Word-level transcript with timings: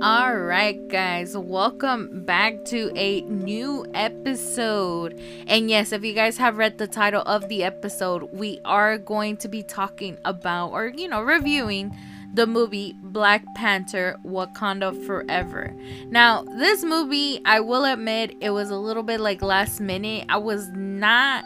All 0.00 0.36
right, 0.36 0.86
guys, 0.86 1.36
welcome 1.36 2.24
back 2.24 2.64
to 2.66 2.92
a 2.94 3.22
new 3.22 3.84
episode. 3.94 5.20
And 5.48 5.68
yes, 5.68 5.90
if 5.90 6.04
you 6.04 6.12
guys 6.12 6.36
have 6.36 6.56
read 6.56 6.78
the 6.78 6.86
title 6.86 7.22
of 7.22 7.48
the 7.48 7.64
episode, 7.64 8.30
we 8.32 8.60
are 8.64 8.96
going 8.96 9.38
to 9.38 9.48
be 9.48 9.64
talking 9.64 10.16
about 10.24 10.70
or, 10.70 10.86
you 10.86 11.08
know, 11.08 11.20
reviewing 11.22 11.96
the 12.32 12.46
movie 12.46 12.94
Black 13.02 13.44
Panther 13.56 14.16
Wakanda 14.24 15.04
Forever. 15.04 15.74
Now, 16.06 16.44
this 16.44 16.84
movie, 16.84 17.40
I 17.44 17.58
will 17.58 17.84
admit, 17.84 18.36
it 18.40 18.50
was 18.50 18.70
a 18.70 18.76
little 18.76 19.02
bit 19.02 19.18
like 19.18 19.42
last 19.42 19.80
minute. 19.80 20.26
I 20.28 20.36
was 20.36 20.68
not, 20.68 21.44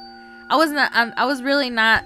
I 0.50 0.56
was 0.56 0.73
not, 0.73 0.91
um, 0.95 1.14
I 1.16 1.24
was 1.24 1.42
really 1.42 1.70
not 1.70 2.05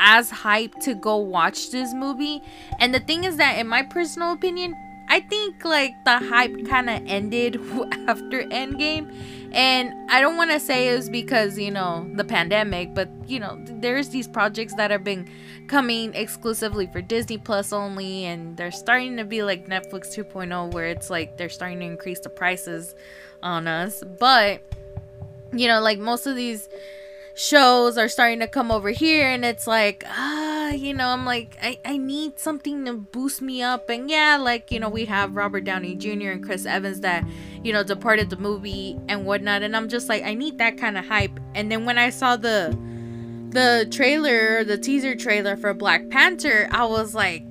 as 0.00 0.30
hyped 0.30 0.80
to 0.84 0.94
go 0.94 1.18
watch 1.18 1.70
this 1.70 1.92
movie. 1.92 2.40
And 2.80 2.94
the 2.94 3.00
thing 3.00 3.24
is 3.24 3.36
that, 3.36 3.58
in 3.58 3.68
my 3.68 3.82
personal 3.82 4.32
opinion, 4.32 4.74
I 5.08 5.20
think 5.20 5.64
like 5.64 5.92
the 6.04 6.18
hype 6.18 6.66
kind 6.66 6.90
of 6.90 7.02
ended 7.06 7.56
after 8.06 8.42
Endgame. 8.44 9.12
And 9.50 9.94
I 10.10 10.20
don't 10.20 10.36
want 10.36 10.50
to 10.50 10.60
say 10.60 10.88
it 10.92 10.96
was 10.96 11.08
because, 11.08 11.58
you 11.58 11.70
know, 11.70 12.06
the 12.14 12.24
pandemic, 12.24 12.94
but, 12.94 13.08
you 13.26 13.40
know, 13.40 13.58
there's 13.64 14.10
these 14.10 14.28
projects 14.28 14.74
that 14.74 14.90
have 14.90 15.02
been 15.02 15.26
coming 15.68 16.14
exclusively 16.14 16.86
for 16.86 17.00
Disney 17.00 17.38
Plus 17.38 17.72
only. 17.72 18.26
And 18.26 18.56
they're 18.58 18.70
starting 18.70 19.16
to 19.16 19.24
be 19.24 19.42
like 19.42 19.66
Netflix 19.66 20.14
2.0, 20.14 20.72
where 20.72 20.88
it's 20.88 21.08
like 21.08 21.38
they're 21.38 21.48
starting 21.48 21.80
to 21.80 21.86
increase 21.86 22.20
the 22.20 22.28
prices 22.28 22.94
on 23.42 23.66
us. 23.66 24.04
But, 24.20 24.62
you 25.52 25.66
know, 25.66 25.80
like 25.80 25.98
most 25.98 26.26
of 26.26 26.36
these 26.36 26.68
shows 27.38 27.96
are 27.96 28.08
starting 28.08 28.40
to 28.40 28.48
come 28.48 28.72
over 28.72 28.90
here 28.90 29.28
and 29.28 29.44
it's 29.44 29.68
like 29.68 30.02
ah 30.08 30.70
you 30.70 30.92
know 30.92 31.06
i'm 31.06 31.24
like 31.24 31.56
I, 31.62 31.78
I 31.84 31.96
need 31.96 32.36
something 32.40 32.84
to 32.86 32.94
boost 32.94 33.40
me 33.40 33.62
up 33.62 33.88
and 33.88 34.10
yeah 34.10 34.36
like 34.36 34.72
you 34.72 34.80
know 34.80 34.88
we 34.88 35.04
have 35.04 35.36
robert 35.36 35.62
downey 35.62 35.94
jr 35.94 36.30
and 36.30 36.44
chris 36.44 36.66
evans 36.66 36.98
that 37.02 37.24
you 37.62 37.72
know 37.72 37.84
departed 37.84 38.30
the 38.30 38.36
movie 38.36 38.98
and 39.06 39.24
whatnot 39.24 39.62
and 39.62 39.76
i'm 39.76 39.88
just 39.88 40.08
like 40.08 40.24
i 40.24 40.34
need 40.34 40.58
that 40.58 40.78
kind 40.78 40.98
of 40.98 41.06
hype 41.06 41.38
and 41.54 41.70
then 41.70 41.84
when 41.84 41.96
i 41.96 42.10
saw 42.10 42.34
the 42.34 42.76
the 43.50 43.86
trailer 43.92 44.64
the 44.64 44.76
teaser 44.76 45.14
trailer 45.14 45.56
for 45.56 45.72
black 45.72 46.10
panther 46.10 46.68
i 46.72 46.84
was 46.84 47.14
like 47.14 47.44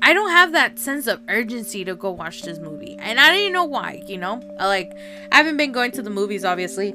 I 0.00 0.12
don't 0.12 0.30
have 0.30 0.52
that 0.52 0.78
sense 0.78 1.08
of 1.08 1.20
urgency 1.28 1.84
to 1.84 1.96
go 1.96 2.12
watch 2.12 2.42
this 2.42 2.60
movie. 2.60 2.96
And 3.00 3.18
I 3.18 3.30
didn't 3.30 3.40
even 3.40 3.52
know 3.52 3.64
why, 3.64 4.04
you 4.06 4.16
know? 4.16 4.40
Like, 4.56 4.96
I 5.32 5.36
haven't 5.36 5.56
been 5.56 5.72
going 5.72 5.90
to 5.90 6.02
the 6.02 6.08
movies, 6.08 6.44
obviously 6.44 6.94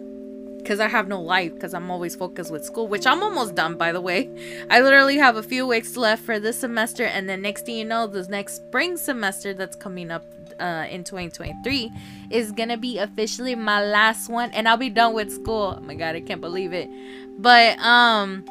because 0.64 0.80
I 0.80 0.88
have 0.88 1.08
no 1.08 1.22
life 1.22 1.54
because 1.54 1.74
I'm 1.74 1.92
always 1.92 2.16
focused 2.16 2.52
with 2.52 2.64
school, 2.64 2.88
which 2.88 3.06
I'm 3.06 3.22
almost 3.22 3.54
done 3.54 3.78
by 3.78 3.92
the 3.92 4.02
way. 4.02 4.30
I 4.70 4.80
literally 4.82 5.18
have 5.18 5.36
a 5.36 5.44
few 5.44 5.68
weeks 5.68 5.98
left 5.98 6.24
for 6.24 6.40
this 6.40 6.60
semester, 6.60 7.04
and 7.04 7.28
then 7.28 7.42
next 7.42 7.66
thing 7.66 7.76
you 7.76 7.86
know, 7.86 8.08
this 8.08 8.30
next 8.30 8.56
spring 8.56 8.98
semester 8.98 9.54
that's 9.54 9.76
coming 9.76 10.10
up 10.10 10.26
uh, 10.60 10.86
in 10.90 11.04
2023 11.04 11.92
is 12.30 12.52
gonna 12.52 12.78
be 12.78 12.98
officially 12.98 13.56
my 13.56 13.84
last 13.84 14.30
one, 14.30 14.52
and 14.52 14.68
I'll 14.68 14.78
be 14.78 14.90
done 14.90 15.14
with 15.14 15.32
school. 15.32 15.76
Oh 15.78 15.82
my 15.82 15.96
god, 15.96 16.16
I 16.16 16.22
can't 16.22 16.42
believe 16.42 16.74
it. 16.74 16.90
But 17.38 17.78
um 17.80 18.46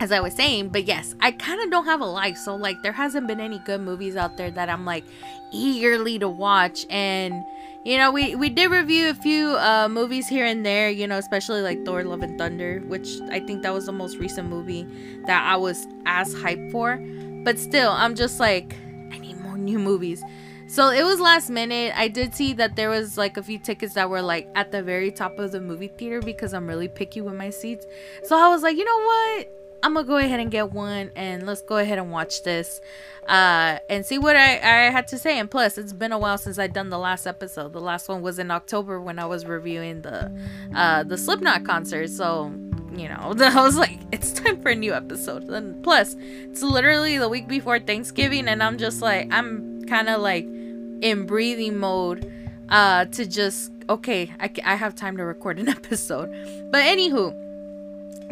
as 0.00 0.12
I 0.12 0.20
was 0.20 0.34
saying, 0.34 0.68
but 0.68 0.84
yes, 0.84 1.14
I 1.20 1.32
kind 1.32 1.60
of 1.60 1.70
don't 1.70 1.86
have 1.86 2.00
a 2.00 2.06
life. 2.06 2.36
So, 2.36 2.54
like, 2.54 2.82
there 2.82 2.92
hasn't 2.92 3.26
been 3.26 3.40
any 3.40 3.58
good 3.58 3.80
movies 3.80 4.14
out 4.14 4.36
there 4.36 4.50
that 4.50 4.68
I'm 4.68 4.84
like 4.84 5.04
eagerly 5.52 6.18
to 6.20 6.28
watch. 6.28 6.86
And, 6.88 7.44
you 7.88 7.96
know, 7.96 8.10
we, 8.10 8.34
we 8.34 8.50
did 8.50 8.70
review 8.70 9.08
a 9.08 9.14
few 9.14 9.56
uh, 9.56 9.88
movies 9.88 10.28
here 10.28 10.44
and 10.44 10.64
there, 10.64 10.90
you 10.90 11.06
know, 11.06 11.16
especially 11.16 11.62
like 11.62 11.86
Thor 11.86 12.04
Love 12.04 12.20
and 12.20 12.36
Thunder, 12.36 12.80
which 12.80 13.18
I 13.30 13.40
think 13.40 13.62
that 13.62 13.72
was 13.72 13.86
the 13.86 13.92
most 13.92 14.18
recent 14.18 14.46
movie 14.50 14.86
that 15.24 15.42
I 15.42 15.56
was 15.56 15.86
as 16.04 16.34
hyped 16.34 16.70
for. 16.70 16.98
But 17.44 17.58
still, 17.58 17.90
I'm 17.90 18.14
just 18.14 18.40
like, 18.40 18.76
I 19.10 19.16
need 19.16 19.40
more 19.40 19.56
new 19.56 19.78
movies. 19.78 20.22
So 20.66 20.90
it 20.90 21.02
was 21.02 21.18
last 21.18 21.48
minute. 21.48 21.94
I 21.96 22.08
did 22.08 22.34
see 22.34 22.52
that 22.52 22.76
there 22.76 22.90
was 22.90 23.16
like 23.16 23.38
a 23.38 23.42
few 23.42 23.58
tickets 23.58 23.94
that 23.94 24.10
were 24.10 24.20
like 24.20 24.50
at 24.54 24.70
the 24.70 24.82
very 24.82 25.10
top 25.10 25.38
of 25.38 25.52
the 25.52 25.60
movie 25.60 25.88
theater 25.88 26.20
because 26.20 26.52
I'm 26.52 26.66
really 26.66 26.88
picky 26.88 27.22
with 27.22 27.36
my 27.36 27.48
seats. 27.48 27.86
So 28.22 28.36
I 28.36 28.50
was 28.50 28.62
like, 28.62 28.76
you 28.76 28.84
know 28.84 28.98
what? 28.98 29.57
I'm 29.82 29.94
gonna 29.94 30.06
go 30.06 30.16
ahead 30.16 30.40
and 30.40 30.50
get 30.50 30.72
one 30.72 31.10
and 31.14 31.46
let's 31.46 31.62
go 31.62 31.76
ahead 31.76 31.98
and 31.98 32.10
watch 32.10 32.42
this 32.42 32.80
uh, 33.28 33.78
and 33.88 34.04
see 34.04 34.18
what 34.18 34.36
I, 34.36 34.54
I 34.56 34.90
had 34.90 35.06
to 35.08 35.18
say. 35.18 35.38
And 35.38 35.50
plus, 35.50 35.78
it's 35.78 35.92
been 35.92 36.12
a 36.12 36.18
while 36.18 36.38
since 36.38 36.58
I've 36.58 36.72
done 36.72 36.88
the 36.88 36.98
last 36.98 37.26
episode. 37.26 37.72
The 37.72 37.80
last 37.80 38.08
one 38.08 38.22
was 38.22 38.38
in 38.38 38.50
October 38.50 39.00
when 39.00 39.18
I 39.18 39.26
was 39.26 39.44
reviewing 39.44 40.02
the 40.02 40.32
uh, 40.74 41.04
the 41.04 41.16
Slipknot 41.16 41.64
concert. 41.64 42.08
So, 42.08 42.52
you 42.96 43.08
know, 43.08 43.34
I 43.40 43.62
was 43.62 43.76
like, 43.76 43.98
it's 44.12 44.32
time 44.32 44.60
for 44.60 44.70
a 44.70 44.74
new 44.74 44.94
episode. 44.94 45.44
And 45.44 45.82
plus, 45.84 46.16
it's 46.18 46.62
literally 46.62 47.18
the 47.18 47.28
week 47.28 47.46
before 47.46 47.78
Thanksgiving, 47.78 48.48
and 48.48 48.62
I'm 48.62 48.78
just 48.78 49.02
like, 49.02 49.32
I'm 49.32 49.82
kind 49.82 50.08
of 50.08 50.20
like 50.20 50.44
in 50.44 51.26
breathing 51.26 51.78
mode 51.78 52.32
uh, 52.68 53.04
to 53.06 53.26
just, 53.26 53.72
okay, 53.88 54.32
I, 54.40 54.50
I 54.64 54.74
have 54.74 54.94
time 54.94 55.16
to 55.18 55.24
record 55.24 55.58
an 55.58 55.68
episode. 55.68 56.30
But, 56.72 56.82
anywho 56.82 57.47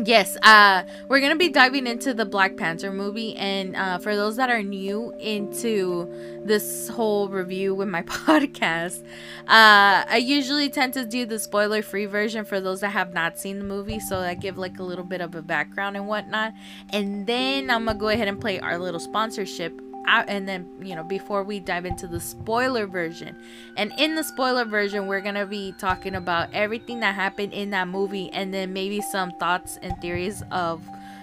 yes 0.05 0.37
uh 0.43 0.83
we're 1.09 1.21
gonna 1.21 1.37
be 1.37 1.49
diving 1.49 1.87
into 1.87 2.13
the 2.13 2.27
black 2.27 2.55
panther 2.57 2.93
movie 2.93 3.35
and 3.37 3.75
uh 3.77 3.97
for 3.97 4.15
those 4.15 4.37
that 4.37 4.51
are 4.51 4.63
new 4.63 5.11
into 5.19 6.07
this 6.45 6.89
whole 6.89 7.29
review 7.29 7.75
with 7.75 7.89
my 7.89 8.03
podcast 8.03 9.03
uh 9.49 10.05
i 10.07 10.21
usually 10.23 10.69
tend 10.69 10.93
to 10.93 11.07
do 11.07 11.25
the 11.25 11.39
spoiler 11.39 11.81
free 11.81 12.05
version 12.05 12.45
for 12.45 12.61
those 12.61 12.81
that 12.81 12.91
have 12.91 13.15
not 13.15 13.39
seen 13.39 13.59
the 13.59 13.65
movie 13.65 13.99
so 13.99 14.19
i 14.19 14.35
give 14.35 14.59
like 14.59 14.79
a 14.79 14.83
little 14.83 15.05
bit 15.05 15.23
of 15.23 15.35
a 15.35 15.41
background 15.43 15.97
and 15.97 16.07
whatnot. 16.07 16.53
And 16.91 17.27
then 17.27 17.71
i'm 17.71 17.87
gonna 17.87 17.99
go 17.99 18.09
ahead 18.09 18.29
and 18.29 18.39
play 18.39 18.61
our 18.61 18.79
little 18.79 19.01
sponsorship 19.01 19.81
and 20.07 20.49
then 20.49 20.69
you 20.81 20.95
know 20.95 21.03
before 21.03 21.43
we 21.43 21.61
dive 21.61 21.85
into 21.85 22.07
the 22.07 22.21
spoiler 22.21 22.87
version. 22.87 23.37
And 23.77 23.93
in 23.99 24.15
the 24.15 24.23
spoiler 24.23 24.65
version 24.65 25.07
we're 25.07 25.21
gonna 25.21 25.47
be 25.47 25.73
talking 25.79 26.15
about 26.15 26.49
everything 26.53 27.01
that 27.01 27.15
happened 27.15 27.53
in 27.53 27.71
that 27.71 27.89
movie 27.89 28.31
and 28.31 28.53
then 28.53 28.73
maybe 28.73 29.01
some 29.01 29.33
thoughts 29.33 29.79
and 29.83 29.95
theories 30.01 30.43
of 30.51 30.83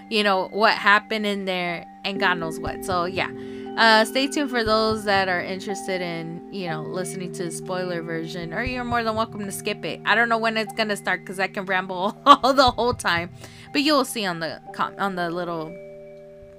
you 0.09 0.23
know 0.23 0.47
what 0.51 0.73
happened 0.73 1.25
in 1.25 1.45
there 1.45 1.85
and 2.03 2.19
god 2.19 2.35
knows 2.35 2.59
what. 2.59 2.83
So 2.85 3.05
yeah. 3.05 3.31
Uh, 3.77 4.05
stay 4.05 4.27
tuned 4.27 4.51
for 4.51 4.63
those 4.63 5.03
that 5.03 5.27
are 5.27 5.41
interested 5.41 5.99
in 5.99 6.47
you 6.53 6.67
know 6.67 6.83
listening 6.83 7.31
to 7.33 7.45
the 7.45 7.51
spoiler 7.51 8.03
version 8.03 8.53
or 8.53 8.63
you're 8.63 8.83
more 8.83 9.03
than 9.03 9.15
welcome 9.15 9.43
to 9.45 9.51
skip 9.51 9.83
it. 9.83 9.99
I 10.05 10.13
don't 10.13 10.29
know 10.29 10.37
when 10.37 10.57
it's 10.57 10.73
gonna 10.73 10.95
start 10.95 11.21
because 11.21 11.39
i 11.39 11.47
can 11.47 11.65
ramble 11.65 12.15
all 12.25 12.53
the 12.53 12.69
whole 12.69 12.93
time 12.93 13.31
but 13.71 13.81
you'll 13.81 14.05
see 14.05 14.25
on 14.25 14.39
the 14.39 14.61
com- 14.73 14.93
on 14.99 15.15
the 15.15 15.31
little 15.31 15.75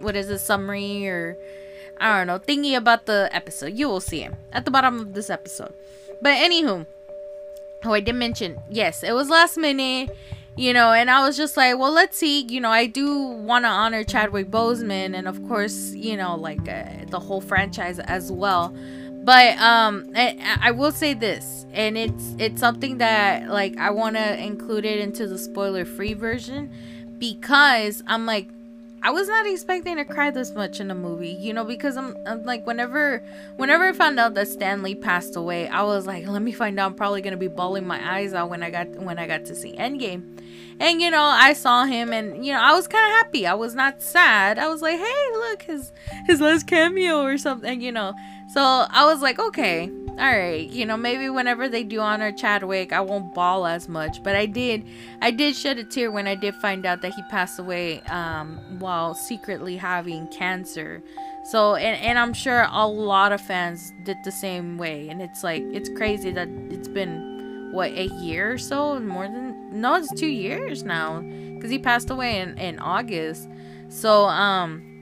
what 0.00 0.16
is 0.16 0.28
it 0.28 0.38
summary 0.40 1.06
or 1.08 1.36
I 1.98 2.18
don't 2.18 2.26
know, 2.26 2.38
thingy 2.38 2.76
about 2.76 3.06
the 3.06 3.28
episode. 3.32 3.74
You 3.74 3.88
will 3.88 4.00
see 4.00 4.20
him 4.20 4.36
at 4.52 4.64
the 4.64 4.70
bottom 4.70 5.00
of 5.00 5.14
this 5.14 5.30
episode. 5.30 5.72
But 6.20 6.36
anywho, 6.36 6.86
oh, 7.84 7.92
I 7.92 8.00
did 8.00 8.14
mention, 8.14 8.58
yes, 8.70 9.02
it 9.02 9.12
was 9.12 9.28
last 9.28 9.56
minute, 9.56 10.16
you 10.56 10.72
know, 10.72 10.92
and 10.92 11.10
I 11.10 11.26
was 11.26 11.36
just 11.36 11.56
like, 11.56 11.78
well, 11.78 11.92
let's 11.92 12.16
see. 12.16 12.42
You 12.42 12.60
know, 12.60 12.70
I 12.70 12.86
do 12.86 13.18
want 13.18 13.64
to 13.64 13.68
honor 13.68 14.04
Chadwick 14.04 14.50
Boseman 14.50 15.16
and, 15.16 15.26
of 15.26 15.46
course, 15.48 15.92
you 15.94 16.16
know, 16.16 16.36
like 16.36 16.68
uh, 16.68 16.84
the 17.08 17.18
whole 17.20 17.40
franchise 17.40 17.98
as 17.98 18.30
well. 18.30 18.74
But 19.24 19.58
um, 19.58 20.12
I, 20.14 20.58
I 20.60 20.70
will 20.72 20.92
say 20.92 21.14
this, 21.14 21.64
and 21.72 21.96
it's 21.96 22.34
it's 22.38 22.60
something 22.60 22.98
that 22.98 23.48
like 23.48 23.74
I 23.78 23.88
want 23.88 24.16
to 24.16 24.38
include 24.38 24.84
it 24.84 24.98
into 24.98 25.26
the 25.26 25.38
spoiler 25.38 25.86
free 25.86 26.12
version 26.12 26.70
because 27.16 28.02
I'm 28.06 28.26
like 28.26 28.48
I 29.04 29.10
was 29.10 29.28
not 29.28 29.46
expecting 29.46 29.96
to 29.96 30.04
cry 30.06 30.30
this 30.30 30.54
much 30.54 30.80
in 30.80 30.90
a 30.90 30.94
movie, 30.94 31.28
you 31.28 31.52
know, 31.52 31.62
because 31.62 31.98
I'm, 31.98 32.16
I'm, 32.24 32.42
like 32.44 32.66
whenever 32.66 33.22
whenever 33.56 33.84
I 33.84 33.92
found 33.92 34.18
out 34.18 34.32
that 34.32 34.48
Stan 34.48 34.82
Lee 34.82 34.94
passed 34.94 35.36
away, 35.36 35.68
I 35.68 35.82
was 35.82 36.06
like, 36.06 36.26
let 36.26 36.40
me 36.40 36.52
find 36.52 36.80
out. 36.80 36.86
I'm 36.86 36.94
probably 36.94 37.20
gonna 37.20 37.36
be 37.36 37.48
bawling 37.48 37.86
my 37.86 38.00
eyes 38.16 38.32
out 38.32 38.48
when 38.48 38.62
I 38.62 38.70
got 38.70 38.88
when 38.96 39.18
I 39.18 39.26
got 39.26 39.44
to 39.44 39.54
see 39.54 39.76
Endgame. 39.76 40.40
And 40.80 41.02
you 41.02 41.10
know, 41.10 41.22
I 41.22 41.52
saw 41.52 41.84
him 41.84 42.14
and 42.14 42.46
you 42.46 42.54
know, 42.54 42.60
I 42.60 42.72
was 42.72 42.88
kinda 42.88 43.06
happy. 43.06 43.46
I 43.46 43.52
was 43.52 43.74
not 43.74 44.00
sad. 44.00 44.58
I 44.58 44.68
was 44.68 44.80
like, 44.80 44.98
hey, 44.98 45.26
look, 45.34 45.62
his 45.64 45.92
his 46.26 46.40
last 46.40 46.66
cameo 46.66 47.20
or 47.20 47.36
something, 47.36 47.82
you 47.82 47.92
know. 47.92 48.14
So 48.54 48.62
I 48.62 49.04
was 49.04 49.20
like, 49.20 49.38
okay, 49.38 49.90
all 50.16 50.38
right, 50.38 50.70
you 50.70 50.86
know, 50.86 50.96
maybe 50.96 51.28
whenever 51.28 51.68
they 51.68 51.82
do 51.82 51.98
honor 51.98 52.30
Chadwick, 52.30 52.92
I 52.92 53.00
won't 53.00 53.34
bawl 53.34 53.66
as 53.66 53.88
much. 53.88 54.22
But 54.22 54.36
I 54.36 54.46
did, 54.46 54.86
I 55.20 55.32
did 55.32 55.56
shed 55.56 55.78
a 55.78 55.84
tear 55.84 56.12
when 56.12 56.28
I 56.28 56.36
did 56.36 56.54
find 56.54 56.86
out 56.86 57.02
that 57.02 57.14
he 57.14 57.22
passed 57.30 57.58
away 57.58 58.00
um, 58.02 58.60
while 58.78 59.14
secretly 59.14 59.76
having 59.76 60.28
cancer. 60.28 61.02
So, 61.50 61.74
and, 61.74 62.00
and 62.00 62.16
I'm 62.16 62.32
sure 62.32 62.68
a 62.70 62.86
lot 62.86 63.32
of 63.32 63.40
fans 63.40 63.92
did 64.04 64.16
the 64.24 64.30
same 64.30 64.78
way. 64.78 65.08
And 65.08 65.20
it's 65.20 65.42
like, 65.42 65.64
it's 65.72 65.88
crazy 65.88 66.30
that 66.30 66.48
it's 66.70 66.88
been, 66.88 67.70
what, 67.72 67.90
a 67.90 68.06
year 68.06 68.52
or 68.52 68.58
so? 68.58 69.00
More 69.00 69.24
than, 69.24 69.80
no, 69.80 69.96
it's 69.96 70.12
two 70.14 70.28
years 70.28 70.84
now. 70.84 71.20
Because 71.20 71.70
he 71.70 71.78
passed 71.78 72.08
away 72.08 72.38
in, 72.38 72.56
in 72.58 72.78
August. 72.78 73.48
So, 73.88 74.26
um, 74.26 74.94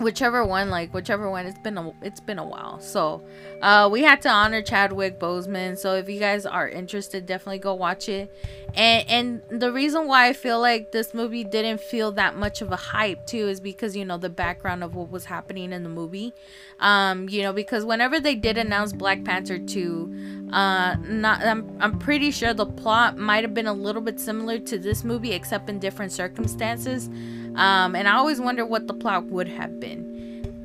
whichever 0.00 0.44
one 0.44 0.70
like 0.70 0.92
whichever 0.94 1.30
one 1.30 1.46
it's 1.46 1.58
been 1.58 1.76
a 1.76 1.92
it's 2.02 2.20
been 2.20 2.38
a 2.38 2.44
while 2.44 2.80
so 2.80 3.22
uh 3.62 3.88
we 3.90 4.02
had 4.02 4.22
to 4.22 4.28
honor 4.28 4.62
chadwick 4.62 5.18
boseman 5.18 5.76
so 5.76 5.94
if 5.94 6.08
you 6.08 6.18
guys 6.18 6.46
are 6.46 6.68
interested 6.68 7.26
definitely 7.26 7.58
go 7.58 7.74
watch 7.74 8.08
it 8.08 8.30
and 8.74 9.42
and 9.50 9.60
the 9.60 9.72
reason 9.72 10.06
why 10.06 10.28
I 10.28 10.32
feel 10.32 10.60
like 10.60 10.92
this 10.92 11.14
movie 11.14 11.44
didn't 11.44 11.80
feel 11.80 12.12
that 12.12 12.36
much 12.36 12.62
of 12.62 12.70
a 12.72 12.76
hype 12.76 13.26
too 13.26 13.48
is 13.48 13.60
because 13.60 13.96
you 13.96 14.04
know 14.04 14.18
the 14.18 14.30
background 14.30 14.84
of 14.84 14.94
what 14.94 15.10
was 15.10 15.24
happening 15.24 15.72
in 15.72 15.82
the 15.82 15.88
movie. 15.88 16.32
Um, 16.78 17.28
you 17.28 17.42
know, 17.42 17.52
because 17.52 17.84
whenever 17.84 18.20
they 18.20 18.34
did 18.34 18.56
announce 18.56 18.92
Black 18.92 19.24
Panther 19.24 19.58
2, 19.58 20.48
uh 20.52 20.96
not 21.02 21.42
I'm 21.42 21.76
I'm 21.80 21.98
pretty 21.98 22.30
sure 22.30 22.54
the 22.54 22.66
plot 22.66 23.18
might 23.18 23.44
have 23.44 23.54
been 23.54 23.66
a 23.66 23.72
little 23.72 24.02
bit 24.02 24.20
similar 24.20 24.58
to 24.60 24.78
this 24.78 25.04
movie 25.04 25.32
except 25.32 25.68
in 25.68 25.78
different 25.78 26.12
circumstances. 26.12 27.08
Um, 27.56 27.96
and 27.96 28.06
I 28.06 28.12
always 28.12 28.40
wonder 28.40 28.64
what 28.64 28.86
the 28.86 28.94
plot 28.94 29.26
would 29.26 29.48
have 29.48 29.80
been 29.80 30.09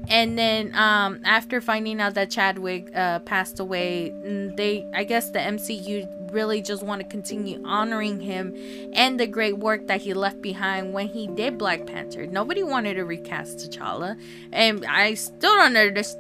and 0.10 0.38
then 0.38 0.74
um, 0.76 1.22
after 1.24 1.62
finding 1.62 2.00
out 2.00 2.14
that 2.16 2.30
Chadwick 2.30 2.90
uh, 2.96 3.20
passed 3.20 3.60
away, 3.60 4.12
mm, 4.14 4.56
they 4.56 4.86
I 4.94 5.04
guess 5.04 5.30
the 5.30 5.40
MCU 5.40 6.32
really 6.32 6.62
just 6.62 6.84
want 6.84 7.02
to 7.02 7.08
continue 7.08 7.62
honoring 7.66 8.20
him 8.20 8.54
and 8.94 9.20
the 9.20 9.26
great 9.26 9.58
work 9.58 9.88
that 9.88 10.02
he 10.02 10.14
left 10.14 10.42
behind 10.42 10.94
when 10.94 11.08
he 11.08 11.28
did 11.28 11.58
Black 11.58 11.86
Panther. 11.86 12.28
Nobody 12.28 12.62
wanted 12.62 12.96
to 12.96 13.06
recast 13.06 13.60
T'Challa, 13.60 14.20
and 14.52 14.86
I 14.86 15.14
still 15.14 15.56
don't 15.56 15.78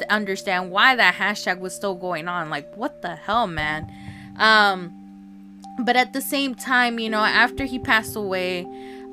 understand 0.09 0.71
why 0.71 0.95
that 0.95 1.15
hashtag 1.15 1.59
was 1.59 1.75
still 1.75 1.95
going 1.95 2.27
on. 2.27 2.49
Like, 2.49 2.75
what 2.75 3.01
the 3.01 3.15
hell, 3.15 3.47
man? 3.47 3.91
Um, 4.37 4.93
but 5.83 5.95
at 5.95 6.13
the 6.13 6.21
same 6.21 6.55
time, 6.55 6.99
you 6.99 7.09
know, 7.09 7.19
after 7.19 7.65
he 7.65 7.79
passed 7.79 8.15
away 8.15 8.65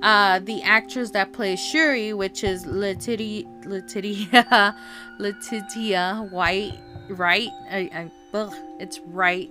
uh, 0.03 0.41
the 0.41 0.63
actress 0.63 1.11
that 1.11 1.33
plays 1.33 1.61
Shuri, 1.61 2.13
which 2.13 2.43
is 2.45 2.67
Letitia 2.67 3.45
Letitia 5.19 6.29
White, 6.31 6.79
right? 7.09 7.49
I, 7.71 7.91
I, 7.95 8.11
ugh, 8.35 8.55
it's 8.81 8.99
right. 9.01 9.51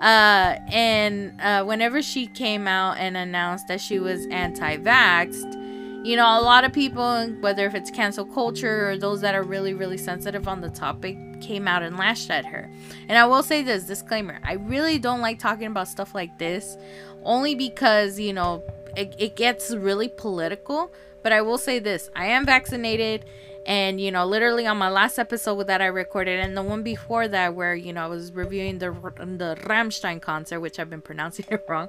Uh, 0.00 0.56
and 0.72 1.38
uh, 1.42 1.64
whenever 1.64 2.00
she 2.00 2.26
came 2.26 2.66
out 2.66 2.96
and 2.96 3.16
announced 3.16 3.68
that 3.68 3.80
she 3.80 3.98
was 3.98 4.26
anti-vaxxed, 4.30 6.06
you 6.06 6.16
know, 6.16 6.40
a 6.40 6.40
lot 6.40 6.64
of 6.64 6.72
people, 6.72 7.26
whether 7.40 7.66
if 7.66 7.74
it's 7.74 7.90
cancel 7.90 8.24
culture 8.24 8.88
or 8.88 8.96
those 8.96 9.20
that 9.20 9.34
are 9.34 9.42
really, 9.42 9.74
really 9.74 9.98
sensitive 9.98 10.48
on 10.48 10.62
the 10.62 10.70
topic, 10.70 11.18
came 11.42 11.68
out 11.68 11.82
and 11.82 11.98
lashed 11.98 12.30
at 12.30 12.46
her. 12.46 12.70
And 13.08 13.18
I 13.18 13.26
will 13.26 13.42
say 13.42 13.62
this 13.62 13.84
disclaimer 13.84 14.40
I 14.42 14.54
really 14.54 14.98
don't 14.98 15.20
like 15.20 15.38
talking 15.38 15.66
about 15.66 15.88
stuff 15.88 16.14
like 16.14 16.38
this, 16.38 16.78
only 17.22 17.54
because, 17.54 18.18
you 18.18 18.32
know, 18.32 18.62
it, 18.96 19.14
it 19.18 19.36
gets 19.36 19.70
really 19.70 20.08
political. 20.08 20.90
But 21.22 21.32
I 21.32 21.42
will 21.42 21.58
say 21.58 21.78
this 21.78 22.10
I 22.14 22.26
am 22.26 22.46
vaccinated 22.46 23.24
and 23.66 24.00
you 24.00 24.10
know 24.10 24.24
literally 24.24 24.66
on 24.66 24.78
my 24.78 24.88
last 24.88 25.18
episode 25.18 25.66
that 25.66 25.82
i 25.82 25.86
recorded 25.86 26.40
and 26.40 26.56
the 26.56 26.62
one 26.62 26.82
before 26.82 27.28
that 27.28 27.54
where 27.54 27.74
you 27.74 27.92
know 27.92 28.04
i 28.04 28.06
was 28.06 28.32
reviewing 28.32 28.78
the 28.78 28.90
the 28.90 29.56
Rammstein 29.64 30.20
concert 30.20 30.60
which 30.60 30.78
i've 30.78 30.90
been 30.90 31.02
pronouncing 31.02 31.44
it 31.50 31.64
wrong. 31.68 31.88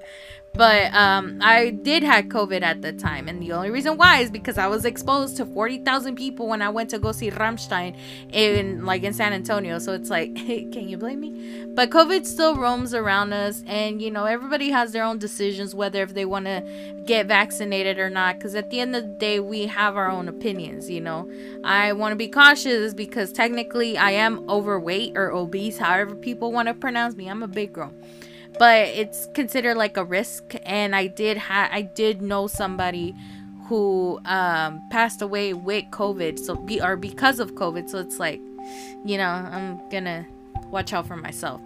But 0.54 0.94
um 0.94 1.40
i 1.42 1.70
did 1.70 2.04
have 2.04 2.26
covid 2.26 2.62
at 2.62 2.82
the 2.82 2.92
time. 2.92 3.30
And 3.30 3.42
the 3.42 3.54
only 3.54 3.72
reason 3.72 3.96
why 3.98 4.20
is 4.20 4.30
because 4.30 4.58
i 4.58 4.68
was 4.68 4.84
exposed 4.84 5.38
to 5.38 5.46
40,000 5.46 6.16
people 6.16 6.48
when 6.48 6.62
i 6.62 6.70
went 6.70 6.90
to 6.90 7.00
go 7.00 7.14
see 7.14 7.32
Rammstein 7.32 7.98
in 8.32 8.86
like 8.86 9.04
in 9.04 9.14
san 9.14 9.32
antonio. 9.32 9.80
So 9.80 9.94
it's 9.94 10.10
like 10.10 10.38
hey, 10.38 10.66
can 10.66 10.90
you 10.90 10.98
blame 10.98 11.22
me? 11.22 11.66
But 11.74 11.90
covid 11.90 12.26
still 12.26 12.58
roams 12.58 12.94
around 12.94 13.32
us 13.32 13.64
and 13.66 14.02
you 14.02 14.12
know 14.12 14.26
everybody 14.26 14.72
has 14.72 14.92
their 14.92 15.04
own 15.04 15.20
decisions 15.20 15.74
whether 15.74 16.04
if 16.04 16.14
they 16.14 16.26
want 16.26 16.46
to 16.46 16.64
get 17.06 17.28
vaccinated 17.28 17.98
or 17.98 18.10
not. 18.10 18.36
Because 18.36 18.56
at 18.56 18.70
the 18.70 18.82
end 18.82 18.94
of 18.94 19.04
the 19.04 19.10
day 19.10 19.40
we 19.40 19.68
have 19.68 19.96
our 19.96 20.10
own 20.10 20.28
opinions 20.28 20.90
you 20.90 21.00
know 21.00 21.32
I 21.64 21.94
want 21.94 22.12
to 22.12 22.16
be 22.16 22.28
cautious 22.28 22.94
because 22.94 23.32
technically 23.32 23.98
I 23.98 24.12
am 24.12 24.50
overweight 24.50 25.16
or 25.16 25.32
obese, 25.32 25.78
however 25.78 26.16
people 26.16 26.52
want 26.52 26.68
to 26.68 26.74
pronounce 26.74 27.16
me. 27.16 27.28
I'm 27.28 27.44
a 27.44 27.48
big 27.48 27.74
girl. 27.74 27.94
But 28.58 28.88
it's 28.90 29.28
considered 29.34 29.78
like 29.78 29.98
a 29.98 30.04
risk 30.04 30.56
and 30.64 30.96
I 30.96 31.08
did 31.08 31.38
ha- 31.38 31.70
I 31.72 31.84
did 31.84 32.22
know 32.22 32.48
somebody 32.48 33.16
who 33.68 34.20
um, 34.26 34.82
passed 34.90 35.22
away 35.22 35.54
with 35.54 35.86
COVID, 35.92 36.38
so 36.38 36.56
be 36.56 36.82
or 36.82 36.98
because 36.98 37.40
of 37.40 37.54
COVID. 37.54 37.90
So 37.90 38.00
it's 38.00 38.20
like, 38.20 38.42
you 39.06 39.18
know, 39.18 39.30
I'm 39.30 39.88
gonna 39.90 40.28
watch 40.72 40.94
out 40.94 41.08
for 41.08 41.16
myself. 41.16 41.62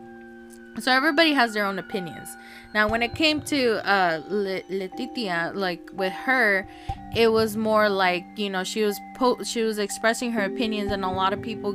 So 0.80 0.92
everybody 0.92 1.34
has 1.34 1.54
their 1.54 1.66
own 1.66 1.80
opinions. 1.80 2.36
Now, 2.74 2.90
when 2.90 3.02
it 3.02 3.16
came 3.16 3.42
to 3.44 3.88
uh, 3.90 4.22
Le- 4.28 4.62
Letitia, 4.70 5.54
like 5.56 5.90
with 5.94 6.12
her, 6.12 6.68
it 7.16 7.32
was 7.32 7.56
more 7.56 7.88
like 7.88 8.26
you 8.36 8.50
know 8.50 8.64
she 8.64 8.84
was 8.84 9.00
po- 9.16 9.42
she 9.44 9.62
was 9.62 9.80
expressing 9.80 10.32
her 10.34 10.44
opinions, 10.44 10.92
and 10.92 11.06
a 11.06 11.10
lot 11.10 11.32
of 11.32 11.42
people 11.42 11.72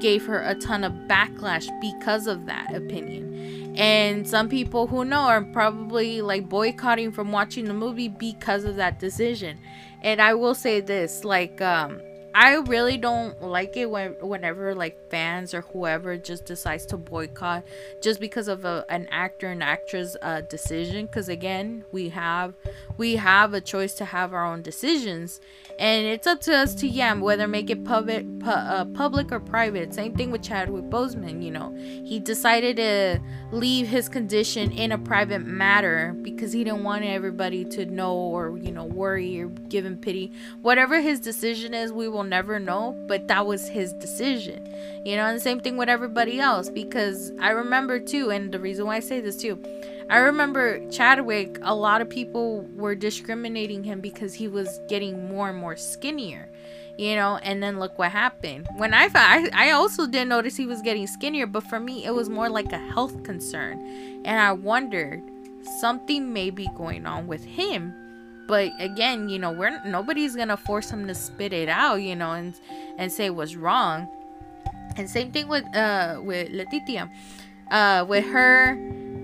gave 0.00 0.26
her 0.26 0.42
a 0.42 0.54
ton 0.54 0.84
of 0.84 0.92
backlash 1.08 1.68
because 1.80 2.26
of 2.26 2.46
that 2.46 2.74
opinion. 2.74 3.74
And 3.76 4.28
some 4.28 4.50
people 4.50 4.86
who 4.86 5.04
know 5.04 5.20
are 5.20 5.42
probably 5.42 6.20
like 6.20 6.48
boycotting 6.48 7.10
from 7.12 7.32
watching 7.32 7.64
the 7.64 7.74
movie 7.74 8.08
because 8.08 8.64
of 8.64 8.76
that 8.76 8.98
decision. 8.98 9.58
And 10.02 10.20
I 10.20 10.34
will 10.34 10.54
say 10.54 10.80
this, 10.80 11.24
like 11.24 11.62
um 11.62 12.00
I 12.34 12.54
really 12.54 12.96
don't 12.96 13.42
like 13.42 13.76
it 13.76 13.90
when 13.90 14.12
whenever 14.20 14.74
like 14.74 15.10
fans 15.10 15.52
or 15.52 15.60
whoever 15.62 16.16
just 16.16 16.46
decides 16.46 16.86
to 16.86 16.96
boycott 16.96 17.62
just 18.00 18.20
because 18.20 18.48
of 18.48 18.64
a, 18.64 18.86
an 18.88 19.06
actor 19.10 19.48
and 19.48 19.62
actress 19.62 20.16
uh, 20.22 20.40
decision. 20.40 21.06
Because 21.06 21.28
again, 21.28 21.84
we 21.92 22.08
have 22.08 22.54
we 23.02 23.16
have 23.16 23.52
a 23.52 23.60
choice 23.60 23.94
to 23.94 24.04
have 24.04 24.32
our 24.32 24.46
own 24.46 24.62
decisions, 24.62 25.40
and 25.76 26.06
it's 26.06 26.24
up 26.24 26.40
to 26.40 26.54
us 26.56 26.72
to 26.72 26.86
yeah 26.86 27.12
whether 27.14 27.48
make 27.48 27.68
it 27.68 27.82
public 27.84 28.24
pu- 28.38 28.48
uh, 28.48 28.84
public 28.94 29.32
or 29.32 29.40
private. 29.40 29.92
Same 29.92 30.14
thing 30.14 30.30
with 30.30 30.40
Chadwick 30.40 30.84
Boseman. 30.84 31.42
You 31.42 31.50
know, 31.50 31.74
he 32.04 32.20
decided 32.20 32.76
to 32.76 33.20
leave 33.50 33.88
his 33.88 34.08
condition 34.08 34.70
in 34.70 34.92
a 34.92 34.98
private 34.98 35.40
matter 35.40 36.14
because 36.22 36.52
he 36.52 36.62
didn't 36.62 36.84
want 36.84 37.04
everybody 37.04 37.64
to 37.76 37.86
know 37.86 38.14
or 38.14 38.56
you 38.56 38.70
know 38.70 38.84
worry 38.84 39.42
or 39.42 39.48
give 39.48 39.84
him 39.84 39.96
pity. 39.96 40.30
Whatever 40.60 41.00
his 41.00 41.18
decision 41.18 41.74
is, 41.74 41.92
we 41.92 42.08
will 42.08 42.22
never 42.22 42.60
know, 42.60 42.96
but 43.08 43.26
that 43.26 43.44
was 43.44 43.66
his 43.66 43.92
decision. 43.94 44.64
You 45.04 45.16
know, 45.16 45.26
and 45.26 45.36
the 45.36 45.40
same 45.40 45.58
thing 45.58 45.76
with 45.76 45.88
everybody 45.88 46.38
else 46.38 46.70
because 46.70 47.32
I 47.40 47.50
remember 47.50 47.98
too, 47.98 48.30
and 48.30 48.52
the 48.52 48.60
reason 48.60 48.86
why 48.86 48.94
I 48.94 49.00
say 49.00 49.18
this 49.18 49.38
too, 49.38 49.58
I 50.12 50.18
remember 50.18 50.86
Chadwick, 50.90 51.58
a 51.62 51.74
lot 51.74 52.02
of 52.02 52.10
people 52.10 52.68
were 52.74 52.94
discriminating 52.94 53.82
him 53.82 54.02
because 54.02 54.34
he 54.34 54.46
was 54.46 54.78
getting 54.86 55.26
more 55.26 55.48
and 55.48 55.58
more 55.58 55.74
skinnier. 55.74 56.50
You 56.98 57.16
know, 57.16 57.38
and 57.38 57.62
then 57.62 57.78
look 57.78 57.98
what 57.98 58.10
happened. 58.10 58.68
When 58.76 58.92
I 58.92 59.08
I, 59.14 59.48
I 59.54 59.70
also 59.70 60.06
didn't 60.06 60.28
notice 60.28 60.54
he 60.54 60.66
was 60.66 60.82
getting 60.82 61.06
skinnier, 61.06 61.46
but 61.46 61.62
for 61.62 61.80
me 61.80 62.04
it 62.04 62.14
was 62.14 62.28
more 62.28 62.50
like 62.50 62.70
a 62.72 62.78
health 62.92 63.22
concern. 63.22 63.80
And 64.26 64.38
I 64.38 64.52
wondered 64.52 65.22
something 65.80 66.30
may 66.30 66.50
be 66.50 66.68
going 66.76 67.06
on 67.06 67.26
with 67.26 67.42
him 67.44 67.94
but 68.48 68.72
again 68.80 69.28
you 69.28 69.38
know 69.38 69.52
we're 69.52 69.80
nobody's 69.84 70.34
gonna 70.34 70.56
force 70.56 70.90
him 70.90 71.06
to 71.06 71.14
spit 71.14 71.52
it 71.52 71.68
out 71.68 72.02
you 72.02 72.16
know 72.16 72.32
and 72.32 72.58
and 72.98 73.12
say 73.12 73.30
what's 73.30 73.54
wrong 73.54 74.08
and 74.96 75.08
same 75.08 75.30
thing 75.30 75.46
with 75.46 75.64
uh 75.76 76.20
with 76.20 76.50
letitia 76.50 77.08
uh 77.70 78.04
with 78.08 78.24
her 78.24 78.76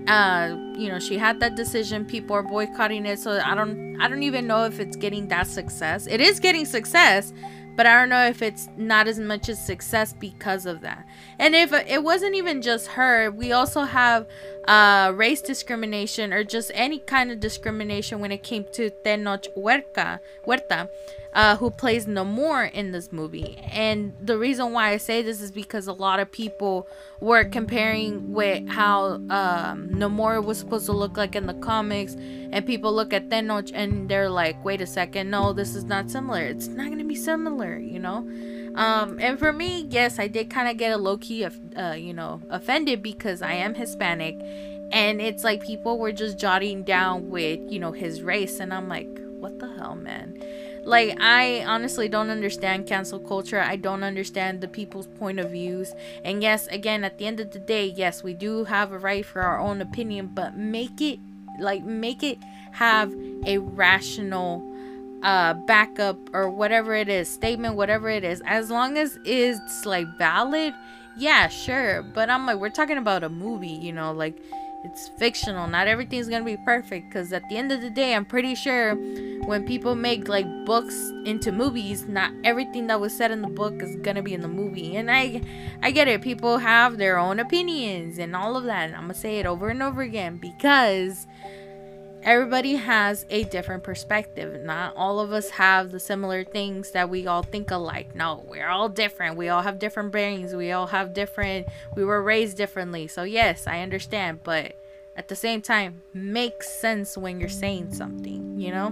uh 0.09 0.55
you 0.75 0.89
know 0.89 0.99
she 0.99 1.17
had 1.17 1.39
that 1.39 1.55
decision. 1.55 2.05
People 2.05 2.35
are 2.35 2.43
boycotting 2.43 3.05
it. 3.05 3.19
So 3.19 3.39
i 3.43 3.55
don't 3.55 4.01
i 4.01 4.07
don't 4.07 4.23
even 4.23 4.47
know 4.47 4.65
if 4.65 4.79
it's 4.79 4.95
getting 4.95 5.27
that 5.29 5.47
success. 5.47 6.07
It 6.07 6.21
is 6.21 6.39
getting 6.39 6.65
success 6.65 7.33
but 7.79 7.85
I 7.85 7.97
don't 7.97 8.09
know 8.09 8.25
if 8.27 8.41
it's 8.41 8.67
not 8.75 9.07
as 9.07 9.19
much 9.19 9.47
as 9.47 9.57
success 9.65 10.11
because 10.11 10.65
of 10.65 10.81
that. 10.81 11.07
And 11.39 11.55
if 11.55 11.71
it 11.71 12.03
wasn't 12.03 12.35
even 12.35 12.61
just 12.61 12.87
her, 12.87 13.31
we 13.31 13.53
also 13.53 13.83
have 13.83 14.27
uh, 14.69 15.11
race 15.15 15.41
discrimination 15.41 16.31
or 16.31 16.43
just 16.43 16.71
any 16.75 16.99
kind 16.99 17.31
of 17.31 17.39
discrimination 17.39 18.19
when 18.19 18.31
it 18.31 18.43
came 18.43 18.65
to 18.71 18.91
Tenoch 19.03 19.47
Huerta, 19.55 20.19
Huerta 20.45 20.89
uh, 21.33 21.55
who 21.57 21.69
plays 21.69 22.05
Namor 22.05 22.71
in 22.71 22.91
this 22.91 23.11
movie. 23.11 23.57
And 23.71 24.13
the 24.21 24.37
reason 24.37 24.71
why 24.71 24.89
I 24.89 24.97
say 24.97 25.21
this 25.21 25.41
is 25.41 25.51
because 25.51 25.87
a 25.87 25.93
lot 25.93 26.19
of 26.19 26.31
people 26.31 26.87
were 27.19 27.43
comparing 27.43 28.31
with 28.33 28.67
how 28.67 29.15
um, 29.29 29.89
Namor 29.89 30.43
was 30.43 30.59
supposed 30.59 30.85
to 30.87 30.93
look 30.93 31.17
like 31.17 31.35
in 31.35 31.45
the 31.45 31.53
comics, 31.55 32.15
and 32.15 32.65
people 32.65 32.93
look 32.93 33.13
at 33.13 33.29
Tenoch 33.29 33.71
and 33.73 34.09
they're 34.09 34.29
like, 34.29 34.63
wait 34.63 34.81
a 34.81 34.87
second, 34.87 35.29
no, 35.29 35.53
this 35.53 35.75
is 35.75 35.83
not 35.83 36.09
similar. 36.09 36.41
It's 36.41 36.67
not 36.67 36.87
going 36.87 36.99
to 36.99 37.05
be 37.05 37.15
similar, 37.15 37.77
you 37.77 37.99
know? 37.99 38.27
Um, 38.75 39.19
and 39.19 39.37
for 39.37 39.51
me, 39.51 39.87
yes, 39.89 40.19
I 40.19 40.27
did 40.27 40.49
kind 40.49 40.69
of 40.69 40.77
get 40.77 40.91
a 40.91 40.97
low 40.97 41.17
key, 41.17 41.43
of, 41.43 41.59
uh, 41.77 41.95
you 41.97 42.13
know, 42.13 42.41
offended 42.49 43.01
because 43.01 43.41
I 43.41 43.53
am 43.53 43.75
Hispanic, 43.75 44.35
and 44.91 45.21
it's 45.21 45.43
like 45.43 45.63
people 45.63 45.97
were 45.97 46.11
just 46.11 46.37
jotting 46.37 46.83
down 46.83 47.29
with, 47.29 47.59
you 47.71 47.79
know, 47.79 47.91
his 47.91 48.21
race, 48.21 48.59
and 48.59 48.73
I'm 48.73 48.87
like, 48.87 49.09
what 49.39 49.59
the 49.59 49.73
hell, 49.75 49.95
man? 49.95 50.41
Like, 50.85 51.17
I 51.19 51.63
honestly 51.65 52.07
don't 52.07 52.29
understand 52.29 52.87
cancel 52.87 53.19
culture. 53.19 53.59
I 53.59 53.75
don't 53.75 54.03
understand 54.03 54.61
the 54.61 54.67
people's 54.67 55.07
point 55.07 55.39
of 55.39 55.51
views. 55.51 55.93
And 56.23 56.41
yes, 56.41 56.67
again, 56.67 57.03
at 57.03 57.17
the 57.17 57.25
end 57.25 57.39
of 57.39 57.51
the 57.51 57.59
day, 57.59 57.85
yes, 57.85 58.23
we 58.23 58.33
do 58.33 58.63
have 58.63 58.91
a 58.91 58.97
right 58.97 59.25
for 59.25 59.41
our 59.41 59.59
own 59.59 59.81
opinion, 59.81 60.31
but 60.33 60.57
make 60.57 61.01
it 61.01 61.19
like 61.59 61.83
make 61.83 62.23
it 62.23 62.39
have 62.71 63.13
a 63.45 63.57
rational 63.57 64.68
uh 65.23 65.53
backup 65.53 66.17
or 66.33 66.49
whatever 66.49 66.95
it 66.95 67.09
is 67.09 67.29
statement 67.29 67.75
whatever 67.75 68.09
it 68.09 68.23
is 68.23 68.41
as 68.45 68.69
long 68.69 68.97
as 68.97 69.19
it's 69.25 69.85
like 69.85 70.07
valid 70.17 70.73
yeah 71.17 71.47
sure 71.47 72.01
but 72.01 72.29
i'm 72.29 72.45
like 72.45 72.57
we're 72.57 72.69
talking 72.69 72.97
about 72.97 73.23
a 73.23 73.29
movie 73.29 73.67
you 73.67 73.91
know 73.91 74.11
like 74.11 74.39
it's 74.83 75.09
fictional. 75.09 75.67
Not 75.67 75.87
everything's 75.87 76.29
gonna 76.29 76.45
be 76.45 76.57
perfect. 76.57 77.11
Cause 77.11 77.33
at 77.33 77.47
the 77.49 77.57
end 77.57 77.71
of 77.71 77.81
the 77.81 77.89
day, 77.89 78.15
I'm 78.15 78.25
pretty 78.25 78.55
sure 78.55 78.95
when 79.45 79.65
people 79.65 79.95
make 79.95 80.27
like 80.27 80.47
books 80.65 80.95
into 81.25 81.51
movies, 81.51 82.05
not 82.07 82.31
everything 82.43 82.87
that 82.87 83.01
was 83.01 83.15
said 83.15 83.31
in 83.31 83.41
the 83.41 83.49
book 83.49 83.81
is 83.81 83.95
gonna 83.97 84.21
be 84.21 84.33
in 84.33 84.41
the 84.41 84.47
movie. 84.47 84.95
And 84.95 85.11
I, 85.11 85.41
I 85.83 85.91
get 85.91 86.07
it. 86.07 86.21
People 86.21 86.59
have 86.59 86.97
their 86.97 87.17
own 87.17 87.39
opinions 87.39 88.17
and 88.19 88.35
all 88.35 88.55
of 88.55 88.63
that. 88.65 88.87
And 88.87 88.95
I'm 88.95 89.03
gonna 89.03 89.15
say 89.15 89.39
it 89.39 89.45
over 89.45 89.69
and 89.69 89.83
over 89.83 90.01
again 90.01 90.37
because 90.37 91.27
everybody 92.23 92.75
has 92.75 93.25
a 93.29 93.43
different 93.45 93.83
perspective. 93.83 94.63
Not 94.63 94.93
all 94.95 95.19
of 95.19 95.31
us 95.31 95.51
have 95.51 95.91
the 95.91 95.99
similar 95.99 96.43
things 96.43 96.91
that 96.91 97.09
we 97.09 97.27
all 97.27 97.43
think 97.43 97.71
alike. 97.71 98.15
No, 98.15 98.45
we're 98.47 98.67
all 98.67 98.89
different. 98.89 99.37
We 99.37 99.49
all 99.49 99.61
have 99.61 99.79
different 99.79 100.11
brains. 100.11 100.53
We 100.53 100.71
all 100.71 100.87
have 100.87 101.13
different, 101.13 101.67
we 101.95 102.03
were 102.03 102.21
raised 102.21 102.57
differently. 102.57 103.07
So, 103.07 103.23
yes, 103.23 103.67
I 103.67 103.81
understand. 103.81 104.39
But 104.43 104.75
at 105.15 105.27
the 105.27 105.35
same 105.35 105.61
time, 105.61 106.01
makes 106.13 106.69
sense 106.69 107.17
when 107.17 107.39
you're 107.39 107.49
saying 107.49 107.93
something, 107.93 108.59
you 108.59 108.71
know? 108.71 108.91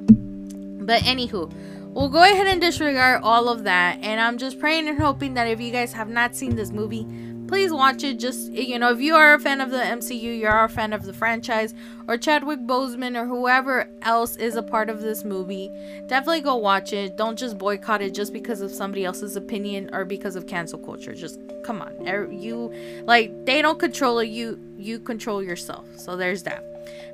But, 0.86 1.02
anywho, 1.04 1.52
we'll 1.94 2.10
go 2.10 2.24
ahead 2.24 2.48
and 2.48 2.62
disregard 2.62 3.22
all 3.24 3.50
of 3.50 3.64
that. 3.64 4.00
And 4.02 4.20
I'm 4.22 4.38
just 4.38 4.60
praying 4.60 4.88
and 4.88 5.00
hoping 5.00 5.34
that 5.34 5.48
if 5.48 5.60
you 5.60 5.72
guys 5.72 5.94
have 5.94 6.10
not 6.10 6.36
seen 6.36 6.56
this 6.56 6.72
movie, 6.72 7.06
please 7.48 7.72
watch 7.72 8.04
it. 8.04 8.20
Just, 8.20 8.52
you 8.52 8.78
know, 8.78 8.92
if 8.92 9.00
you 9.00 9.16
are 9.16 9.34
a 9.34 9.40
fan 9.40 9.62
of 9.62 9.72
the 9.72 9.78
MCU, 9.78 10.38
you 10.38 10.48
are 10.48 10.66
a 10.66 10.70
fan 10.70 10.94
of 10.94 11.04
the 11.04 11.14
franchise, 11.14 11.74
or 12.08 12.18
Chadwick 12.18 12.60
Boseman, 12.60 13.18
or 13.18 13.26
whoever 13.26 13.90
else 14.02 14.36
is 14.38 14.56
a 14.56 14.64
part 14.64 14.90
of 14.90 15.02
this 15.02 15.24
movie, 15.24 15.72
definitely 16.08 16.42
go 16.42 16.56
watch 16.56 16.94
it. 16.94 17.18
Don't 17.18 17.38
just 17.38 17.58
boycott 17.58 18.02
it 18.02 18.14
just 18.14 18.34
because 18.34 18.62
of 18.62 18.72
somebody 18.72 19.06
else's 19.06 19.36
opinion 19.36 19.90
or 19.94 20.06
because 20.06 20.36
of 20.36 20.48
cancel 20.48 20.80
culture. 20.80 21.14
Just 21.14 21.40
come 21.64 21.82
on. 21.82 22.08
Er, 22.08 22.32
you, 22.32 22.74
like, 23.04 23.46
they 23.46 23.62
don't 23.62 23.80
control 23.80 24.24
you, 24.24 24.60
you 24.78 25.00
control 25.00 25.42
yourself. 25.42 25.86
So 25.98 26.16
there's 26.16 26.44
that. 26.44 26.64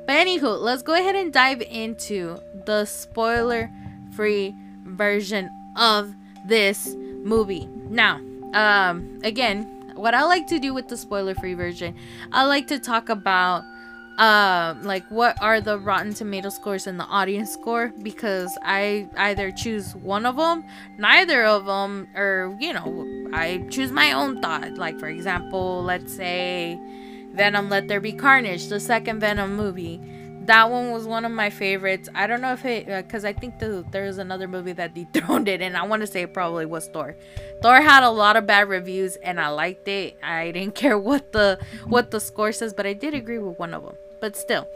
But 0.06 0.14
anywho, 0.14 0.60
let's 0.60 0.84
go 0.84 0.94
ahead 0.94 1.16
and 1.16 1.32
dive 1.32 1.62
into 1.62 2.40
the 2.66 2.86
spoiler 2.86 3.72
free 4.16 4.54
version 4.86 5.50
of 5.78 6.14
this 6.46 6.96
movie. 7.24 7.68
Now, 7.90 8.20
um, 8.54 9.20
again, 9.24 9.83
what 9.96 10.14
I 10.14 10.24
like 10.24 10.48
to 10.48 10.60
do 10.60 10.74
with 10.74 10.88
the 10.88 10.98
spoiler 10.98 11.36
free 11.36 11.54
version, 11.54 11.96
I 12.32 12.46
like 12.46 12.68
to 12.68 12.80
talk 12.80 13.10
about 13.10 13.64
uh, 14.18 14.76
like 14.82 15.04
what 15.10 15.42
are 15.42 15.60
the 15.60 15.80
Rotten 15.80 16.14
Tomato 16.14 16.50
scores 16.50 16.86
and 16.86 17.00
the 17.00 17.06
audience 17.06 17.52
score 17.52 17.92
because 18.04 18.56
I 18.62 19.10
either 19.18 19.52
choose 19.52 19.96
one 19.96 20.26
of 20.26 20.36
them, 20.38 20.64
neither 20.98 21.44
of 21.44 21.66
them, 21.66 22.08
or 22.16 22.56
you 22.60 22.74
know, 22.74 23.08
I 23.34 23.66
choose 23.70 23.92
my 23.92 24.12
own 24.12 24.42
thought. 24.42 24.76
Like 24.76 25.00
for 25.00 25.08
example, 25.08 25.84
let's 25.84 26.14
say 26.14 26.80
Venom 27.34 27.70
Let 27.70 27.88
There 27.88 28.00
Be 28.00 28.14
Carnage, 28.14 28.68
the 28.68 28.80
second 28.80 29.20
Venom 29.20 29.56
movie 29.56 30.00
that 30.46 30.70
one 30.70 30.92
was 30.92 31.06
one 31.06 31.26
of 31.26 31.32
my 31.32 31.50
favorites. 31.50 32.10
I 32.14 32.28
don't 32.28 32.42
know 32.42 32.54
if 32.54 32.66
it 32.66 32.86
because 32.86 33.26
uh, 33.26 33.30
I 33.30 33.34
think 33.34 33.60
the, 33.60 33.86
there 33.92 34.06
was 34.06 34.18
another 34.18 34.48
movie 34.48 34.74
that 34.74 34.94
dethroned 35.14 35.48
it, 35.48 35.62
and 35.62 35.78
I 35.78 35.84
want 35.84 36.02
to 36.02 36.08
say 36.08 36.24
it 36.24 36.34
probably 36.34 36.66
was 36.66 36.88
Thor. 36.88 37.16
Thor 37.62 37.82
had 37.82 38.04
a 38.04 38.10
lot 38.10 38.36
of 38.36 38.46
bad 38.46 38.70
reviews, 38.70 39.16
and 39.18 39.40
I 39.40 39.50
liked 39.50 39.88
it. 39.88 40.18
I 40.22 40.52
didn't 40.56 40.76
care 40.76 40.98
what 40.98 41.32
the 41.32 41.60
what 41.86 42.12
the 42.12 42.20
score 42.20 42.52
says, 42.52 42.74
but 42.74 42.86
I 42.86 42.94
did 42.94 43.14
agree 43.14 43.40
with 43.40 43.58
one 43.60 43.74
of 43.74 43.84
them. 43.84 43.96
But 44.20 44.36
still, 44.36 44.68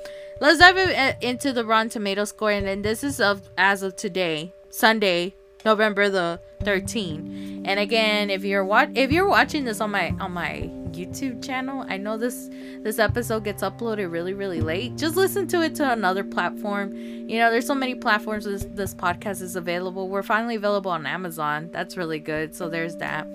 let's 0.42 0.60
dive 0.60 0.78
uh, 0.78 1.14
into 1.22 1.54
the 1.54 1.66
Rotten 1.66 1.90
Tomato 1.90 2.26
score, 2.26 2.52
and 2.52 2.68
then 2.68 2.82
this 2.82 3.04
is 3.04 3.20
of 3.20 3.50
as 3.58 3.84
of 3.84 3.96
today, 3.96 4.54
Sunday, 4.70 5.36
November 5.66 6.10
the 6.10 6.40
13th. 6.62 7.64
And 7.66 7.80
again, 7.80 8.30
if 8.30 8.44
you're 8.44 8.66
what 8.66 8.90
if 8.96 9.12
you're 9.12 9.28
watching 9.28 9.66
this 9.66 9.82
on 9.82 9.92
my 9.92 10.14
on 10.20 10.32
my 10.32 10.70
YouTube 10.98 11.46
channel, 11.46 11.86
I 11.88 11.98
know 11.98 12.18
this 12.18 12.50
this 12.82 13.00
episode 13.00 13.44
gets 13.44 13.62
uploaded 13.64 14.12
really 14.12 14.34
really 14.34 14.62
late. 14.62 14.96
Just 14.98 15.16
listen 15.16 15.48
to 15.48 15.62
it 15.62 15.76
to 15.76 15.92
another 15.92 16.24
platform. 16.24 16.94
You 16.96 17.40
know, 17.40 17.52
there's 17.52 17.68
so 17.68 17.76
many 17.76 17.96
platforms 17.96 18.46
this 18.46 18.66
this 18.72 18.94
podcast 18.94 19.42
is 19.42 19.56
available. 19.56 20.10
We're 20.10 20.24
finally 20.24 20.56
available 20.56 20.92
on 20.92 21.06
Amazon. 21.06 21.70
That's 21.72 21.98
really 21.98 22.20
good. 22.20 22.56
So 22.56 22.70
there's 22.70 22.96
that. 22.98 23.28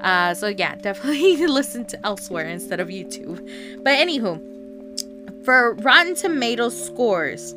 Uh, 0.00 0.34
so 0.34 0.48
yeah, 0.48 0.74
definitely 0.82 1.46
listen 1.46 1.84
to 1.86 2.06
elsewhere 2.06 2.46
instead 2.48 2.80
of 2.80 2.88
YouTube. 2.88 3.38
But 3.82 3.94
anywho, 3.94 5.44
for 5.44 5.74
Rotten 5.74 6.14
Tomatoes 6.14 6.84
scores 6.84 7.54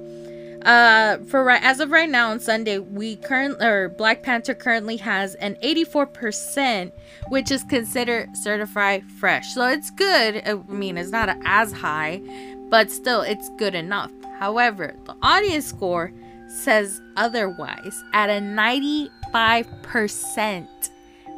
uh, 0.63 1.17
for 1.25 1.43
right 1.43 1.61
as 1.63 1.79
of 1.79 1.91
right 1.91 2.09
now 2.09 2.31
on 2.31 2.39
Sunday, 2.39 2.79
we 2.79 3.17
current 3.17 3.61
or 3.61 3.89
Black 3.89 4.23
Panther 4.23 4.53
currently 4.53 4.97
has 4.97 5.35
an 5.35 5.55
84%, 5.63 6.91
which 7.29 7.51
is 7.51 7.63
considered 7.63 8.35
certified 8.35 9.03
fresh. 9.19 9.53
So 9.53 9.67
it's 9.67 9.91
good. 9.91 10.41
I 10.45 10.55
mean, 10.71 10.97
it's 10.97 11.11
not 11.11 11.37
as 11.45 11.71
high, 11.71 12.21
but 12.69 12.91
still, 12.91 13.21
it's 13.21 13.49
good 13.57 13.75
enough. 13.75 14.11
However, 14.39 14.95
the 15.05 15.15
audience 15.21 15.65
score 15.65 16.11
says 16.47 16.99
otherwise 17.15 18.03
at 18.13 18.29
a 18.29 18.41
95%, 18.41 20.67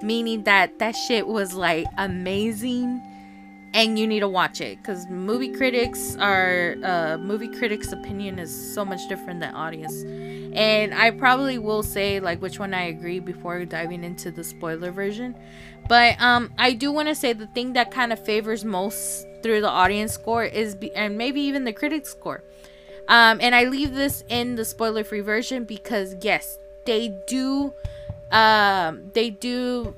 meaning 0.02 0.44
that 0.44 0.80
that 0.80 0.96
shit 0.96 1.28
was 1.28 1.54
like 1.54 1.86
amazing 1.98 3.02
and 3.74 3.98
you 3.98 4.06
need 4.06 4.20
to 4.20 4.28
watch 4.28 4.60
it 4.60 4.78
because 4.82 5.08
movie 5.08 5.50
critics 5.54 6.16
are 6.18 6.76
uh, 6.84 7.18
movie 7.18 7.48
critics 7.48 7.92
opinion 7.92 8.38
is 8.40 8.74
so 8.74 8.84
much 8.84 9.00
different 9.08 9.40
than 9.40 9.54
audience. 9.56 10.04
And 10.54 10.94
i 10.94 11.12
probably 11.12 11.58
will 11.58 11.84
say 11.84 12.20
like 12.20 12.42
which 12.42 12.60
one 12.60 12.74
i 12.74 12.84
agree 12.84 13.20
before 13.20 13.64
diving 13.66 14.04
into 14.04 14.32
the 14.32 14.44
spoiler 14.44 14.92
version. 14.92 15.36
But 15.88 16.20
um 16.22 16.52
i 16.58 16.74
do 16.74 16.92
want 16.92 17.08
to 17.08 17.16
say 17.16 17.34
the 17.34 17.48
thing 17.48 17.74
that 17.74 17.92
kind 17.92 18.12
of 18.12 18.24
favors 18.24 18.66
most 18.66 19.26
through 19.42 19.62
the 19.62 19.70
audience 19.70 20.14
score 20.14 20.44
is 20.44 20.76
be- 20.76 20.94
and 20.94 21.18
maybe 21.18 21.42
even 21.42 21.64
the 21.64 21.74
critic 21.74 22.06
score. 22.06 22.44
Um 23.08 23.40
and 23.42 23.56
i 23.56 23.64
leave 23.64 23.94
this 23.94 24.24
in 24.28 24.56
the 24.56 24.66
spoiler 24.66 25.04
free 25.06 25.22
version 25.22 25.64
because 25.64 26.16
yes 26.22 26.58
they 26.86 27.18
do 27.28 27.74
um 28.32 29.12
they 29.14 29.30
do 29.30 29.96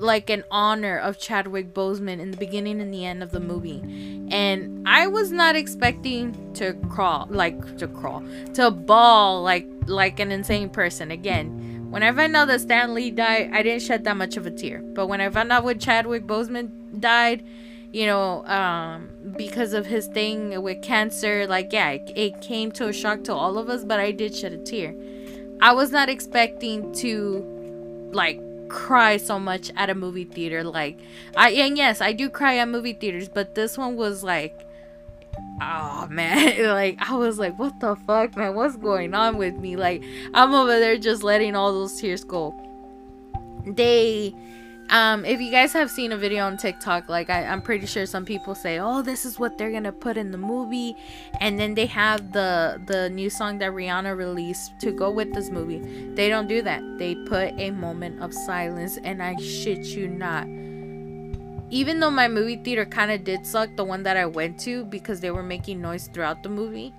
like 0.00 0.30
an 0.30 0.44
honor 0.50 0.98
of 0.98 1.18
Chadwick 1.18 1.74
Boseman 1.74 2.20
in 2.20 2.30
the 2.30 2.36
beginning 2.36 2.80
and 2.80 2.92
the 2.92 3.04
end 3.04 3.22
of 3.22 3.30
the 3.30 3.40
movie. 3.40 3.82
And 4.30 4.86
I 4.88 5.06
was 5.06 5.30
not 5.30 5.56
expecting 5.56 6.52
to 6.54 6.74
crawl 6.88 7.26
like 7.30 7.76
to 7.78 7.88
crawl 7.88 8.24
to 8.54 8.70
bawl 8.70 9.42
like 9.42 9.66
like 9.86 10.20
an 10.20 10.32
insane 10.32 10.70
person 10.70 11.10
again. 11.10 11.88
When 11.90 12.02
I 12.02 12.12
found 12.12 12.36
out 12.36 12.46
that 12.48 12.60
Stan 12.60 12.94
Lee 12.94 13.10
died, 13.10 13.50
I 13.52 13.62
didn't 13.62 13.82
shed 13.82 14.04
that 14.04 14.16
much 14.16 14.36
of 14.36 14.46
a 14.46 14.50
tear. 14.50 14.80
But 14.80 15.08
when 15.08 15.20
I 15.20 15.28
found 15.28 15.50
out 15.50 15.66
Chadwick 15.80 16.24
Boseman 16.24 17.00
died, 17.00 17.44
you 17.92 18.06
know, 18.06 18.44
um, 18.46 19.10
because 19.36 19.72
of 19.72 19.86
his 19.86 20.06
thing 20.06 20.62
with 20.62 20.82
cancer, 20.82 21.46
like 21.48 21.72
yeah, 21.72 21.90
it, 21.90 22.12
it 22.14 22.40
came 22.40 22.70
to 22.72 22.88
a 22.88 22.92
shock 22.92 23.24
to 23.24 23.34
all 23.34 23.58
of 23.58 23.68
us, 23.68 23.84
but 23.84 23.98
I 23.98 24.12
did 24.12 24.34
shed 24.34 24.52
a 24.52 24.58
tear. 24.58 24.94
I 25.60 25.72
was 25.72 25.90
not 25.90 26.08
expecting 26.08 26.94
to 26.94 27.44
like 28.12 28.40
cry 28.70 29.16
so 29.16 29.38
much 29.38 29.70
at 29.76 29.90
a 29.90 29.94
movie 29.94 30.24
theater. 30.24 30.64
Like, 30.64 30.98
I 31.36 31.50
and 31.50 31.76
yes, 31.76 32.00
I 32.00 32.12
do 32.12 32.30
cry 32.30 32.56
at 32.58 32.68
movie 32.68 32.94
theaters, 32.94 33.28
but 33.28 33.54
this 33.54 33.76
one 33.76 33.96
was 33.96 34.24
like, 34.24 34.66
oh 35.60 36.06
man, 36.08 36.66
like 36.74 36.96
I 37.00 37.14
was 37.16 37.38
like, 37.38 37.58
what 37.58 37.78
the 37.80 37.96
fuck, 38.06 38.36
man? 38.36 38.54
What's 38.54 38.76
going 38.76 39.14
on 39.14 39.36
with 39.36 39.54
me? 39.54 39.76
Like, 39.76 40.02
I'm 40.32 40.54
over 40.54 40.78
there 40.78 40.96
just 40.96 41.22
letting 41.22 41.54
all 41.54 41.72
those 41.72 42.00
tears 42.00 42.24
go. 42.24 42.54
They 43.66 44.34
um, 44.90 45.24
if 45.24 45.40
you 45.40 45.52
guys 45.52 45.72
have 45.72 45.88
seen 45.88 46.10
a 46.10 46.16
video 46.16 46.44
on 46.44 46.56
TikTok, 46.56 47.08
like 47.08 47.30
I, 47.30 47.44
I'm 47.44 47.62
pretty 47.62 47.86
sure 47.86 48.06
some 48.06 48.24
people 48.24 48.56
say, 48.56 48.80
"Oh, 48.80 49.02
this 49.02 49.24
is 49.24 49.38
what 49.38 49.56
they're 49.56 49.70
gonna 49.70 49.92
put 49.92 50.16
in 50.16 50.32
the 50.32 50.38
movie," 50.38 50.96
and 51.40 51.58
then 51.58 51.74
they 51.74 51.86
have 51.86 52.32
the 52.32 52.80
the 52.86 53.08
new 53.10 53.30
song 53.30 53.58
that 53.58 53.70
Rihanna 53.70 54.16
released 54.16 54.72
to 54.80 54.90
go 54.90 55.10
with 55.10 55.32
this 55.32 55.48
movie. 55.48 55.78
They 56.14 56.28
don't 56.28 56.48
do 56.48 56.60
that. 56.62 56.82
They 56.98 57.14
put 57.14 57.54
a 57.58 57.70
moment 57.70 58.20
of 58.20 58.34
silence, 58.34 58.98
and 59.04 59.22
I 59.22 59.36
shit 59.36 59.84
you 59.86 60.08
not. 60.08 60.46
Even 61.70 62.00
though 62.00 62.10
my 62.10 62.26
movie 62.26 62.56
theater 62.56 62.84
kind 62.84 63.12
of 63.12 63.22
did 63.22 63.46
suck, 63.46 63.76
the 63.76 63.84
one 63.84 64.02
that 64.02 64.16
I 64.16 64.26
went 64.26 64.58
to 64.60 64.84
because 64.84 65.20
they 65.20 65.30
were 65.30 65.44
making 65.44 65.80
noise 65.80 66.08
throughout 66.12 66.42
the 66.42 66.48
movie, 66.48 66.92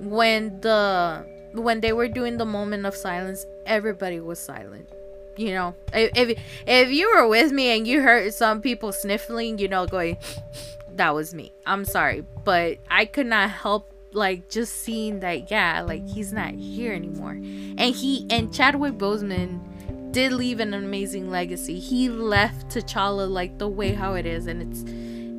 when 0.00 0.60
the 0.62 1.26
when 1.52 1.80
they 1.80 1.92
were 1.92 2.08
doing 2.08 2.38
the 2.38 2.46
moment 2.46 2.86
of 2.86 2.96
silence, 2.96 3.44
everybody 3.66 4.18
was 4.18 4.40
silent 4.40 4.88
you 5.36 5.52
know 5.52 5.74
if 5.92 6.38
if 6.66 6.90
you 6.90 7.12
were 7.14 7.28
with 7.28 7.52
me 7.52 7.76
and 7.76 7.86
you 7.86 8.00
heard 8.00 8.32
some 8.32 8.60
people 8.60 8.92
sniffling 8.92 9.58
you 9.58 9.68
know 9.68 9.86
going 9.86 10.16
that 10.96 11.14
was 11.14 11.34
me. 11.34 11.52
I'm 11.66 11.84
sorry. 11.84 12.24
But 12.44 12.78
i 12.90 13.04
could 13.04 13.26
not 13.26 13.50
help 13.50 13.90
like 14.12 14.48
just 14.48 14.82
seeing 14.82 15.20
that 15.20 15.50
yeah 15.50 15.80
like 15.80 16.06
he's 16.08 16.32
not 16.32 16.54
here 16.54 16.92
anymore. 16.92 17.32
And 17.32 17.80
he 17.94 18.26
and 18.30 18.52
chadwick 18.52 18.94
boseman 18.94 19.60
did 20.12 20.32
leave 20.32 20.60
an 20.60 20.74
amazing 20.74 21.30
legacy. 21.30 21.80
He 21.80 22.08
left 22.08 22.68
t'challa 22.68 23.28
like 23.28 23.58
the 23.58 23.68
way 23.68 23.92
how 23.92 24.14
it 24.14 24.26
is 24.26 24.46
and 24.46 24.62
it's 24.62 24.84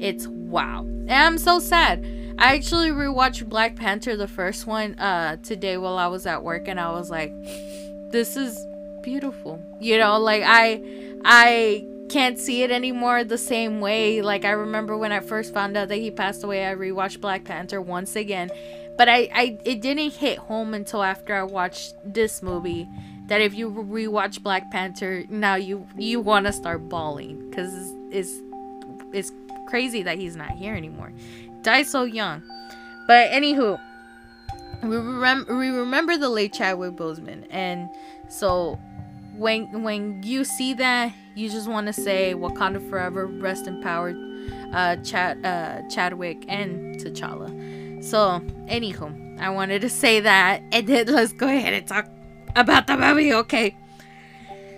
it's 0.03 0.27
wow. 0.27 0.81
And 0.81 1.11
i'm 1.11 1.37
so 1.37 1.59
sad. 1.59 2.05
I 2.37 2.53
actually 2.53 2.89
rewatched 2.89 3.47
black 3.47 3.77
panther 3.77 4.17
the 4.17 4.27
first 4.27 4.67
one 4.67 4.95
uh 4.99 5.37
today 5.37 5.77
while 5.77 5.97
i 5.97 6.07
was 6.07 6.25
at 6.25 6.43
work 6.43 6.67
and 6.67 6.77
i 6.77 6.91
was 6.91 7.09
like 7.09 7.31
this 8.11 8.35
is 8.35 8.59
beautiful. 9.05 9.61
You 9.79 9.97
know, 9.99 10.17
like 10.17 10.43
I 10.43 10.81
I 11.23 11.85
can't 12.09 12.37
see 12.37 12.63
it 12.63 12.71
anymore 12.71 13.23
the 13.23 13.37
same 13.37 13.79
way. 13.79 14.21
Like 14.21 14.43
I 14.43 14.51
remember 14.51 14.97
when 14.97 15.11
I 15.11 15.19
first 15.21 15.53
found 15.53 15.77
out 15.77 15.87
that 15.87 15.97
he 15.97 16.11
passed 16.11 16.43
away, 16.43 16.67
I 16.67 16.75
rewatched 16.75 17.21
Black 17.21 17.45
Panther 17.45 17.79
once 17.79 18.15
again. 18.15 18.49
But 18.97 19.07
I, 19.07 19.29
I 19.33 19.57
it 19.63 19.81
didn't 19.81 20.13
hit 20.13 20.39
home 20.39 20.73
until 20.73 21.03
after 21.03 21.35
I 21.35 21.43
watched 21.43 21.93
this 22.03 22.41
movie 22.41 22.89
that 23.27 23.41
if 23.41 23.53
you 23.53 23.69
rewatch 23.69 24.41
Black 24.41 24.71
Panther 24.71 25.23
now 25.29 25.55
you 25.55 25.87
you 25.97 26.19
want 26.19 26.47
to 26.47 26.53
start 26.53 26.89
bawling 26.89 27.51
cuz 27.51 27.71
it's, 28.11 28.41
it's 29.13 29.31
crazy 29.67 30.01
that 30.03 30.17
he's 30.17 30.35
not 30.35 30.51
here 30.51 30.73
anymore. 30.73 31.11
Died 31.61 31.87
so 31.87 32.03
young. 32.03 32.41
But 33.07 33.29
anywho, 33.31 33.79
we 34.83 34.97
remember 34.97 35.55
we 35.55 35.69
remember 35.69 36.17
the 36.17 36.29
late 36.29 36.53
Chadwick 36.53 36.93
Boseman 36.93 37.45
and 37.49 37.89
so 38.29 38.79
when 39.37 39.83
when 39.83 40.21
you 40.23 40.43
see 40.43 40.73
that, 40.75 41.13
you 41.35 41.49
just 41.49 41.67
want 41.67 41.87
to 41.87 41.93
say 41.93 42.33
Wakanda 42.35 42.89
forever, 42.89 43.27
rest 43.27 43.67
in 43.67 43.81
power, 43.81 44.15
uh, 44.73 44.95
Chad, 44.97 45.45
uh, 45.45 45.81
Chadwick 45.89 46.45
and 46.47 46.95
T'Challa. 46.99 48.03
So, 48.03 48.41
anywho, 48.67 49.39
I 49.39 49.49
wanted 49.49 49.81
to 49.81 49.89
say 49.89 50.19
that, 50.21 50.61
and 50.71 50.87
then 50.87 51.07
let's 51.07 51.33
go 51.33 51.47
ahead 51.47 51.73
and 51.73 51.87
talk 51.87 52.07
about 52.55 52.87
the 52.87 52.97
movie, 52.97 53.33
okay? 53.33 53.75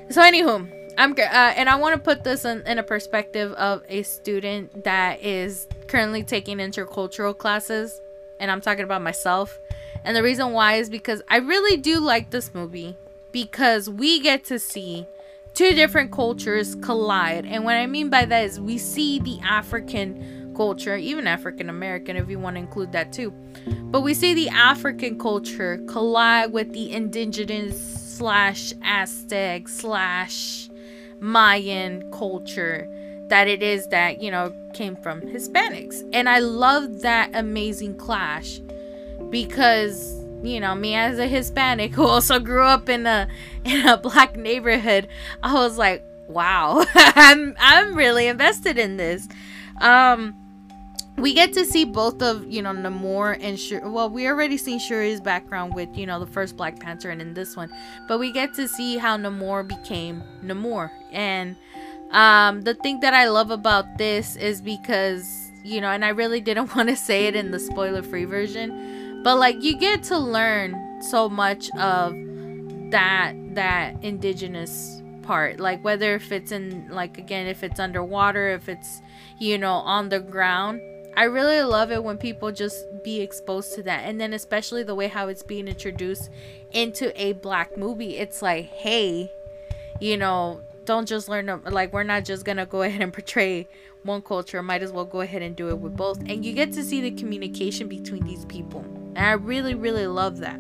So, 0.09 0.21
anywho, 0.21 0.71
I'm 0.97 1.11
uh, 1.11 1.53
and 1.55 1.69
I 1.69 1.75
want 1.75 1.95
to 1.95 2.01
put 2.01 2.23
this 2.23 2.45
in, 2.45 2.61
in 2.65 2.79
a 2.79 2.83
perspective 2.83 3.51
of 3.53 3.83
a 3.87 4.03
student 4.03 4.83
that 4.85 5.21
is 5.21 5.67
currently 5.87 6.23
taking 6.23 6.57
intercultural 6.57 7.37
classes, 7.37 8.01
and 8.39 8.49
I'm 8.49 8.61
talking 8.61 8.83
about 8.83 9.01
myself. 9.01 9.59
And 10.03 10.15
the 10.15 10.23
reason 10.23 10.53
why 10.53 10.75
is 10.75 10.89
because 10.89 11.21
I 11.27 11.37
really 11.37 11.77
do 11.77 11.99
like 11.99 12.29
this 12.29 12.53
movie 12.53 12.95
because 13.38 13.88
we 13.88 14.20
get 14.20 14.44
to 14.44 14.58
see 14.58 15.06
two 15.53 15.75
different 15.75 16.12
cultures 16.12 16.74
collide. 16.82 17.46
And 17.46 17.63
what 17.63 17.75
I 17.75 17.86
mean 17.86 18.10
by 18.10 18.25
that 18.25 18.46
is 18.46 18.60
we 18.60 18.79
see 18.79 19.20
the 19.20 19.38
African 19.44 20.56
culture, 20.56 20.98
even 20.98 21.27
African 21.27 21.70
American, 21.70 22.15
if 22.17 22.32
you 22.32 22.39
want 22.39 22.56
to 22.56 22.60
include 22.60 22.94
that 22.94 23.13
too. 23.13 23.29
But 23.91 24.01
we 24.01 24.15
see 24.15 24.34
the 24.34 24.50
African 24.50 25.20
culture 25.20 25.77
collide 25.88 26.51
with 26.51 26.74
the 26.74 26.91
indigenous 26.91 27.79
slash 28.17 28.74
Aztec 28.82 29.67
slash 29.67 30.72
Mayan 31.20 32.12
culture 32.12 32.89
that 33.29 33.48
it 33.48 33.62
is 33.62 33.88
that, 33.89 34.20
you 34.20 34.32
know, 34.32 34.51
came 34.74 34.96
from 34.96 35.22
Hispanics. 35.22 36.03
And 36.12 36.27
I 36.27 36.39
love 36.39 37.01
that 37.01 37.29
amazing 37.36 37.98
clash 37.98 38.62
because 39.29 40.26
you 40.44 40.60
know 40.60 40.75
me 40.75 40.96
as 40.96 41.17
a 41.20 41.27
hispanic 41.27 41.94
who 41.94 42.06
also 42.06 42.39
grew 42.39 42.63
up 42.63 42.89
in 42.89 43.06
a 43.06 43.27
in 43.63 43.88
a 43.88 43.98
black 43.98 44.36
neighborhood 44.36 45.08
i 45.44 45.53
was 45.53 45.77
like 45.77 46.03
wow 46.27 46.84
i'm 46.96 47.56
i'm 47.60 47.96
really 47.96 48.27
invested 48.27 48.77
in 48.77 48.98
this 48.98 49.27
um 49.82 50.36
we 51.17 51.34
get 51.34 51.51
to 51.53 51.65
see 51.65 51.84
both 51.84 52.22
of 52.22 52.46
you 52.48 52.62
know 52.62 52.72
Namor 52.72 53.38
and 53.41 53.60
Shuri. 53.60 53.89
Well, 53.89 54.10
we 54.10 54.27
already 54.27 54.58
seen 54.58 54.79
Shuri's 54.79 55.20
background 55.20 55.74
with 55.74 55.89
you 55.98 56.06
know 56.06 56.20
the 56.20 56.27
first 56.27 56.56
Black 56.56 56.79
Panther 56.79 57.10
and 57.10 57.22
in 57.22 57.34
this 57.34 57.56
one, 57.56 57.70
but 58.08 58.20
we 58.20 58.32
get 58.32 58.53
to 58.56 58.67
see 58.67 58.98
how 58.98 59.17
Namor 59.17 59.67
became 59.67 60.24
Namor. 60.44 60.91
And 61.12 61.56
um, 62.12 62.62
the 62.62 62.75
thing 62.75 63.00
that 63.01 63.13
I 63.13 63.27
love 63.29 63.51
about 63.51 63.98
this 63.98 64.36
is 64.36 64.62
because 64.62 65.51
you 65.63 65.82
know, 65.82 65.89
and 65.89 66.06
I 66.06 66.10
really 66.10 66.39
didn't 66.39 66.75
want 66.75 66.89
to 66.89 66.96
say 66.96 67.25
it 67.25 67.36
in 67.36 67.51
the 67.51 67.60
spoiler-free 67.60 68.25
version, 68.25 68.96
but 69.24 69.38
like 69.38 69.63
you 69.63 69.77
get 69.77 70.03
to 70.03 70.17
learn 70.17 71.01
so 71.01 71.29
much 71.29 71.69
of 71.77 72.13
that 72.91 73.33
that 73.55 73.95
indigenous 74.03 75.01
part. 75.24 75.59
Like 75.59 75.83
whether 75.83 76.15
if 76.15 76.31
it's 76.31 76.51
in 76.51 76.88
like 76.89 77.17
again 77.17 77.47
if 77.47 77.63
it's 77.63 77.79
underwater 77.79 78.50
if 78.50 78.69
it's 78.69 79.01
you 79.39 79.57
know 79.57 79.74
on 79.74 80.09
the 80.09 80.19
ground. 80.19 80.81
I 81.15 81.24
really 81.24 81.62
love 81.63 81.91
it 81.91 82.03
when 82.03 82.19
people 82.19 82.51
just 82.51 82.86
be 83.03 83.21
exposed 83.21 83.74
to 83.74 83.83
that. 83.83 84.01
And 84.05 84.21
then 84.21 84.33
especially 84.33 84.83
the 84.83 84.93
way 84.93 85.07
how 85.07 85.29
it's 85.29 85.41
being 85.41 85.67
introduced 85.67 86.29
into 86.71 87.19
a 87.19 87.33
black 87.33 87.77
movie 87.77 88.17
it's 88.17 88.41
like 88.41 88.65
hey 88.65 89.31
you 90.00 90.17
know 90.17 90.62
don't 90.88 91.06
just 91.08 91.27
learn 91.27 91.62
like 91.65 91.94
we're 91.94 92.01
not 92.01 92.25
just 92.25 92.46
gonna 92.46 92.65
go 92.65 92.82
ahead 92.82 93.01
and 93.01 93.13
portray 93.13 93.67
one 94.03 94.22
culture 94.22 94.63
might 94.63 94.82
as 94.82 94.91
well 94.91 95.06
go 95.06 95.20
ahead 95.22 95.41
and 95.41 95.56
do 95.56 95.67
it 95.67 95.78
with 95.78 95.95
both. 95.95 96.19
And 96.21 96.43
you 96.43 96.54
get 96.54 96.71
to 96.73 96.84
see 96.84 97.02
the 97.02 97.12
communication 97.12 97.89
between 97.89 98.23
these 98.23 98.45
people. 98.45 98.82
And 99.15 99.26
i 99.26 99.34
really 99.34 99.76
really 99.76 100.08
love 100.08 100.38
that. 100.39 100.60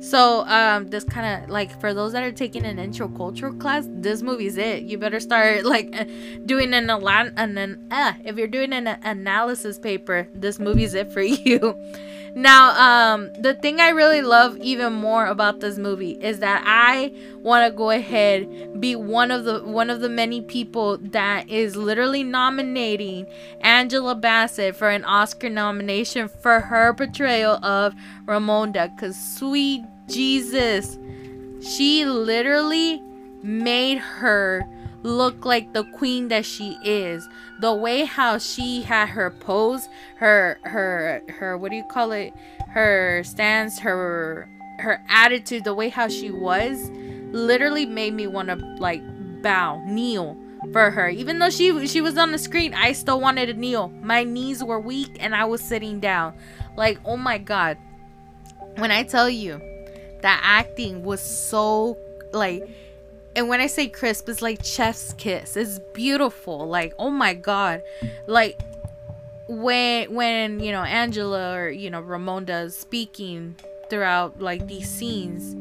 So 0.00 0.46
um 0.46 0.88
this 0.88 1.04
kind 1.04 1.44
of 1.44 1.50
like 1.50 1.78
for 1.80 1.92
those 1.92 2.12
that 2.12 2.22
are 2.22 2.32
taking 2.32 2.64
an 2.64 2.78
intercultural 2.78 3.60
class 3.60 3.86
this 3.88 4.22
movie's 4.22 4.56
it. 4.56 4.84
You 4.84 4.96
better 4.98 5.20
start 5.20 5.64
like 5.74 5.92
doing 6.46 6.72
an 6.72 6.88
an, 6.88 7.58
an 7.58 7.86
uh, 7.90 8.14
if 8.24 8.38
you're 8.38 8.48
doing 8.48 8.72
an 8.72 8.86
analysis 8.86 9.78
paper 9.78 10.26
this 10.34 10.58
movie's 10.58 10.94
it 10.94 11.12
for 11.12 11.22
you 11.48 11.78
now, 12.38 13.14
um, 13.14 13.32
the 13.32 13.54
thing 13.54 13.80
I 13.80 13.88
really 13.88 14.20
love 14.20 14.58
even 14.58 14.92
more 14.92 15.24
about 15.24 15.60
this 15.60 15.78
movie 15.78 16.18
is 16.20 16.40
that 16.40 16.62
I 16.66 17.10
want 17.38 17.64
to 17.64 17.74
go 17.74 17.88
ahead 17.88 18.78
be 18.78 18.94
one 18.94 19.30
of 19.30 19.44
the 19.44 19.60
one 19.64 19.88
of 19.88 20.00
the 20.00 20.10
many 20.10 20.42
people 20.42 20.98
that 20.98 21.48
is 21.48 21.76
literally 21.76 22.22
nominating 22.22 23.26
Angela 23.62 24.14
Bassett 24.14 24.76
for 24.76 24.90
an 24.90 25.02
Oscar 25.06 25.48
nomination 25.48 26.28
for 26.28 26.60
her 26.60 26.92
portrayal 26.92 27.54
of 27.64 27.94
Ramonda. 28.26 28.94
Cause 29.00 29.16
sweet 29.38 29.82
Jesus, 30.06 30.98
she 31.62 32.04
literally 32.04 33.00
made 33.42 33.96
her 33.96 34.62
look 35.06 35.44
like 35.44 35.72
the 35.72 35.84
queen 35.84 36.28
that 36.28 36.44
she 36.44 36.78
is. 36.82 37.26
The 37.60 37.72
way 37.72 38.04
how 38.04 38.38
she 38.38 38.82
had 38.82 39.08
her 39.10 39.30
pose, 39.30 39.88
her 40.16 40.58
her 40.64 41.22
her 41.38 41.56
what 41.56 41.70
do 41.70 41.76
you 41.76 41.84
call 41.84 42.12
it? 42.12 42.34
Her 42.68 43.22
stance, 43.24 43.78
her 43.78 44.48
her 44.78 45.02
attitude, 45.08 45.64
the 45.64 45.74
way 45.74 45.88
how 45.88 46.08
she 46.08 46.30
was, 46.30 46.90
literally 47.32 47.86
made 47.86 48.12
me 48.12 48.26
want 48.26 48.48
to 48.48 48.56
like 48.78 49.02
bow, 49.42 49.82
kneel 49.86 50.36
for 50.72 50.90
her. 50.90 51.08
Even 51.08 51.38
though 51.38 51.50
she 51.50 51.86
she 51.86 52.00
was 52.00 52.18
on 52.18 52.32
the 52.32 52.38
screen, 52.38 52.74
I 52.74 52.92
still 52.92 53.20
wanted 53.20 53.46
to 53.46 53.54
kneel. 53.54 53.88
My 54.02 54.24
knees 54.24 54.62
were 54.62 54.80
weak 54.80 55.16
and 55.20 55.34
I 55.34 55.44
was 55.44 55.62
sitting 55.62 56.00
down. 56.00 56.34
Like, 56.76 56.98
oh 57.04 57.16
my 57.16 57.38
god. 57.38 57.78
When 58.76 58.90
I 58.90 59.04
tell 59.04 59.30
you 59.30 59.58
that 60.20 60.40
acting 60.42 61.02
was 61.02 61.22
so 61.22 61.96
like 62.32 62.68
and 63.36 63.50
when 63.50 63.60
I 63.60 63.66
say 63.66 63.86
crisp, 63.86 64.30
it's 64.30 64.40
like 64.40 64.64
chef's 64.64 65.12
kiss. 65.12 65.58
It's 65.58 65.78
beautiful. 65.92 66.66
Like, 66.66 66.94
oh 66.98 67.10
my 67.10 67.34
god. 67.34 67.82
Like 68.26 68.58
when 69.46 70.12
when, 70.14 70.58
you 70.58 70.72
know, 70.72 70.82
Angela 70.82 71.54
or, 71.54 71.68
you 71.68 71.90
know, 71.90 72.02
Ramonda 72.02 72.64
is 72.64 72.76
speaking 72.76 73.54
throughout 73.90 74.40
like 74.40 74.66
these 74.66 74.88
scenes, 74.88 75.54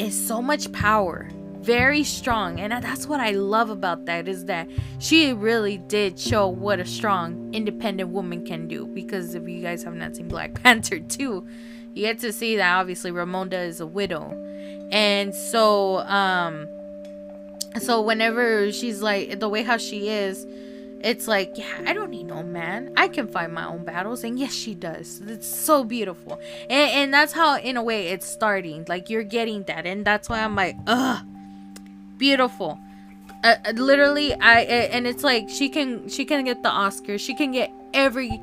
is 0.00 0.26
so 0.26 0.42
much 0.42 0.70
power. 0.72 1.28
Very 1.60 2.02
strong. 2.02 2.58
And 2.58 2.72
that's 2.72 3.06
what 3.06 3.20
I 3.20 3.30
love 3.30 3.70
about 3.70 4.04
that 4.06 4.26
is 4.26 4.46
that 4.46 4.68
she 4.98 5.32
really 5.32 5.78
did 5.78 6.18
show 6.18 6.48
what 6.48 6.80
a 6.80 6.84
strong 6.84 7.54
independent 7.54 8.10
woman 8.10 8.44
can 8.44 8.66
do. 8.66 8.84
Because 8.84 9.36
if 9.36 9.48
you 9.48 9.62
guys 9.62 9.84
have 9.84 9.94
not 9.94 10.16
seen 10.16 10.26
Black 10.26 10.54
Panther 10.62 10.98
2, 10.98 11.46
you 11.94 12.02
get 12.02 12.18
to 12.18 12.32
see 12.32 12.56
that 12.56 12.78
obviously 12.78 13.12
Ramonda 13.12 13.64
is 13.64 13.80
a 13.80 13.86
widow. 13.86 14.32
And 14.90 15.32
so 15.32 15.98
um 16.00 16.68
so 17.80 18.00
whenever 18.00 18.70
she's 18.72 19.02
like 19.02 19.40
the 19.40 19.48
way 19.48 19.62
how 19.62 19.76
she 19.76 20.08
is 20.08 20.46
it's 21.00 21.28
like 21.28 21.52
yeah 21.56 21.82
i 21.84 21.92
don't 21.92 22.10
need 22.10 22.26
no 22.26 22.42
man. 22.42 22.92
I 22.96 23.08
can 23.08 23.28
fight 23.28 23.50
my 23.50 23.66
own 23.66 23.84
battles. 23.84 24.24
And 24.24 24.38
yes 24.38 24.52
she 24.52 24.74
does. 24.74 25.20
It's 25.26 25.46
so 25.46 25.84
beautiful. 25.84 26.40
And, 26.68 26.90
and 26.90 27.14
that's 27.14 27.32
how 27.32 27.58
in 27.58 27.76
a 27.76 27.82
way 27.82 28.08
it's 28.08 28.26
starting. 28.26 28.84
Like 28.88 29.10
you're 29.10 29.22
getting 29.22 29.62
that. 29.64 29.86
And 29.86 30.04
that's 30.04 30.28
why 30.28 30.42
i'm 30.42 30.54
like 30.56 30.76
ugh. 30.86 31.24
Beautiful. 32.18 32.78
Uh, 33.44 33.56
uh 33.64 33.72
literally 33.72 34.32
i 34.34 34.60
and 34.62 35.06
it's 35.06 35.22
like 35.22 35.48
she 35.48 35.68
can 35.68 36.08
she 36.08 36.24
can 36.24 36.44
get 36.44 36.62
the 36.62 36.70
oscar 36.70 37.18
she 37.18 37.34
can 37.34 37.52
get 37.52 37.70
every 37.92 38.40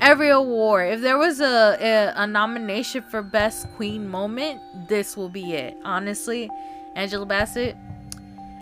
every 0.00 0.30
award. 0.30 0.92
If 0.92 1.00
there 1.00 1.18
was 1.18 1.40
a, 1.40 1.76
a, 1.80 2.22
a 2.22 2.26
nomination 2.26 3.02
for 3.02 3.22
best 3.22 3.66
queen 3.76 4.08
moment 4.08 4.60
this 4.88 5.16
will 5.16 5.28
be 5.28 5.52
it. 5.54 5.76
Honestly 5.84 6.50
angela 6.94 7.26
bassett 7.26 7.76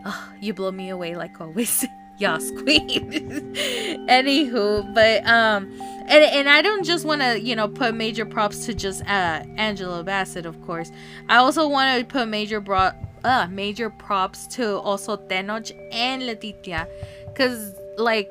oh, 0.05 0.29
you 0.41 0.55
blow 0.55 0.71
me 0.71 0.89
away 0.91 1.17
like 1.17 1.41
always. 1.41 1.85
Yas 2.19 2.53
queen. 2.53 3.11
Anywho, 4.09 4.95
but 4.95 5.27
um 5.27 5.69
and 6.07 6.23
and 6.25 6.49
I 6.49 6.63
don't 6.63 6.85
just 6.85 7.05
want 7.05 7.23
to, 7.23 7.41
you 7.41 7.57
know, 7.57 7.67
put 7.67 7.95
major 7.95 8.25
props 8.25 8.67
to 8.67 8.75
just 8.75 9.03
uh 9.03 9.43
Angela 9.57 10.05
Bassett, 10.05 10.47
of 10.47 10.61
course. 10.65 10.93
I 11.29 11.37
also 11.37 11.67
want 11.67 11.99
to 11.99 12.07
put 12.07 12.29
major 12.29 12.61
bro- 12.61 12.93
uh 13.25 13.49
major 13.51 13.91
props 13.91 14.47
to 14.49 14.79
also 14.79 15.17
Tenoch 15.17 15.73
and 15.91 16.25
Letitia 16.25 16.87
cuz 17.35 17.75
like 17.99 18.31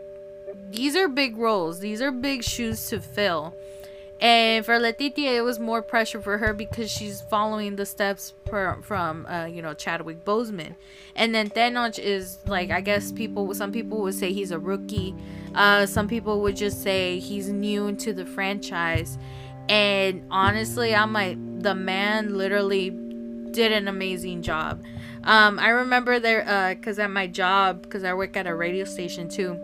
these 0.71 0.95
are 0.95 1.09
big 1.09 1.37
roles. 1.37 1.81
These 1.81 2.01
are 2.01 2.11
big 2.11 2.43
shoes 2.43 2.87
to 2.89 3.01
fill. 3.01 3.53
And 4.19 4.65
for 4.65 4.79
Letitia, 4.79 5.31
it 5.31 5.41
was 5.41 5.59
more 5.59 5.81
pressure 5.81 6.21
for 6.21 6.37
her 6.37 6.53
because 6.53 6.89
she's 6.89 7.21
following 7.21 7.75
the 7.75 7.85
steps 7.85 8.33
per, 8.45 8.81
from, 8.81 9.25
uh, 9.25 9.45
you 9.45 9.61
know, 9.61 9.73
Chadwick 9.73 10.23
Boseman. 10.23 10.75
And 11.15 11.35
then 11.35 11.49
Tenoch 11.49 11.99
is 11.99 12.37
like, 12.47 12.71
I 12.71 12.79
guess 12.81 13.11
people, 13.11 13.53
some 13.53 13.71
people 13.71 14.01
would 14.01 14.13
say 14.13 14.31
he's 14.31 14.51
a 14.51 14.59
rookie. 14.59 15.13
Uh, 15.53 15.85
some 15.85 16.07
people 16.07 16.41
would 16.41 16.55
just 16.55 16.81
say 16.81 17.19
he's 17.19 17.49
new 17.49 17.87
into 17.87 18.13
the 18.13 18.25
franchise. 18.25 19.17
And 19.67 20.25
honestly, 20.31 20.95
I'm 20.95 21.11
like, 21.11 21.37
the 21.61 21.75
man 21.75 22.37
literally 22.37 22.91
did 23.51 23.71
an 23.71 23.87
amazing 23.87 24.41
job. 24.41 24.83
Um, 25.25 25.59
I 25.59 25.69
remember 25.69 26.19
there, 26.19 26.47
uh, 26.47 26.75
cause 26.75 26.97
at 26.97 27.11
my 27.11 27.27
job, 27.27 27.89
cause 27.89 28.03
I 28.03 28.13
work 28.13 28.35
at 28.37 28.47
a 28.47 28.55
radio 28.55 28.85
station 28.85 29.29
too 29.29 29.59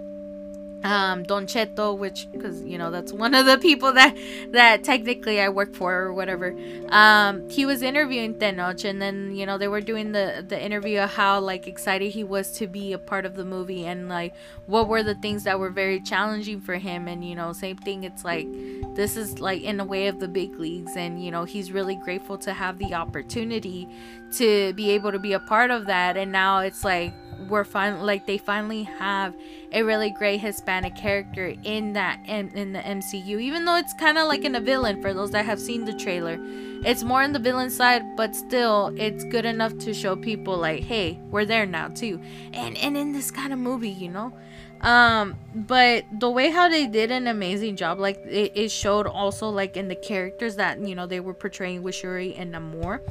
um 0.83 1.23
Don 1.23 1.45
Cheto 1.45 1.97
which 1.97 2.27
because 2.31 2.63
you 2.63 2.77
know 2.77 2.89
that's 2.89 3.11
one 3.11 3.35
of 3.35 3.45
the 3.45 3.57
people 3.57 3.91
that 3.93 4.15
that 4.51 4.83
technically 4.83 5.41
I 5.41 5.49
work 5.49 5.75
for 5.75 5.93
or 5.93 6.13
whatever. 6.13 6.55
Um 6.89 7.49
he 7.49 7.65
was 7.65 7.81
interviewing 7.81 8.35
Tenoch 8.35 8.85
and 8.85 9.01
then 9.01 9.35
you 9.35 9.45
know 9.45 9.57
they 9.57 9.67
were 9.67 9.81
doing 9.81 10.11
the 10.13 10.45
the 10.47 10.61
interview 10.61 10.99
of 10.99 11.11
how 11.11 11.39
like 11.39 11.67
excited 11.67 12.11
he 12.11 12.23
was 12.23 12.51
to 12.53 12.67
be 12.67 12.93
a 12.93 12.97
part 12.97 13.25
of 13.25 13.35
the 13.35 13.45
movie 13.45 13.85
and 13.85 14.07
like 14.07 14.33
what 14.67 14.87
were 14.87 15.03
the 15.03 15.15
things 15.15 15.43
that 15.43 15.59
were 15.59 15.69
very 15.69 15.99
challenging 15.99 16.61
for 16.61 16.75
him. 16.75 17.07
And 17.07 17.25
you 17.25 17.35
know 17.35 17.51
same 17.51 17.77
thing 17.77 18.03
it's 18.03 18.23
like 18.23 18.47
this 18.95 19.17
is 19.17 19.39
like 19.39 19.61
in 19.61 19.79
a 19.79 19.85
way 19.85 20.07
of 20.07 20.19
the 20.19 20.27
big 20.27 20.59
leagues. 20.59 20.95
And 20.95 21.23
you 21.23 21.31
know 21.31 21.43
he's 21.43 21.71
really 21.71 21.95
grateful 21.95 22.37
to 22.39 22.53
have 22.53 22.77
the 22.79 22.93
opportunity 22.93 23.87
to 24.33 24.73
be 24.73 24.91
able 24.91 25.11
to 25.11 25.19
be 25.19 25.33
a 25.33 25.39
part 25.39 25.71
of 25.71 25.87
that. 25.87 26.15
And 26.17 26.31
now 26.31 26.59
it's 26.59 26.83
like 26.83 27.13
we're 27.47 27.63
finally 27.63 28.03
like 28.03 28.25
they 28.25 28.37
finally 28.37 28.83
have 28.83 29.35
a 29.71 29.83
really 29.83 30.09
great 30.11 30.39
Hispanic 30.39 30.95
character 30.95 31.53
in 31.63 31.93
that 31.93 32.19
in, 32.27 32.49
in 32.49 32.73
the 32.73 32.79
MCU 32.79 33.41
even 33.41 33.65
though 33.65 33.75
it's 33.75 33.93
kind 33.93 34.17
of 34.17 34.27
like 34.27 34.43
in 34.43 34.55
a 34.55 34.59
villain 34.59 35.01
for 35.01 35.13
those 35.13 35.31
that 35.31 35.45
have 35.45 35.59
seen 35.59 35.85
the 35.85 35.93
trailer 35.93 36.37
it's 36.83 37.03
more 37.03 37.21
on 37.21 37.33
the 37.33 37.39
villain 37.39 37.69
side 37.69 38.15
but 38.15 38.35
still 38.35 38.93
it's 38.97 39.23
good 39.25 39.45
enough 39.45 39.77
to 39.77 39.93
show 39.93 40.15
people 40.15 40.57
like 40.57 40.83
hey 40.83 41.19
we're 41.29 41.45
there 41.45 41.65
now 41.65 41.87
too. 41.87 42.19
And 42.53 42.77
and 42.77 42.97
in 42.97 43.13
this 43.13 43.31
kind 43.31 43.53
of 43.53 43.59
movie 43.59 43.89
you 43.89 44.09
know? 44.09 44.33
Um 44.81 45.35
but 45.53 46.05
the 46.19 46.29
way 46.29 46.49
how 46.49 46.69
they 46.69 46.87
did 46.87 47.11
an 47.11 47.27
amazing 47.27 47.75
job 47.75 47.99
like 47.99 48.17
it, 48.25 48.53
it 48.55 48.71
showed 48.71 49.07
also 49.07 49.49
like 49.49 49.77
in 49.77 49.87
the 49.87 49.95
characters 49.95 50.55
that 50.55 50.79
you 50.79 50.95
know 50.95 51.05
they 51.05 51.19
were 51.19 51.33
portraying 51.33 51.83
with 51.83 51.95
Shuri 51.95 52.33
and 52.35 52.53
Namor. 52.53 53.01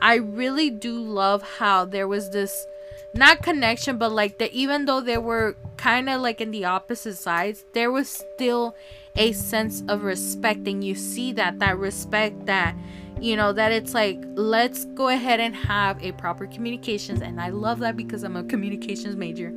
I 0.00 0.16
really 0.16 0.68
do 0.68 0.98
love 0.98 1.42
how 1.58 1.84
there 1.84 2.08
was 2.08 2.30
this 2.30 2.66
not 3.14 3.42
connection 3.42 3.98
but 3.98 4.10
like 4.10 4.38
that 4.38 4.52
even 4.52 4.84
though 4.84 5.00
they 5.00 5.18
were 5.18 5.56
kind 5.76 6.08
of 6.08 6.20
like 6.20 6.40
in 6.40 6.50
the 6.50 6.64
opposite 6.64 7.16
sides 7.16 7.64
there 7.74 7.90
was 7.90 8.08
still 8.08 8.74
a 9.16 9.32
sense 9.32 9.82
of 9.88 10.02
respect 10.02 10.66
and 10.66 10.82
you 10.82 10.94
see 10.94 11.32
that 11.32 11.58
that 11.58 11.76
respect 11.78 12.46
that 12.46 12.74
you 13.20 13.36
know 13.36 13.52
that 13.52 13.70
it's 13.70 13.94
like 13.94 14.18
let's 14.34 14.84
go 14.86 15.08
ahead 15.08 15.40
and 15.40 15.54
have 15.54 16.02
a 16.02 16.12
proper 16.12 16.46
communications 16.46 17.20
and 17.20 17.40
i 17.40 17.50
love 17.50 17.78
that 17.78 17.96
because 17.96 18.22
i'm 18.22 18.36
a 18.36 18.44
communications 18.44 19.16
major. 19.16 19.52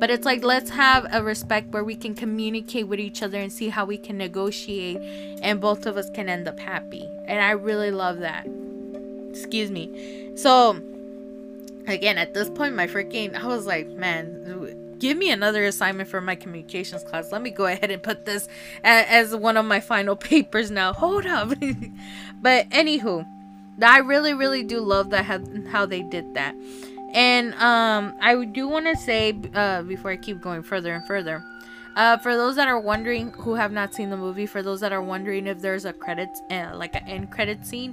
But 0.00 0.08
it's 0.08 0.24
like 0.24 0.42
let's 0.42 0.70
have 0.70 1.06
a 1.12 1.22
respect 1.22 1.68
where 1.72 1.84
we 1.84 1.94
can 1.94 2.14
communicate 2.14 2.88
with 2.88 2.98
each 2.98 3.22
other 3.22 3.38
and 3.38 3.52
see 3.52 3.68
how 3.68 3.84
we 3.84 3.98
can 3.98 4.16
negotiate 4.16 4.96
and 5.42 5.60
both 5.60 5.84
of 5.84 5.98
us 5.98 6.08
can 6.08 6.26
end 6.26 6.48
up 6.48 6.58
happy. 6.58 7.06
And 7.26 7.38
i 7.38 7.50
really 7.50 7.90
love 7.90 8.20
that. 8.20 8.46
Excuse 9.28 9.70
me. 9.70 10.32
So 10.36 10.80
again 11.86 12.18
at 12.18 12.34
this 12.34 12.50
point 12.50 12.74
my 12.74 12.86
freaking 12.86 13.34
i 13.34 13.46
was 13.46 13.66
like 13.66 13.88
man 13.88 14.36
give 15.00 15.16
me 15.16 15.30
another 15.30 15.64
assignment 15.64 16.08
for 16.08 16.20
my 16.20 16.34
communications 16.34 17.02
class. 17.02 17.32
Let 17.32 17.40
me 17.40 17.50
go 17.50 17.64
ahead 17.64 17.90
and 17.90 18.02
put 18.02 18.26
this 18.26 18.48
as, 18.84 19.32
as 19.32 19.34
one 19.34 19.56
of 19.56 19.64
my 19.64 19.80
final 19.80 20.14
papers 20.30 20.70
now. 20.70 20.92
Hold 20.92 21.26
up. 21.26 21.54
But 22.42 22.70
anywho 22.70 23.26
i 23.82 23.96
really 23.98 24.34
really 24.34 24.62
do 24.62 24.78
love 24.80 25.08
that 25.08 25.24
how, 25.24 25.40
how 25.70 25.86
they 25.86 26.02
did 26.02 26.34
that. 26.34 26.54
And 27.12 27.54
um 27.54 28.14
i 28.20 28.44
do 28.44 28.68
want 28.68 28.86
to 28.86 28.96
say 28.96 29.34
uh 29.54 29.82
before 29.82 30.10
i 30.10 30.16
keep 30.16 30.40
going 30.40 30.62
further 30.62 30.94
and 30.94 31.06
further 31.06 31.42
uh, 31.96 32.16
for 32.18 32.36
those 32.36 32.56
that 32.56 32.68
are 32.68 32.78
wondering 32.78 33.32
who 33.32 33.54
have 33.54 33.72
not 33.72 33.92
seen 33.92 34.10
the 34.10 34.16
movie, 34.16 34.46
for 34.46 34.62
those 34.62 34.80
that 34.80 34.92
are 34.92 35.02
wondering 35.02 35.48
if 35.48 35.60
there's 35.60 35.84
a 35.84 35.92
credits, 35.92 36.40
uh, 36.48 36.70
like 36.74 36.94
an 36.94 37.06
end 37.08 37.32
credit 37.32 37.66
scene, 37.66 37.92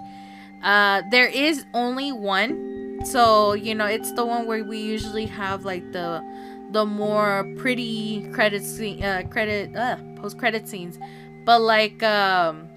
uh, 0.63 1.01
there 1.09 1.25
is 1.25 1.65
only 1.73 2.11
one 2.11 2.76
so 3.03 3.53
you 3.53 3.75
know 3.75 3.85
it's 3.85 4.11
the 4.13 4.25
one 4.25 4.45
where 4.45 4.63
we 4.63 4.77
usually 4.79 5.25
have 5.25 5.65
like 5.65 5.91
the 5.91 6.23
the 6.71 6.85
more 6.85 7.47
pretty 7.57 8.27
credit 8.33 8.63
scene 8.63 9.03
uh 9.03 9.23
credit 9.29 9.75
uh 9.75 9.97
post 10.15 10.37
credit 10.37 10.67
scenes. 10.67 10.99
But 11.45 11.61
like 11.61 12.03
um 12.03 12.67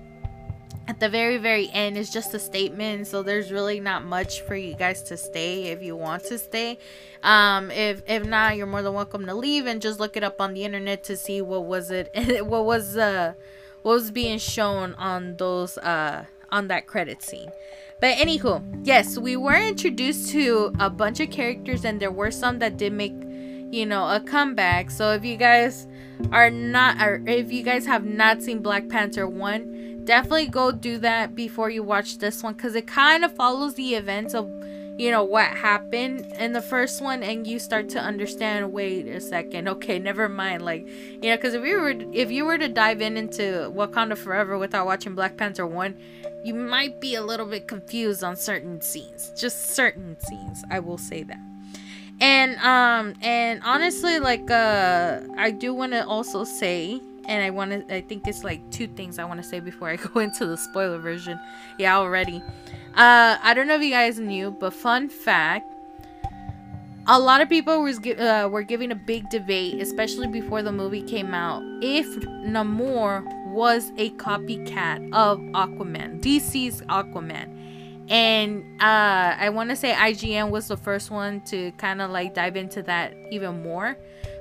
at 0.87 0.99
the 1.01 1.09
very 1.09 1.37
very 1.37 1.71
end 1.73 1.97
it's 1.97 2.11
just 2.11 2.35
a 2.35 2.39
statement 2.39 3.07
so 3.07 3.23
there's 3.23 3.53
really 3.53 3.79
not 3.79 4.05
much 4.05 4.41
for 4.43 4.57
you 4.57 4.75
guys 4.75 5.03
to 5.05 5.17
stay 5.17 5.65
if 5.65 5.83
you 5.83 5.97
want 5.97 6.25
to 6.25 6.39
stay. 6.39 6.79
Um 7.23 7.71
if 7.71 8.03
if 8.07 8.25
not 8.25 8.57
you're 8.57 8.67
more 8.67 8.83
than 8.83 8.95
welcome 8.95 9.27
to 9.27 9.35
leave 9.35 9.67
and 9.67 9.83
just 9.83 10.01
look 10.01 10.17
it 10.17 10.25
up 10.25 10.41
on 10.41 10.55
the 10.55 10.65
internet 10.65 11.05
to 11.05 11.17
see 11.17 11.43
what 11.43 11.65
was 11.65 11.91
it 11.91 12.11
what 12.47 12.65
was 12.65 12.97
uh 12.97 13.35
what 13.83 13.93
was 13.93 14.11
being 14.11 14.39
shown 14.39 14.95
on 14.95 15.37
those 15.37 15.79
uh 15.79 16.25
on 16.51 16.69
that 16.69 16.87
credit 16.87 17.23
scene 17.23 17.51
but 18.01 18.17
anywho, 18.17 18.63
yes, 18.83 19.19
we 19.19 19.37
were 19.37 19.55
introduced 19.55 20.31
to 20.31 20.73
a 20.79 20.89
bunch 20.89 21.21
of 21.21 21.31
characters, 21.31 21.85
and 21.85 22.01
there 22.01 22.11
were 22.11 22.31
some 22.31 22.59
that 22.61 22.77
did 22.77 22.93
make, 22.93 23.15
you 23.71 23.87
know, 23.87 24.09
a 24.09 24.21
comeback. 24.21 24.91
So 24.91 25.13
if 25.13 25.25
you 25.25 25.37
guys 25.37 25.87
are 26.33 26.51
not, 26.51 27.01
or 27.03 27.23
if 27.27 27.53
you 27.53 27.63
guys 27.63 27.87
have 27.87 28.05
not 28.05 28.43
seen 28.43 28.63
Black 28.63 28.89
Panther 28.89 29.29
one, 29.29 30.03
definitely 30.05 30.49
go 30.49 30.73
do 30.73 30.99
that 30.99 31.35
before 31.35 31.71
you 31.71 31.83
watch 31.83 32.19
this 32.19 32.43
one, 32.43 32.55
because 32.55 32.75
it 32.75 32.87
kind 32.87 33.25
of 33.25 33.35
follows 33.37 33.75
the 33.75 33.95
events 33.95 34.35
of 34.35 34.51
you 35.01 35.11
know 35.11 35.25
what 35.25 35.47
happened 35.47 36.27
in 36.39 36.53
the 36.53 36.61
first 36.61 37.01
one 37.01 37.23
and 37.23 37.47
you 37.47 37.59
start 37.59 37.89
to 37.89 37.99
understand 37.99 38.71
wait 38.71 39.07
a 39.07 39.19
second 39.19 39.67
okay 39.67 39.99
never 39.99 40.29
mind 40.29 40.61
like 40.61 40.87
you 40.87 41.31
know 41.31 41.37
because 41.37 41.55
if 41.55 41.65
you 41.65 41.81
were 41.81 41.95
if 42.13 42.31
you 42.31 42.45
were 42.45 42.59
to 42.59 42.69
dive 42.69 43.01
in 43.01 43.17
into 43.17 43.73
wakanda 43.75 44.15
forever 44.15 44.59
without 44.59 44.85
watching 44.85 45.15
black 45.15 45.39
panther 45.39 45.67
1 45.67 45.97
you 46.45 46.55
might 46.55 47.01
be 47.01 47.15
a 47.15 47.23
little 47.23 47.47
bit 47.47 47.69
confused 47.69 48.25
on 48.25 48.37
certain 48.37 48.81
scenes 48.81 49.33
just 49.37 49.71
certain 49.71 50.17
scenes 50.21 50.65
i 50.71 50.79
will 50.79 50.99
say 50.99 51.23
that. 51.23 51.41
And 52.21 52.57
um 52.59 53.15
and 53.23 53.61
honestly 53.65 54.19
like 54.19 54.51
uh 54.51 55.21
i 55.37 55.51
do 55.51 55.73
want 55.75 55.93
to 55.93 56.07
also 56.07 56.45
say 56.45 57.01
and 57.27 57.43
i 57.43 57.51
want 57.51 57.71
to 57.89 57.95
i 57.95 58.01
think 58.03 58.27
it's 58.27 58.45
like 58.45 58.61
two 58.71 58.87
things 58.87 59.19
i 59.19 59.25
want 59.25 59.43
to 59.43 59.49
say 59.49 59.61
before 59.61 59.89
i 59.89 59.97
go 60.13 60.21
into 60.21 60.47
the 60.47 60.57
spoiler 60.57 60.99
version. 60.99 61.39
Yeah 61.79 61.97
already. 61.97 62.43
Uh 62.95 63.39
i 63.43 63.55
don't 63.55 63.67
know 63.67 63.77
if 63.77 63.83
you 63.83 63.91
guys 63.91 64.19
knew 64.19 64.51
but 64.51 64.73
fun 64.75 65.09
fact 65.09 65.71
a 67.07 67.19
lot 67.19 67.41
of 67.41 67.49
people 67.49 67.83
was 67.83 67.99
uh, 67.99 68.49
were 68.51 68.63
giving 68.63 68.93
a 68.93 68.95
big 68.95 69.29
debate, 69.31 69.81
especially 69.81 70.29
before 70.29 70.63
the 70.63 70.71
movie 70.71 71.03
came 71.03 71.35
out, 71.35 71.63
if 71.83 72.07
Namor 72.45 73.25
was 73.51 73.91
a 73.97 74.11
copycat 74.11 75.13
of 75.13 75.39
Aquaman, 75.53 76.21
DC's 76.21 76.83
Aquaman. 76.83 77.57
And 78.09 78.65
uh, 78.81 79.37
I 79.39 79.51
want 79.51 79.71
to 79.71 79.77
say 79.77 79.93
IGN 79.93 80.51
was 80.51 80.67
the 80.67 80.77
first 80.77 81.11
one 81.11 81.43
to 81.43 81.71
kind 81.73 82.03
of 82.03 82.11
like 82.11 82.35
dive 82.35 82.57
into 82.57 82.83
that 82.83 83.15
even 83.31 83.63
more. 83.63 83.97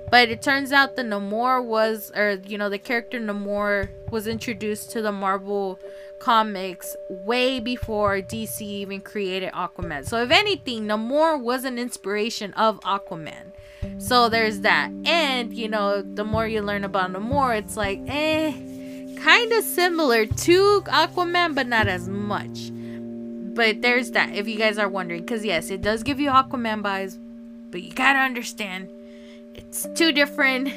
But 0.09 0.29
it 0.29 0.41
turns 0.41 0.71
out 0.71 0.95
the 0.95 1.03
Namor 1.03 1.63
was, 1.63 2.11
or 2.15 2.41
you 2.47 2.57
know, 2.57 2.69
the 2.69 2.79
character 2.79 3.19
Namor 3.19 3.89
was 4.11 4.25
introduced 4.25 4.89
to 4.91 5.03
the 5.03 5.11
Marvel 5.11 5.79
comics 6.19 6.95
way 7.09 7.59
before 7.59 8.17
DC 8.17 8.61
even 8.61 9.01
created 9.01 9.53
Aquaman. 9.53 10.07
So 10.07 10.21
if 10.21 10.31
anything, 10.31 10.87
Namor 10.87 11.39
was 11.39 11.63
an 11.63 11.77
inspiration 11.77 12.53
of 12.53 12.79
Aquaman. 12.81 13.51
So 13.99 14.29
there's 14.29 14.61
that. 14.61 14.91
And 15.05 15.53
you 15.53 15.67
know, 15.67 16.01
the 16.01 16.25
more 16.25 16.47
you 16.47 16.61
learn 16.61 16.83
about 16.83 17.13
Namor, 17.13 17.57
it's 17.57 17.77
like, 17.77 17.99
eh, 18.07 18.53
kind 19.21 19.51
of 19.53 19.63
similar 19.63 20.25
to 20.25 20.81
Aquaman, 20.87 21.55
but 21.55 21.67
not 21.67 21.87
as 21.87 22.07
much. 22.07 22.71
But 23.53 23.81
there's 23.81 24.11
that. 24.11 24.33
If 24.33 24.47
you 24.47 24.57
guys 24.57 24.77
are 24.77 24.89
wondering, 24.89 25.21
because 25.21 25.43
yes, 25.43 25.69
it 25.69 25.81
does 25.81 26.03
give 26.03 26.19
you 26.19 26.29
Aquaman 26.29 26.81
vibes, 26.81 27.17
but 27.71 27.81
you 27.81 27.91
gotta 27.91 28.19
understand 28.19 28.89
it's 29.55 29.87
two 29.95 30.11
different 30.11 30.69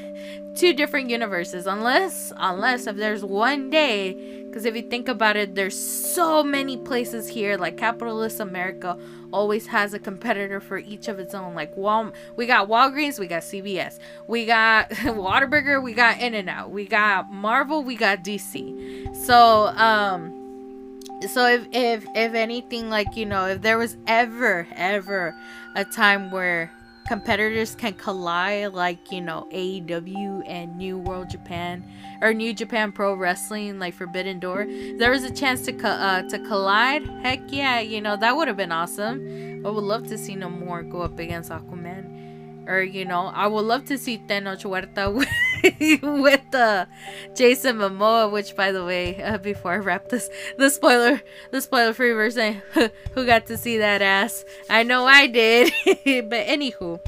two 0.56 0.72
different 0.74 1.08
universes 1.08 1.66
unless 1.66 2.32
unless 2.36 2.86
if 2.86 2.96
there's 2.96 3.24
one 3.24 3.70
day 3.70 4.41
because 4.52 4.66
if 4.66 4.76
you 4.76 4.82
think 4.82 5.08
about 5.08 5.34
it 5.34 5.54
there's 5.54 5.78
so 5.78 6.44
many 6.44 6.76
places 6.76 7.26
here 7.26 7.56
like 7.56 7.78
capitalist 7.78 8.38
america 8.38 8.98
always 9.32 9.66
has 9.66 9.94
a 9.94 9.98
competitor 9.98 10.60
for 10.60 10.76
each 10.76 11.08
of 11.08 11.18
its 11.18 11.32
own 11.32 11.54
like 11.54 11.74
Wal- 11.74 12.12
we 12.36 12.44
got 12.44 12.68
walgreens 12.68 13.18
we 13.18 13.26
got 13.26 13.42
cvs 13.42 13.98
we 14.28 14.44
got 14.44 14.90
Whataburger 14.90 15.82
we 15.82 15.94
got 15.94 16.20
in 16.20 16.34
and 16.34 16.50
out 16.50 16.70
we 16.70 16.84
got 16.84 17.32
marvel 17.32 17.82
we 17.82 17.96
got 17.96 18.22
dc 18.22 19.16
so 19.16 19.68
um 19.68 21.00
so 21.32 21.46
if 21.46 21.66
if 21.72 22.04
if 22.14 22.34
anything 22.34 22.90
like 22.90 23.16
you 23.16 23.24
know 23.24 23.46
if 23.46 23.62
there 23.62 23.78
was 23.78 23.96
ever 24.06 24.68
ever 24.76 25.34
a 25.76 25.84
time 25.84 26.30
where 26.30 26.70
competitors 27.06 27.74
can 27.74 27.92
collide 27.94 28.72
like 28.72 29.10
you 29.10 29.20
know 29.20 29.48
AEW 29.52 30.42
and 30.46 30.76
New 30.76 30.98
World 30.98 31.30
Japan 31.30 31.84
or 32.22 32.32
New 32.32 32.54
Japan 32.54 32.92
Pro 32.92 33.14
Wrestling 33.14 33.78
like 33.78 33.94
Forbidden 33.94 34.38
Door 34.38 34.66
there 34.96 35.10
was 35.10 35.24
a 35.24 35.30
chance 35.30 35.62
to 35.66 35.72
co- 35.72 35.88
uh, 35.88 36.22
to 36.28 36.38
collide? 36.38 37.06
Heck 37.22 37.40
yeah 37.48 37.80
you 37.80 38.00
know 38.00 38.16
that 38.16 38.36
would 38.36 38.48
have 38.48 38.56
been 38.56 38.72
awesome. 38.72 39.66
I 39.66 39.68
would 39.68 39.84
love 39.84 40.06
to 40.06 40.16
see 40.16 40.34
Namor 40.36 40.88
go 40.90 41.02
up 41.02 41.18
against 41.18 41.50
Aquaman. 41.50 42.68
Or 42.68 42.80
you 42.80 43.04
know 43.04 43.26
I 43.34 43.48
would 43.48 43.64
love 43.64 43.84
to 43.86 43.98
see 43.98 44.18
Tenoch 44.18 44.62
Huerta 44.62 45.10
with, 45.12 46.02
with 46.02 46.54
uh, 46.54 46.86
Jason 47.34 47.78
Momoa 47.78 48.30
which 48.30 48.54
by 48.54 48.70
the 48.70 48.84
way 48.84 49.20
uh, 49.20 49.38
before 49.38 49.72
I 49.72 49.78
wrap 49.78 50.08
this 50.08 50.30
the 50.58 50.70
spoiler 50.70 51.20
the 51.50 51.60
spoiler 51.60 51.92
free 51.92 52.12
version 52.12 52.62
who 53.14 53.26
got 53.26 53.46
to 53.46 53.56
see 53.58 53.78
that 53.78 54.00
ass? 54.00 54.44
I 54.70 54.84
know 54.84 55.04
I 55.06 55.26
did. 55.26 55.72
But 56.30 56.46
anywho 56.46 57.00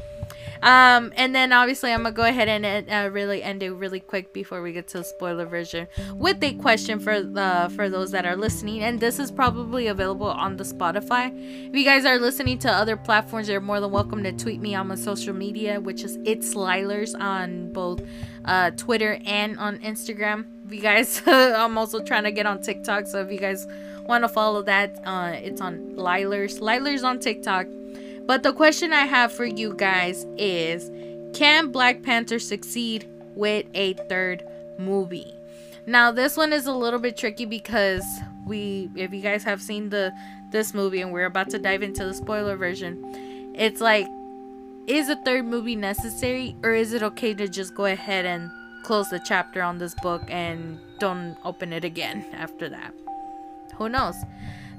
um, 0.64 1.12
and 1.16 1.34
then 1.34 1.52
obviously 1.52 1.92
I'm 1.92 2.04
gonna 2.04 2.14
go 2.14 2.24
ahead 2.24 2.48
and 2.48 2.90
uh, 2.90 3.10
really 3.10 3.42
end 3.42 3.62
it 3.62 3.70
really 3.72 4.00
quick 4.00 4.32
before 4.32 4.62
we 4.62 4.72
get 4.72 4.88
to 4.88 4.98
the 4.98 5.04
spoiler 5.04 5.44
version 5.44 5.86
with 6.14 6.42
a 6.42 6.54
question 6.54 6.98
for 6.98 7.22
the 7.22 7.70
for 7.76 7.90
those 7.90 8.12
that 8.12 8.24
are 8.24 8.34
listening. 8.34 8.82
And 8.82 8.98
this 8.98 9.18
is 9.18 9.30
probably 9.30 9.88
available 9.88 10.26
on 10.26 10.56
the 10.56 10.64
Spotify. 10.64 11.32
If 11.68 11.74
you 11.74 11.84
guys 11.84 12.06
are 12.06 12.18
listening 12.18 12.58
to 12.60 12.72
other 12.72 12.96
platforms, 12.96 13.46
you're 13.46 13.60
more 13.60 13.78
than 13.78 13.90
welcome 13.90 14.22
to 14.22 14.32
tweet 14.32 14.58
me 14.58 14.74
on 14.74 14.88
my 14.88 14.94
social 14.94 15.34
media, 15.34 15.78
which 15.78 16.02
is 16.02 16.16
it's 16.24 16.54
Lielers 16.54 17.14
on 17.20 17.70
both 17.74 18.00
uh, 18.46 18.70
Twitter 18.70 19.18
and 19.26 19.58
on 19.58 19.78
Instagram. 19.80 20.46
If 20.64 20.72
you 20.72 20.80
guys, 20.80 21.20
I'm 21.26 21.76
also 21.76 22.02
trying 22.02 22.24
to 22.24 22.32
get 22.32 22.46
on 22.46 22.62
TikTok, 22.62 23.06
so 23.06 23.20
if 23.20 23.30
you 23.30 23.38
guys 23.38 23.66
want 24.06 24.24
to 24.24 24.28
follow 24.28 24.62
that, 24.62 24.98
uh, 25.04 25.32
it's 25.34 25.60
on 25.60 25.94
Lielers. 25.94 26.58
Lielers 26.60 27.04
on 27.04 27.18
TikTok. 27.18 27.66
But 28.26 28.42
the 28.42 28.52
question 28.52 28.92
I 28.92 29.04
have 29.04 29.32
for 29.32 29.44
you 29.44 29.74
guys 29.74 30.26
is 30.38 30.90
can 31.34 31.70
Black 31.70 32.02
Panther 32.02 32.38
succeed 32.38 33.06
with 33.34 33.66
a 33.74 33.94
third 34.08 34.42
movie? 34.78 35.34
Now, 35.86 36.10
this 36.10 36.36
one 36.36 36.52
is 36.52 36.66
a 36.66 36.72
little 36.72 36.98
bit 36.98 37.16
tricky 37.16 37.44
because 37.44 38.04
we 38.46 38.90
if 38.94 39.12
you 39.12 39.20
guys 39.20 39.44
have 39.44 39.60
seen 39.60 39.90
the 39.90 40.12
this 40.50 40.72
movie 40.72 41.02
and 41.02 41.12
we're 41.12 41.26
about 41.26 41.50
to 41.50 41.58
dive 41.58 41.82
into 41.82 42.04
the 42.04 42.14
spoiler 42.14 42.56
version, 42.56 43.52
it's 43.54 43.80
like 43.80 44.06
is 44.86 45.08
a 45.08 45.16
third 45.16 45.44
movie 45.44 45.76
necessary 45.76 46.56
or 46.62 46.72
is 46.72 46.92
it 46.92 47.02
okay 47.02 47.34
to 47.34 47.48
just 47.48 47.74
go 47.74 47.86
ahead 47.86 48.24
and 48.24 48.50
close 48.84 49.08
the 49.08 49.20
chapter 49.26 49.62
on 49.62 49.78
this 49.78 49.94
book 49.96 50.22
and 50.28 50.78
don't 50.98 51.36
open 51.44 51.72
it 51.72 51.84
again 51.84 52.24
after 52.32 52.70
that? 52.70 52.94
Who 53.76 53.88
knows? 53.88 54.14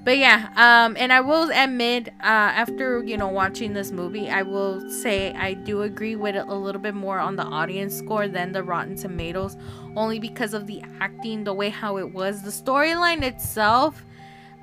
But 0.06 0.18
yeah 0.18 0.50
um 0.56 0.96
and 0.98 1.12
i 1.12 1.20
will 1.20 1.50
admit 1.52 2.10
uh 2.22 2.54
after 2.64 3.04
you 3.04 3.18
know 3.18 3.28
watching 3.28 3.74
this 3.74 3.92
movie 3.92 4.30
i 4.30 4.42
will 4.44 4.90
say 4.90 5.34
i 5.34 5.54
do 5.54 5.82
agree 5.82 6.16
with 6.16 6.36
it 6.36 6.46
a 6.48 6.56
little 6.56 6.82
bit 6.82 6.94
more 6.96 7.20
on 7.20 7.36
the 7.36 7.44
audience 7.44 7.96
score 7.98 8.28
than 8.28 8.54
the 8.54 8.64
rotten 8.64 8.96
tomatoes 8.96 9.58
only 9.98 10.20
because 10.20 10.54
of 10.54 10.68
the 10.68 10.82
acting 11.00 11.44
the 11.44 11.54
way 11.54 11.70
how 11.70 11.98
it 11.98 12.14
was. 12.14 12.42
The 12.44 12.52
storyline 12.52 13.24
itself 13.24 14.04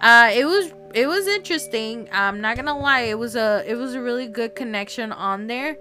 uh 0.01 0.31
it 0.33 0.45
was 0.45 0.73
it 0.95 1.07
was 1.07 1.27
interesting. 1.27 2.09
I'm 2.13 2.41
not 2.41 2.57
gonna 2.57 2.79
lie 2.79 3.03
it 3.03 3.19
was 3.19 3.37
a 3.37 3.65
it 3.67 3.77
was 3.77 3.95
a 3.95 4.01
really 4.01 4.29
good 4.29 4.55
connection 4.55 5.13
on 5.13 5.47
there. 5.47 5.77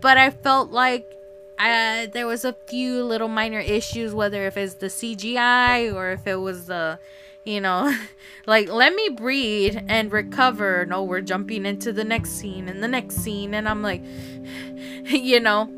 But 0.00 0.18
i 0.18 0.30
felt 0.30 0.70
like 0.70 1.10
uh, 1.58 2.06
there 2.12 2.26
was 2.26 2.44
a 2.44 2.52
few 2.66 3.04
little 3.04 3.28
minor 3.28 3.60
issues 3.60 4.12
whether 4.12 4.44
if 4.44 4.56
it's 4.56 4.74
the 4.74 4.88
cgi 4.88 5.94
or 5.94 6.10
if 6.10 6.26
it 6.26 6.34
was 6.34 6.66
the 6.66 6.98
you 7.44 7.60
know 7.60 7.94
like 8.46 8.68
let 8.68 8.94
me 8.94 9.08
breathe 9.10 9.78
and 9.88 10.12
recover. 10.12 10.86
No 10.86 11.02
we're 11.04 11.20
jumping 11.20 11.66
into 11.66 11.92
the 11.92 12.04
next 12.04 12.30
scene 12.30 12.68
and 12.68 12.82
the 12.82 12.88
next 12.88 13.16
scene 13.16 13.54
and 13.54 13.68
i'm 13.68 13.82
like 13.82 14.02
you 15.04 15.40
know. 15.40 15.70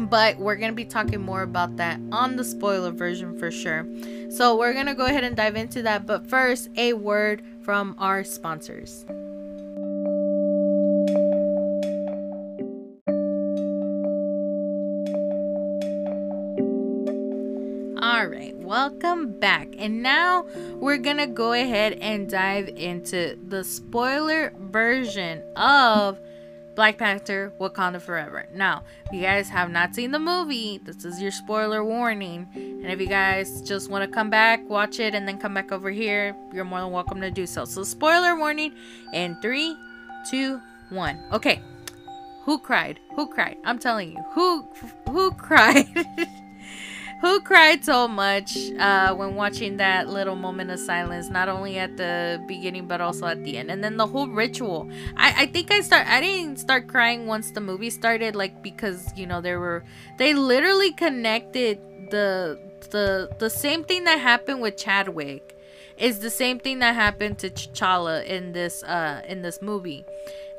But 0.00 0.38
we're 0.38 0.56
gonna 0.56 0.72
be 0.72 0.84
talking 0.84 1.20
more 1.20 1.42
about 1.42 1.76
that 1.76 2.00
on 2.10 2.34
the 2.34 2.42
spoiler 2.42 2.90
version 2.90 3.38
for 3.38 3.52
sure. 3.52 3.86
So 4.28 4.56
we're 4.56 4.74
gonna 4.74 4.94
go 4.94 5.06
ahead 5.06 5.22
and 5.22 5.36
dive 5.36 5.54
into 5.54 5.82
that. 5.82 6.04
But 6.04 6.26
first 6.26 6.68
a 6.76 6.94
word 6.94 7.42
from 7.62 7.94
our 7.98 8.24
sponsors 8.24 9.06
welcome 18.74 19.38
back. 19.38 19.68
And 19.78 20.02
now 20.02 20.44
we're 20.80 20.98
gonna 20.98 21.28
go 21.28 21.52
ahead 21.52 21.92
and 21.92 22.28
dive 22.28 22.66
into 22.66 23.38
the 23.46 23.62
spoiler 23.62 24.52
version 24.58 25.44
of 25.54 26.18
Black 26.74 26.98
Panther 26.98 27.52
Wakanda 27.60 28.02
Forever. 28.02 28.48
Now, 28.52 28.82
if 29.06 29.12
you 29.12 29.22
guys 29.22 29.48
have 29.48 29.70
not 29.70 29.94
seen 29.94 30.10
the 30.10 30.18
movie, 30.18 30.80
this 30.82 31.04
is 31.04 31.22
your 31.22 31.30
spoiler 31.30 31.84
warning. 31.84 32.48
And 32.56 32.86
if 32.86 33.00
you 33.00 33.06
guys 33.06 33.62
just 33.62 33.92
want 33.92 34.10
to 34.10 34.12
come 34.12 34.28
back, 34.28 34.68
watch 34.68 34.98
it, 34.98 35.14
and 35.14 35.28
then 35.28 35.38
come 35.38 35.54
back 35.54 35.70
over 35.70 35.92
here, 35.92 36.34
you're 36.52 36.64
more 36.64 36.80
than 36.80 36.90
welcome 36.90 37.20
to 37.20 37.30
do 37.30 37.46
so. 37.46 37.64
So, 37.64 37.84
spoiler 37.84 38.34
warning 38.34 38.74
in 39.12 39.40
three, 39.40 39.76
two, 40.28 40.60
one. 40.88 41.22
Okay. 41.32 41.62
Who 42.42 42.58
cried? 42.58 42.98
Who 43.14 43.28
cried? 43.28 43.56
I'm 43.64 43.78
telling 43.78 44.10
you. 44.10 44.24
Who 44.32 44.68
who 45.08 45.30
cried? 45.30 45.86
who 47.20 47.40
cried 47.40 47.84
so 47.84 48.06
much 48.08 48.56
uh, 48.78 49.14
when 49.14 49.34
watching 49.34 49.76
that 49.78 50.08
little 50.08 50.36
moment 50.36 50.70
of 50.70 50.78
silence 50.78 51.28
not 51.28 51.48
only 51.48 51.78
at 51.78 51.96
the 51.96 52.42
beginning 52.46 52.86
but 52.86 53.00
also 53.00 53.26
at 53.26 53.42
the 53.44 53.56
end. 53.56 53.70
And 53.70 53.82
then 53.82 53.96
the 53.96 54.06
whole 54.06 54.28
ritual. 54.28 54.90
I, 55.16 55.42
I 55.42 55.46
think 55.46 55.70
i 55.70 55.80
start 55.80 56.06
i 56.06 56.20
didn't 56.20 56.58
start 56.58 56.88
crying 56.88 57.26
once 57.26 57.50
the 57.50 57.60
movie 57.60 57.90
started 57.90 58.34
like 58.34 58.62
because 58.62 59.12
you 59.16 59.26
know 59.26 59.40
there 59.40 59.60
were 59.60 59.84
they 60.18 60.34
literally 60.34 60.92
connected 60.92 61.78
the 62.10 62.58
the 62.90 63.28
the 63.38 63.50
same 63.50 63.84
thing 63.84 64.04
that 64.04 64.18
happened 64.18 64.60
with 64.60 64.76
chadwick 64.76 65.56
is 65.96 66.18
the 66.20 66.30
same 66.30 66.58
thing 66.58 66.80
that 66.80 66.94
happened 66.94 67.38
to 67.38 67.50
T'Challa 67.50 68.24
in 68.24 68.52
this 68.52 68.82
uh 68.82 69.22
in 69.28 69.42
this 69.42 69.62
movie 69.62 70.04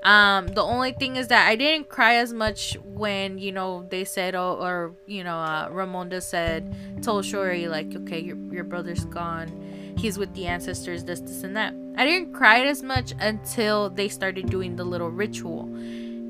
um, 0.06 0.48
the 0.50 0.62
only 0.62 0.92
thing 0.92 1.16
is 1.16 1.30
that 1.30 1.48
I 1.48 1.56
didn't 1.56 1.90
cry 1.90 2.18
as 2.18 2.32
much 2.32 2.78
when 2.84 3.40
you 3.40 3.52
know 3.52 3.88
they 3.90 4.06
said, 4.06 4.36
oh, 4.36 4.54
or 4.62 4.94
you 5.08 5.24
know, 5.24 5.40
uh, 5.40 5.68
Ramonda 5.70 6.22
said, 6.22 7.02
told 7.02 7.26
Shuri 7.26 7.68
like, 7.68 7.94
okay, 7.96 8.20
your 8.20 8.38
your 8.54 8.64
brother's 8.64 9.04
gone, 9.06 9.96
he's 9.98 10.20
with 10.20 10.32
the 10.36 10.46
ancestors, 10.46 11.04
this, 11.06 11.22
this, 11.22 11.44
and 11.44 11.58
that. 11.58 11.74
I 11.98 12.06
didn't 12.06 12.34
cry 12.34 12.60
as 12.66 12.84
much 12.84 13.14
until 13.20 13.90
they 13.90 14.08
started 14.08 14.48
doing 14.52 14.76
the 14.76 14.84
little 14.84 15.10
ritual. 15.10 15.64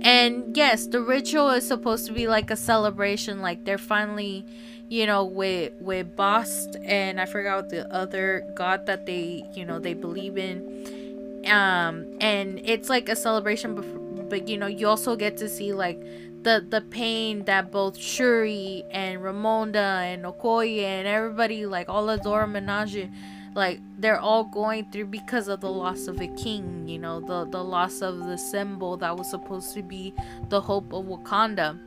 And 0.01 0.55
yes, 0.55 0.87
the 0.87 1.01
ritual 1.01 1.49
is 1.49 1.67
supposed 1.67 2.05
to 2.05 2.13
be 2.13 2.27
like 2.27 2.51
a 2.51 2.55
celebration, 2.55 3.41
like 3.41 3.65
they're 3.65 3.77
finally, 3.77 4.45
you 4.87 5.05
know, 5.05 5.25
with 5.25 5.73
with 5.81 6.15
Bast 6.15 6.77
and 6.85 7.19
I 7.19 7.25
forgot 7.25 7.67
the 7.67 7.93
other 7.93 8.49
god 8.55 8.85
that 8.85 9.05
they, 9.05 9.43
you 9.53 9.65
know, 9.65 9.79
they 9.79 9.95
believe 9.95 10.37
in 10.37 11.03
um 11.47 12.05
and 12.19 12.59
it's 12.63 12.89
like 12.89 13.09
a 13.09 13.15
celebration 13.15 13.75
but, 13.75 14.29
but 14.29 14.47
you 14.47 14.57
know 14.57 14.67
you 14.67 14.87
also 14.87 15.15
get 15.15 15.37
to 15.37 15.47
see 15.47 15.73
like 15.73 15.99
the 16.43 16.65
the 16.69 16.81
pain 16.81 17.43
that 17.45 17.71
both 17.71 17.97
Shuri 17.97 18.83
and 18.91 19.19
Ramonda 19.19 20.13
and 20.13 20.23
Okoye 20.25 20.81
and 20.83 21.07
everybody 21.07 21.65
like 21.65 21.89
all 21.89 22.09
of 22.09 22.21
Dora 22.21 22.45
Milaje 22.45 23.11
like 23.55 23.79
they're 23.97 24.19
all 24.19 24.43
going 24.43 24.91
through 24.91 25.07
because 25.07 25.47
of 25.47 25.61
the 25.61 25.69
loss 25.69 26.07
of 26.07 26.21
a 26.21 26.27
king 26.35 26.87
you 26.87 26.99
know 26.99 27.19
the 27.19 27.45
the 27.49 27.63
loss 27.63 28.01
of 28.01 28.19
the 28.27 28.37
symbol 28.37 28.95
that 28.97 29.17
was 29.17 29.29
supposed 29.29 29.73
to 29.73 29.81
be 29.81 30.13
the 30.49 30.61
hope 30.61 30.93
of 30.93 31.05
Wakanda. 31.05 31.79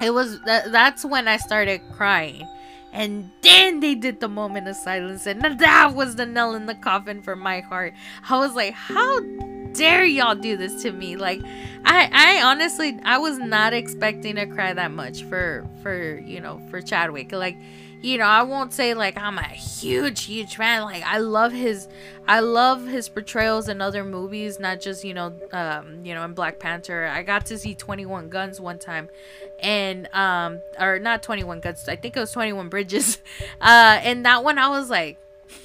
It 0.00 0.10
was 0.10 0.40
that 0.42 0.72
that's 0.72 1.04
when 1.04 1.28
I 1.28 1.36
started 1.36 1.80
crying 1.92 2.46
and 2.92 3.30
then 3.42 3.80
they 3.80 3.94
did 3.94 4.20
the 4.20 4.28
moment 4.28 4.68
of 4.68 4.76
silence, 4.76 5.26
and 5.26 5.42
that 5.42 5.94
was 5.94 6.16
the 6.16 6.26
nail 6.26 6.54
in 6.54 6.66
the 6.66 6.74
coffin 6.74 7.22
for 7.22 7.36
my 7.36 7.60
heart. 7.60 7.94
I 8.28 8.38
was 8.38 8.54
like, 8.54 8.74
how 8.74 9.20
dare 9.72 10.04
y'all 10.04 10.34
do 10.34 10.56
this 10.56 10.82
to 10.82 10.92
me? 10.92 11.16
Like, 11.16 11.40
I, 11.84 12.08
I 12.12 12.42
honestly, 12.42 12.98
I 13.04 13.18
was 13.18 13.38
not 13.38 13.72
expecting 13.72 14.36
to 14.36 14.46
cry 14.46 14.72
that 14.72 14.90
much 14.90 15.22
for, 15.24 15.68
for, 15.82 16.18
you 16.18 16.40
know, 16.40 16.60
for 16.70 16.80
Chadwick. 16.80 17.32
Like, 17.32 17.58
you 18.00 18.18
know, 18.18 18.24
I 18.24 18.42
won't 18.42 18.72
say 18.72 18.94
like 18.94 19.16
I'm 19.18 19.38
a 19.38 19.48
huge, 19.48 20.24
huge 20.24 20.56
fan. 20.56 20.82
Like 20.82 21.02
I 21.04 21.18
love 21.18 21.52
his, 21.52 21.88
I 22.26 22.40
love 22.40 22.86
his 22.86 23.08
portrayals 23.08 23.68
in 23.68 23.80
other 23.80 24.04
movies, 24.04 24.60
not 24.60 24.80
just 24.80 25.04
you 25.04 25.14
know, 25.14 25.34
um, 25.52 26.04
you 26.04 26.14
know, 26.14 26.24
in 26.24 26.32
Black 26.32 26.58
Panther. 26.58 27.06
I 27.06 27.22
got 27.22 27.46
to 27.46 27.58
see 27.58 27.74
Twenty 27.74 28.06
One 28.06 28.28
Guns 28.28 28.60
one 28.60 28.78
time, 28.78 29.08
and 29.60 30.08
um, 30.14 30.60
or 30.78 30.98
not 30.98 31.22
Twenty 31.22 31.44
One 31.44 31.60
Guns. 31.60 31.88
I 31.88 31.96
think 31.96 32.16
it 32.16 32.20
was 32.20 32.32
Twenty 32.32 32.52
One 32.52 32.68
Bridges. 32.68 33.18
Uh, 33.60 33.98
and 34.02 34.24
that 34.24 34.44
one 34.44 34.58
I 34.58 34.68
was 34.68 34.88
like, 34.88 35.18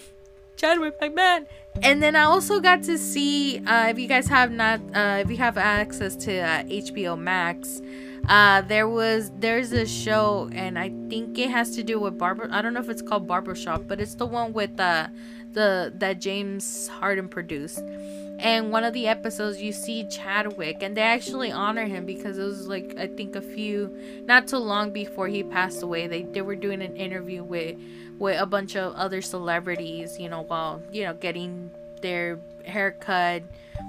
Chadwick 0.55 0.99
man. 1.13 1.47
And 1.81 2.01
then 2.01 2.15
I 2.15 2.23
also 2.23 2.59
got 2.59 2.83
to 2.83 2.97
see, 2.97 3.59
uh, 3.65 3.87
if 3.87 3.97
you 3.99 4.07
guys 4.07 4.27
have 4.27 4.51
not, 4.51 4.79
uh, 4.93 5.21
if 5.23 5.29
you 5.29 5.37
have 5.37 5.57
access 5.57 6.15
to 6.17 6.39
uh, 6.39 6.63
HBO 6.63 7.17
Max 7.17 7.81
uh 8.29 8.61
there 8.61 8.87
was 8.87 9.31
there's 9.39 9.71
a 9.73 9.85
show 9.85 10.49
and 10.53 10.79
i 10.79 10.89
think 11.09 11.37
it 11.37 11.49
has 11.49 11.75
to 11.75 11.83
do 11.83 11.99
with 11.99 12.17
barber 12.17 12.47
i 12.51 12.61
don't 12.61 12.73
know 12.73 12.79
if 12.79 12.89
it's 12.89 13.01
called 13.01 13.27
barbershop 13.27 13.83
but 13.87 13.99
it's 13.99 14.15
the 14.15 14.25
one 14.25 14.53
with 14.53 14.79
uh 14.79 15.07
the 15.51 15.93
that 15.97 16.19
james 16.19 16.87
harden 16.87 17.27
produced. 17.27 17.83
And 18.39 18.71
one 18.71 18.83
of 18.83 18.93
the 18.93 19.07
episodes 19.07 19.61
you 19.61 19.71
see 19.71 20.05
Chadwick 20.09 20.81
and 20.81 20.97
they 20.97 21.01
actually 21.01 21.51
honor 21.51 21.85
him 21.85 22.05
because 22.05 22.37
it 22.37 22.43
was 22.43 22.67
like 22.67 22.95
I 22.97 23.07
think 23.07 23.35
a 23.35 23.41
few 23.41 23.95
not 24.25 24.47
too 24.47 24.57
long 24.57 24.91
before 24.91 25.27
he 25.27 25.43
passed 25.43 25.83
away 25.83 26.07
they 26.07 26.23
they 26.23 26.41
were 26.41 26.55
doing 26.55 26.81
an 26.81 26.97
interview 26.97 27.43
with 27.43 27.77
with 28.17 28.41
a 28.41 28.45
bunch 28.45 28.75
of 28.75 28.93
other 28.95 29.21
celebrities 29.21 30.19
you 30.19 30.29
know 30.29 30.41
while 30.41 30.81
you 30.91 31.03
know 31.03 31.13
getting 31.13 31.69
their 32.01 32.37
haircut 32.65 33.43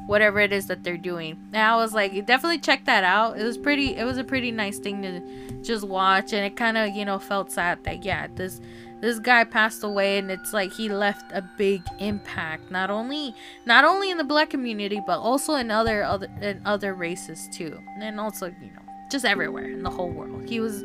whatever 0.07 0.39
it 0.41 0.53
is 0.53 0.67
that 0.67 0.85
they're 0.85 0.97
doing. 0.97 1.39
And 1.53 1.63
I 1.63 1.77
was 1.77 1.95
like 1.95 2.13
definitely 2.27 2.59
check 2.59 2.85
that 2.85 3.05
out. 3.05 3.39
It 3.39 3.45
was 3.45 3.59
pretty 3.59 3.97
it 3.97 4.05
was 4.05 4.19
a 4.19 4.25
pretty 4.25 4.51
nice 4.51 4.79
thing 4.79 5.03
to 5.03 5.63
just 5.63 5.87
watch. 5.87 6.33
And 6.33 6.45
it 6.45 6.57
kind 6.57 6.77
of 6.77 6.95
you 6.95 7.05
know 7.05 7.19
felt 7.19 7.53
sad 7.53 7.85
that 7.85 8.05
yeah 8.05 8.27
this 8.35 8.61
this 9.01 9.19
guy 9.19 9.45
passed 9.45 9.85
away 9.85 10.19
and 10.19 10.31
it's 10.31 10.53
like 10.53 10.73
he 10.73 10.89
left 10.89 11.31
a 11.33 11.43
big 11.59 11.83
impact 11.99 12.71
not 12.71 12.91
only 12.91 13.35
not 13.67 13.85
only 13.85 14.11
in 14.11 14.17
the 14.17 14.25
black 14.25 14.49
community 14.49 15.03
but 15.07 15.19
also 15.19 15.55
in 15.55 15.71
other 15.71 16.03
other 16.03 16.29
in 16.41 16.61
other 16.65 16.95
races 16.95 17.49
too. 17.53 17.79
And 18.01 18.21
also 18.21 18.47
you 18.47 18.71
know 18.75 18.83
just 19.11 19.25
everywhere 19.25 19.65
in 19.65 19.83
the 19.83 19.91
whole 19.91 20.11
world. 20.11 20.49
He 20.49 20.61
was 20.61 20.83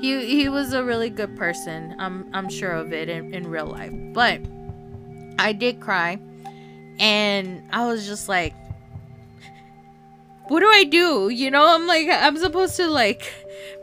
he 0.00 0.26
he 0.26 0.48
was 0.48 0.72
a 0.72 0.82
really 0.82 1.08
good 1.08 1.36
person 1.36 1.94
i'm 2.00 2.28
i'm 2.34 2.48
sure 2.48 2.72
of 2.72 2.92
it 2.92 3.08
in, 3.08 3.32
in 3.34 3.46
real 3.46 3.66
life. 3.66 3.92
But 4.12 4.40
i 5.38 5.52
did 5.52 5.80
cry 5.80 6.18
and 6.98 7.62
i 7.72 7.86
was 7.86 8.06
just 8.06 8.28
like 8.28 8.54
what 10.48 10.60
do 10.60 10.66
i 10.66 10.84
do? 10.84 11.28
You 11.30 11.50
know 11.50 11.74
i'm 11.74 11.86
like 11.86 12.08
i'm 12.10 12.36
supposed 12.36 12.76
to 12.76 12.86
like 12.86 13.32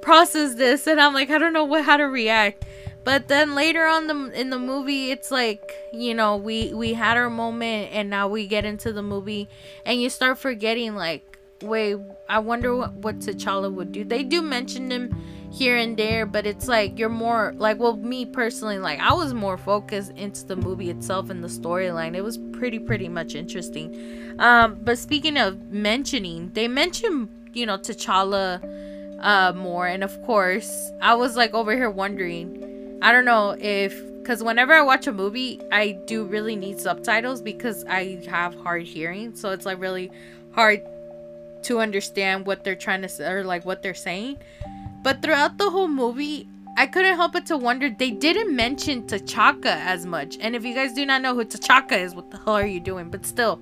process 0.01 0.55
this. 0.55 0.87
And 0.87 0.99
i'm 0.99 1.13
like 1.13 1.29
i 1.29 1.37
don't 1.37 1.53
know 1.53 1.65
what 1.65 1.83
how 1.83 1.97
to 1.97 2.03
react. 2.03 2.65
But 3.05 3.27
then 3.27 3.55
later 3.55 3.85
on 3.85 4.07
the 4.07 4.39
in 4.39 4.49
the 4.49 4.59
movie 4.59 5.09
it's 5.09 5.31
like 5.31 5.73
you 5.93 6.13
know 6.13 6.37
we 6.37 6.73
we 6.73 6.93
had 6.93 7.17
our 7.17 7.29
moment 7.29 7.91
and 7.91 8.09
now 8.09 8.27
we 8.27 8.45
get 8.45 8.65
into 8.65 8.93
the 8.93 9.01
movie. 9.01 9.49
And 9.85 10.01
you 10.01 10.09
start 10.09 10.37
forgetting 10.37 10.95
like 10.95 11.25
wait 11.61 11.97
i 12.29 12.39
wonder 12.39 12.73
what, 12.75 12.93
what 12.93 13.19
t'challa 13.19 13.73
would 13.73 13.91
do. 13.91 14.03
They 14.03 14.23
do 14.23 14.41
mention 14.41 14.91
him 14.91 15.15
here 15.51 15.77
and 15.77 15.97
there 15.97 16.25
but 16.25 16.45
it's 16.45 16.67
like 16.67 16.97
you're 16.99 17.09
more 17.09 17.53
like 17.57 17.79
well 17.79 17.97
me 17.97 18.25
personally 18.25 18.77
like 18.77 18.99
i 18.99 19.13
was 19.13 19.33
more 19.33 19.57
focused 19.57 20.11
into 20.11 20.45
the 20.45 20.55
movie 20.55 20.89
itself 20.89 21.29
and 21.29 21.43
the 21.43 21.47
storyline 21.47 22.15
it 22.15 22.23
was 22.23 22.37
pretty 22.53 22.77
pretty 22.77 23.09
much 23.09 23.33
interesting 23.33 24.35
um 24.39 24.77
but 24.83 24.97
speaking 24.97 25.37
of 25.37 25.59
mentioning 25.71 26.51
they 26.53 26.67
mention 26.67 27.27
you 27.53 27.65
know 27.65 27.77
t'challa 27.77 28.61
uh 29.21 29.51
more 29.53 29.87
and 29.87 30.03
of 30.03 30.21
course 30.23 30.91
i 31.01 31.13
was 31.15 31.35
like 31.35 31.53
over 31.53 31.75
here 31.75 31.89
wondering 31.89 32.69
I 33.01 33.11
don't 33.11 33.25
know 33.25 33.55
if 33.59 34.05
because 34.21 34.43
whenever 34.43 34.73
I 34.73 34.81
watch 34.81 35.07
a 35.07 35.13
movie, 35.13 35.59
I 35.71 35.91
do 36.05 36.25
really 36.25 36.55
need 36.55 36.79
subtitles 36.79 37.41
because 37.41 37.85
I 37.85 38.21
have 38.27 38.53
hard 38.55 38.83
hearing, 38.83 39.35
so 39.35 39.51
it's 39.51 39.65
like 39.65 39.79
really 39.79 40.11
hard 40.51 40.81
to 41.63 41.79
understand 41.79 42.45
what 42.45 42.63
they're 42.63 42.75
trying 42.75 43.01
to 43.01 43.09
say 43.09 43.31
or 43.31 43.43
like 43.43 43.65
what 43.65 43.81
they're 43.81 43.93
saying. 43.93 44.37
But 45.03 45.21
throughout 45.21 45.57
the 45.57 45.69
whole 45.69 45.87
movie, 45.87 46.47
I 46.77 46.87
couldn't 46.87 47.15
help 47.15 47.33
but 47.33 47.45
to 47.47 47.57
wonder 47.57 47.89
they 47.89 48.11
didn't 48.11 48.55
mention 48.55 49.03
T'Chaka 49.03 49.65
as 49.65 50.05
much. 50.05 50.37
And 50.39 50.55
if 50.55 50.63
you 50.63 50.73
guys 50.73 50.93
do 50.93 51.05
not 51.05 51.21
know 51.21 51.35
who 51.35 51.45
T'Chaka 51.45 51.99
is, 51.99 52.15
what 52.15 52.31
the 52.31 52.37
hell 52.37 52.55
are 52.55 52.65
you 52.65 52.79
doing? 52.79 53.09
But 53.09 53.25
still, 53.25 53.61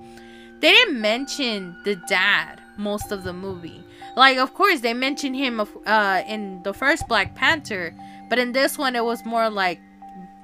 they 0.60 0.70
didn't 0.70 1.00
mention 1.00 1.76
the 1.84 1.96
dad 2.08 2.60
most 2.76 3.12
of 3.12 3.24
the 3.24 3.32
movie. 3.32 3.82
Like, 4.16 4.38
of 4.38 4.54
course, 4.54 4.80
they 4.80 4.94
mentioned 4.94 5.36
him 5.36 5.60
uh, 5.86 6.22
in 6.26 6.62
the 6.64 6.74
first 6.74 7.06
Black 7.08 7.34
Panther 7.34 7.94
but 8.28 8.38
in 8.38 8.52
this 8.52 8.76
one, 8.76 8.94
it 8.94 9.04
was 9.04 9.24
more 9.24 9.48
like, 9.48 9.80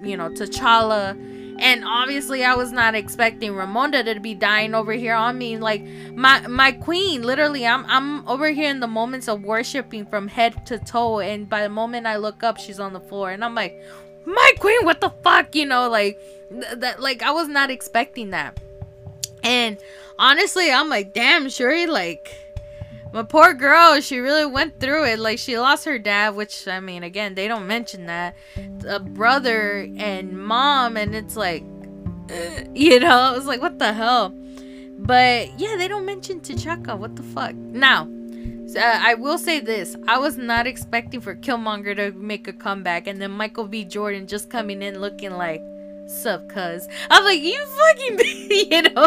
you 0.02 0.16
know, 0.16 0.30
T'Challa. 0.30 1.16
And 1.58 1.84
obviously, 1.84 2.44
I 2.44 2.54
was 2.54 2.72
not 2.72 2.94
expecting 2.94 3.52
Ramonda 3.52 4.04
to 4.12 4.20
be 4.20 4.34
dying 4.34 4.74
over 4.74 4.92
here 4.92 5.14
on 5.14 5.38
me. 5.38 5.56
Like 5.56 5.82
my 6.14 6.46
my 6.46 6.72
queen, 6.72 7.22
literally, 7.22 7.66
I'm 7.66 7.84
I'm 7.86 8.26
over 8.28 8.50
here 8.50 8.70
in 8.70 8.80
the 8.80 8.88
moments 8.88 9.28
of 9.28 9.42
worshiping 9.42 10.06
from 10.06 10.28
head 10.28 10.66
to 10.66 10.78
toe. 10.78 11.20
And 11.20 11.48
by 11.48 11.62
the 11.62 11.68
moment 11.68 12.06
I 12.06 12.16
look 12.16 12.42
up, 12.42 12.58
she's 12.58 12.80
on 12.80 12.92
the 12.92 13.00
floor, 13.00 13.30
and 13.30 13.44
I'm 13.44 13.54
like, 13.54 13.80
my 14.24 14.52
queen, 14.58 14.84
what 14.84 15.00
the 15.00 15.10
fuck, 15.22 15.54
you 15.54 15.66
know, 15.66 15.88
like 15.88 16.20
th- 16.50 16.78
that. 16.78 17.00
Like 17.00 17.22
I 17.22 17.30
was 17.30 17.48
not 17.48 17.70
expecting 17.70 18.30
that. 18.30 18.58
And 19.42 19.78
honestly, 20.18 20.72
I'm 20.72 20.88
like, 20.88 21.12
damn, 21.12 21.48
Shuri, 21.48 21.86
like 21.86 22.43
my 23.14 23.22
poor 23.22 23.54
girl, 23.54 24.00
she 24.00 24.18
really 24.18 24.44
went 24.44 24.80
through 24.80 25.04
it. 25.04 25.20
Like 25.20 25.38
she 25.38 25.56
lost 25.56 25.84
her 25.84 26.00
dad, 26.00 26.34
which 26.34 26.66
I 26.66 26.80
mean, 26.80 27.04
again, 27.04 27.36
they 27.36 27.46
don't 27.46 27.68
mention 27.68 28.06
that. 28.06 28.34
A 28.88 28.98
brother 28.98 29.88
and 29.96 30.36
mom, 30.36 30.96
and 30.96 31.14
it's 31.14 31.36
like, 31.36 31.62
you 32.74 32.98
know, 32.98 33.16
I 33.16 33.32
was 33.32 33.46
like, 33.46 33.60
what 33.60 33.78
the 33.78 33.92
hell? 33.92 34.34
But 34.98 35.60
yeah, 35.60 35.76
they 35.76 35.86
don't 35.86 36.04
mention 36.04 36.40
T'Chaka. 36.40 36.98
What 36.98 37.14
the 37.14 37.22
fuck? 37.22 37.54
Now, 37.54 38.08
uh, 38.76 38.80
I 39.00 39.14
will 39.14 39.38
say 39.38 39.60
this: 39.60 39.94
I 40.08 40.18
was 40.18 40.36
not 40.36 40.66
expecting 40.66 41.20
for 41.20 41.36
Killmonger 41.36 41.94
to 41.94 42.10
make 42.18 42.48
a 42.48 42.52
comeback, 42.52 43.06
and 43.06 43.22
then 43.22 43.30
Michael 43.30 43.68
B. 43.68 43.84
Jordan 43.84 44.26
just 44.26 44.50
coming 44.50 44.82
in 44.82 45.00
looking 45.00 45.30
like 45.30 45.62
sup 46.06 46.48
cuz 46.48 46.88
i'm 47.10 47.24
like 47.24 47.40
you 47.40 47.58
fucking 47.66 48.18
you 48.70 48.82
know? 48.82 49.06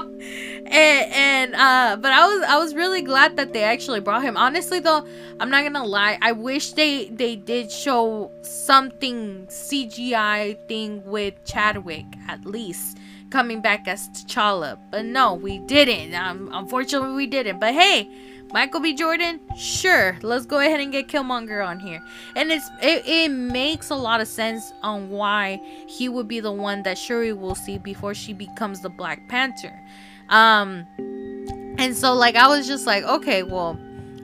And 0.65 1.13
and 1.13 1.55
uh 1.55 1.97
but 2.01 2.11
i 2.11 2.25
was 2.27 2.43
i 2.43 2.57
was 2.57 2.75
really 2.75 3.01
glad 3.01 3.37
that 3.37 3.53
they 3.53 3.63
actually 3.63 3.99
brought 3.99 4.23
him. 4.23 4.35
Honestly 4.37 4.79
though 4.79 5.05
i'm 5.39 5.49
not 5.49 5.63
gonna 5.63 5.85
lie 5.85 6.17
i 6.21 6.31
wish 6.31 6.73
they 6.73 7.05
they 7.05 7.35
did 7.35 7.71
show 7.71 8.31
something 8.41 9.45
cgi 9.47 10.57
thing 10.67 11.03
with 11.05 11.33
chadwick 11.45 12.05
at 12.27 12.45
least 12.45 12.97
coming 13.29 13.61
back 13.61 13.87
as 13.87 14.09
t'challa. 14.09 14.77
But 14.91 15.05
no 15.05 15.33
we 15.33 15.59
didn't. 15.59 16.13
Um, 16.15 16.49
unfortunately 16.53 17.15
we 17.15 17.27
didn't. 17.27 17.59
But 17.59 17.73
hey 17.73 18.09
Michael 18.53 18.79
B. 18.79 18.93
Jordan, 18.93 19.41
sure, 19.57 20.17
let's 20.21 20.45
go 20.45 20.59
ahead 20.59 20.79
and 20.79 20.91
get 20.91 21.07
Killmonger 21.09 21.65
on 21.65 21.79
here. 21.79 22.01
And 22.35 22.51
it's 22.51 22.69
it, 22.81 23.03
it 23.05 23.29
makes 23.29 23.89
a 23.89 23.95
lot 23.95 24.21
of 24.21 24.27
sense 24.27 24.71
on 24.81 25.09
why 25.09 25.61
he 25.87 26.07
would 26.07 26.27
be 26.27 26.39
the 26.39 26.51
one 26.51 26.83
that 26.83 26.97
Shuri 26.97 27.33
will 27.33 27.55
see 27.55 27.77
before 27.77 28.13
she 28.13 28.33
becomes 28.33 28.81
the 28.81 28.89
Black 28.89 29.27
Panther. 29.27 29.77
Um 30.29 30.85
and 31.77 31.95
so 31.95 32.13
like 32.13 32.35
I 32.35 32.47
was 32.47 32.67
just 32.67 32.87
like, 32.87 33.03
okay, 33.03 33.43
well, 33.43 33.77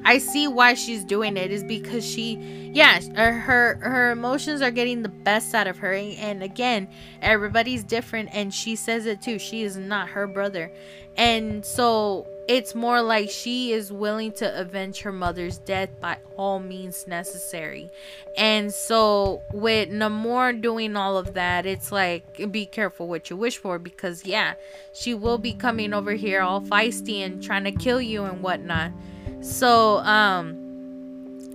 I 0.05 0.17
see 0.17 0.47
why 0.47 0.73
she's 0.73 1.03
doing 1.03 1.37
it 1.37 1.51
is 1.51 1.63
because 1.63 2.05
she 2.05 2.71
yeah, 2.73 3.01
her 3.15 3.75
her 3.81 4.11
emotions 4.11 4.61
are 4.61 4.71
getting 4.71 5.03
the 5.03 5.09
best 5.09 5.53
out 5.53 5.67
of 5.67 5.77
her 5.79 5.93
and 5.93 6.41
again, 6.41 6.87
everybody's 7.21 7.83
different 7.83 8.29
and 8.33 8.53
she 8.53 8.77
says 8.77 9.05
it 9.05 9.21
too. 9.21 9.37
She 9.37 9.63
is 9.63 9.75
not 9.75 10.09
her 10.09 10.27
brother. 10.27 10.71
And 11.17 11.65
so 11.65 12.25
it's 12.47 12.75
more 12.75 13.01
like 13.01 13.29
she 13.29 13.71
is 13.71 13.91
willing 13.91 14.31
to 14.33 14.59
avenge 14.59 15.01
her 15.01 15.11
mother's 15.11 15.59
death 15.59 15.89
by 16.01 16.17
all 16.35 16.59
means 16.59 17.07
necessary. 17.07 17.89
And 18.37 18.73
so 18.73 19.41
with 19.53 19.89
Namor 19.89 20.59
doing 20.59 20.95
all 20.95 21.17
of 21.17 21.35
that, 21.35 21.65
it's 21.65 21.91
like 21.91 22.51
be 22.51 22.65
careful 22.65 23.07
what 23.07 23.29
you 23.29 23.37
wish 23.37 23.57
for 23.57 23.79
because 23.79 24.25
yeah, 24.25 24.55
she 24.93 25.13
will 25.13 25.37
be 25.37 25.53
coming 25.53 25.93
over 25.93 26.13
here 26.13 26.41
all 26.41 26.61
feisty 26.61 27.25
and 27.25 27.41
trying 27.41 27.63
to 27.63 27.71
kill 27.71 28.01
you 28.01 28.23
and 28.23 28.41
whatnot. 28.41 28.91
So 29.41 29.97
um 29.99 30.59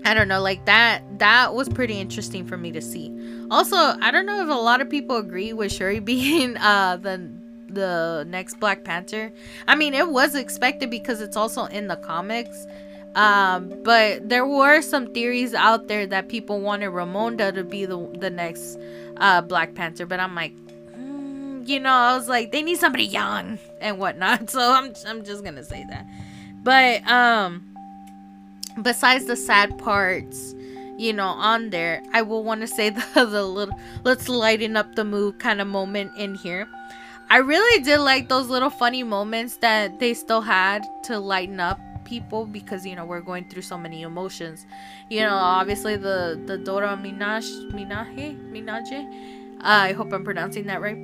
I 0.05 0.15
don't 0.15 0.29
know, 0.29 0.41
like 0.41 0.65
that 0.65 1.03
that 1.19 1.55
was 1.55 1.69
pretty 1.69 2.01
interesting 2.01 2.47
for 2.47 2.57
me 2.57 2.73
to 2.73 2.81
see. 2.81 3.15
Also, 3.51 3.77
I 3.77 4.11
don't 4.11 4.25
know 4.25 4.43
if 4.43 4.49
a 4.49 4.53
lot 4.53 4.81
of 4.81 4.89
people 4.89 5.17
agree 5.17 5.53
with 5.53 5.71
Shuri 5.71 5.99
being 6.01 6.57
uh 6.57 6.97
the 6.97 7.38
the 7.69 8.25
next 8.29 8.61
Black 8.61 8.85
Panther. 8.85 9.33
I 9.67 9.75
mean, 9.75 9.95
it 9.95 10.09
was 10.09 10.35
expected 10.35 10.91
because 10.91 11.21
it's 11.21 11.37
also 11.37 11.65
in 11.67 11.89
the 11.89 11.97
comics. 11.97 12.67
Um, 13.15 13.75
but 13.83 14.29
there 14.29 14.47
were 14.47 14.81
some 14.83 15.13
theories 15.13 15.55
out 15.55 15.89
there 15.89 16.07
that 16.07 16.29
people 16.29 16.61
wanted 16.61 16.91
Ramonda 16.91 17.55
to 17.55 17.65
be 17.65 17.85
the 17.85 17.99
the 18.19 18.31
next 18.31 18.79
uh, 19.17 19.41
Black 19.41 19.75
Panther, 19.75 20.07
but 20.07 20.21
I'm 20.21 20.35
like, 20.35 20.55
mm, 20.97 21.67
you 21.67 21.81
know, 21.81 21.91
I 21.91 22.17
was 22.17 22.29
like, 22.29 22.53
they 22.53 22.63
need 22.63 22.79
somebody 22.79 23.05
young 23.05 23.59
and 23.81 23.99
whatnot. 23.99 24.51
So 24.51 24.61
I'm 24.61 24.93
I'm 25.07 25.25
just 25.25 25.43
gonna 25.43 25.65
say 25.65 25.85
that. 25.89 26.07
But 26.63 27.07
um, 27.09 27.67
besides 28.83 29.25
the 29.25 29.37
sad 29.37 29.79
parts, 29.79 30.55
you 30.99 31.13
know, 31.13 31.29
on 31.29 31.71
there, 31.71 32.03
I 32.13 32.23
will 32.23 32.45
want 32.45 32.61
to 32.61 32.69
say 32.69 32.91
the 33.15 33.25
the 33.25 33.45
little 33.45 33.75
let's 34.05 34.29
lighten 34.29 34.77
up 34.77 34.95
the 34.95 35.05
mood 35.05 35.39
kind 35.39 35.61
of 35.61 35.67
moment 35.67 36.13
in 36.17 36.35
here. 36.35 36.69
I 37.31 37.39
really 37.39 37.83
did 37.83 37.99
like 37.99 38.29
those 38.29 38.49
little 38.49 38.71
funny 38.71 39.03
moments 39.03 39.57
that 39.57 39.99
they 39.99 40.15
still 40.15 40.41
had 40.41 40.87
to 41.05 41.19
lighten 41.19 41.61
up 41.61 41.79
people 42.05 42.47
because 42.47 42.87
you 42.87 42.97
know 42.97 43.05
we're 43.05 43.21
going 43.21 43.49
through 43.49 43.63
so 43.63 43.77
many 43.77 44.03
emotions. 44.03 44.67
You 45.11 45.21
know, 45.21 45.35
obviously 45.35 45.97
the 45.97 46.41
the 46.47 46.57
Dora 46.57 46.99
Minaj 47.01 47.71
Minaje 47.73 48.37
Minaje. 48.51 49.07
Uh, 49.61 49.91
I 49.91 49.93
hope 49.93 50.13
I'm 50.13 50.25
pronouncing 50.25 50.67
that 50.67 50.81
right. 50.81 50.97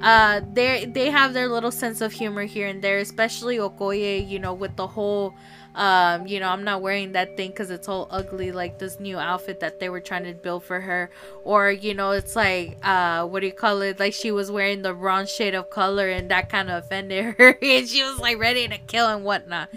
Uh, 0.00 0.40
they 0.52 0.86
they 0.86 1.10
have 1.10 1.34
their 1.34 1.48
little 1.48 1.70
sense 1.70 2.00
of 2.00 2.12
humor 2.12 2.44
here 2.44 2.68
and 2.68 2.80
there, 2.82 2.98
especially 2.98 3.58
Okoye. 3.58 4.26
You 4.26 4.38
know, 4.38 4.54
with 4.54 4.76
the 4.76 4.86
whole 4.86 5.34
Um, 5.76 6.26
you 6.26 6.40
know, 6.40 6.48
I'm 6.48 6.64
not 6.64 6.80
wearing 6.80 7.12
that 7.12 7.36
thing 7.36 7.50
because 7.50 7.70
it's 7.70 7.86
all 7.86 8.08
ugly, 8.10 8.50
like 8.50 8.78
this 8.78 8.98
new 8.98 9.18
outfit 9.18 9.60
that 9.60 9.78
they 9.78 9.90
were 9.90 10.00
trying 10.00 10.24
to 10.24 10.32
build 10.32 10.64
for 10.64 10.80
her. 10.80 11.10
Or, 11.44 11.70
you 11.70 11.92
know, 11.92 12.12
it's 12.12 12.34
like, 12.34 12.78
uh, 12.82 13.26
what 13.26 13.40
do 13.40 13.46
you 13.46 13.52
call 13.52 13.82
it? 13.82 14.00
Like 14.00 14.14
she 14.14 14.30
was 14.30 14.50
wearing 14.50 14.80
the 14.80 14.94
wrong 14.94 15.26
shade 15.26 15.54
of 15.54 15.68
color 15.68 16.08
and 16.08 16.30
that 16.30 16.48
kind 16.48 16.70
of 16.70 16.82
offended 16.84 17.34
her. 17.38 17.58
and 17.60 17.86
she 17.86 18.02
was 18.02 18.18
like 18.18 18.38
ready 18.38 18.66
to 18.66 18.78
kill 18.78 19.06
and 19.06 19.22
whatnot. 19.22 19.68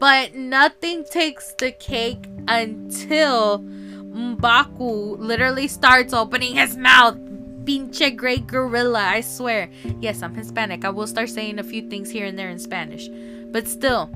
But 0.00 0.34
nothing 0.34 1.04
takes 1.04 1.52
the 1.52 1.70
cake 1.70 2.26
until 2.48 3.60
Mbaku 3.60 5.18
literally 5.18 5.68
starts 5.68 6.12
opening 6.12 6.56
his 6.56 6.76
mouth. 6.76 7.16
Pinche 7.64 8.14
great 8.16 8.46
gorilla, 8.46 9.00
I 9.00 9.20
swear. 9.20 9.70
Yes, 10.00 10.22
I'm 10.22 10.34
Hispanic. 10.34 10.84
I 10.84 10.90
will 10.90 11.06
start 11.06 11.28
saying 11.30 11.58
a 11.58 11.64
few 11.64 11.88
things 11.88 12.10
here 12.10 12.26
and 12.26 12.38
there 12.38 12.50
in 12.50 12.58
Spanish. 12.58 13.08
But 13.50 13.66
still, 13.66 14.10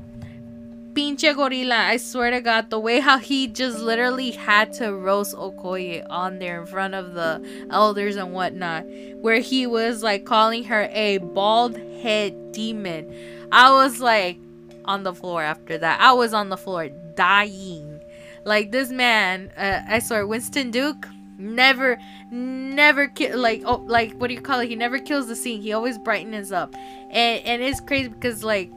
pinche 0.94 1.34
gorilla, 1.34 1.76
I 1.76 1.96
swear 1.96 2.30
to 2.30 2.40
God, 2.40 2.70
the 2.70 2.78
way 2.78 3.00
how 3.00 3.18
he 3.18 3.46
just 3.46 3.78
literally 3.78 4.30
had 4.30 4.72
to 4.74 4.94
roast 4.94 5.34
Okoye 5.34 6.04
on 6.08 6.38
there 6.38 6.60
in 6.60 6.66
front 6.66 6.94
of 6.94 7.14
the 7.14 7.44
elders 7.70 8.16
and 8.16 8.32
whatnot, 8.32 8.84
where 9.20 9.40
he 9.40 9.66
was 9.66 10.02
like 10.02 10.24
calling 10.24 10.64
her 10.64 10.88
a 10.92 11.18
bald 11.18 11.76
head 12.02 12.52
demon. 12.52 13.14
I 13.52 13.70
was 13.72 14.00
like 14.00 14.38
on 14.84 15.02
the 15.02 15.14
floor 15.14 15.42
after 15.42 15.78
that. 15.78 16.00
I 16.00 16.12
was 16.12 16.34
on 16.34 16.48
the 16.48 16.56
floor 16.56 16.88
dying. 17.14 18.00
Like 18.44 18.70
this 18.70 18.90
man, 18.90 19.50
uh, 19.56 19.82
I 19.86 19.98
swear, 19.98 20.26
Winston 20.26 20.70
Duke 20.70 21.06
never 21.38 21.98
never 22.30 23.08
ki- 23.08 23.32
like 23.32 23.62
oh 23.64 23.76
like 23.86 24.12
what 24.12 24.28
do 24.28 24.34
you 24.34 24.40
call 24.42 24.60
it 24.60 24.68
he 24.68 24.76
never 24.76 24.98
kills 24.98 25.26
the 25.26 25.34
scene 25.34 25.62
he 25.62 25.72
always 25.72 25.96
brightens 25.96 26.52
up 26.52 26.74
and 26.74 27.42
and 27.46 27.62
it's 27.62 27.80
crazy 27.80 28.08
because 28.08 28.44
like 28.44 28.70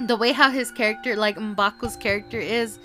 the 0.00 0.16
way 0.16 0.32
how 0.32 0.50
his 0.50 0.70
character, 0.70 1.16
like 1.16 1.36
Mbaku's 1.36 1.96
character, 1.96 2.38
is. 2.38 2.78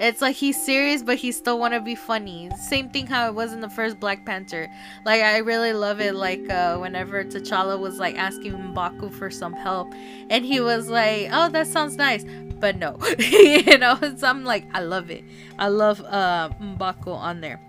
It's 0.00 0.22
like 0.22 0.36
he's 0.36 0.56
serious, 0.62 1.02
but 1.02 1.16
he 1.16 1.32
still 1.32 1.58
want 1.58 1.74
to 1.74 1.80
be 1.80 1.96
funny. 1.96 2.48
Same 2.56 2.88
thing 2.88 3.08
how 3.08 3.26
it 3.26 3.34
was 3.34 3.52
in 3.52 3.60
the 3.60 3.68
first 3.68 3.98
Black 3.98 4.24
Panther. 4.24 4.68
Like 5.04 5.22
I 5.22 5.38
really 5.38 5.72
love 5.72 6.00
it. 6.00 6.14
Like 6.14 6.48
uh, 6.48 6.78
whenever 6.78 7.24
T'Challa 7.24 7.80
was 7.80 7.98
like 7.98 8.16
asking 8.16 8.52
Mbaku 8.52 9.12
for 9.12 9.28
some 9.28 9.54
help, 9.54 9.92
and 10.30 10.44
he 10.44 10.60
was 10.60 10.88
like, 10.88 11.30
"Oh, 11.32 11.48
that 11.48 11.66
sounds 11.66 11.96
nice," 11.96 12.24
but 12.60 12.76
no, 12.76 12.96
you 13.18 13.76
know. 13.76 13.98
So 14.16 14.28
I'm 14.28 14.44
like, 14.44 14.66
I 14.72 14.82
love 14.82 15.10
it. 15.10 15.24
I 15.58 15.66
love 15.66 16.00
uh, 16.02 16.50
Mbaku 16.60 17.08
on 17.08 17.40
there. 17.40 17.60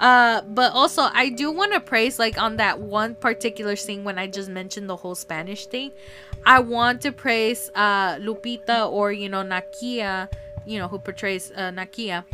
Uh, 0.00 0.40
but 0.42 0.72
also 0.72 1.02
I 1.12 1.28
do 1.28 1.50
want 1.50 1.74
to 1.74 1.80
praise 1.80 2.18
like 2.18 2.40
on 2.40 2.56
that 2.56 2.80
one 2.80 3.14
particular 3.14 3.76
scene 3.76 4.02
when 4.02 4.18
I 4.18 4.26
just 4.26 4.48
mentioned 4.48 4.88
the 4.88 4.96
whole 4.96 5.14
Spanish 5.14 5.66
thing. 5.66 5.92
I 6.44 6.60
want 6.60 7.02
to 7.02 7.12
praise 7.12 7.70
uh 7.74 8.16
Lupita 8.16 8.90
or 8.90 9.12
you 9.12 9.28
know 9.28 9.42
Nakia, 9.42 10.28
you 10.66 10.78
know 10.78 10.88
who 10.88 10.98
portrays 10.98 11.50
uh, 11.52 11.70
Nakia, 11.70 12.24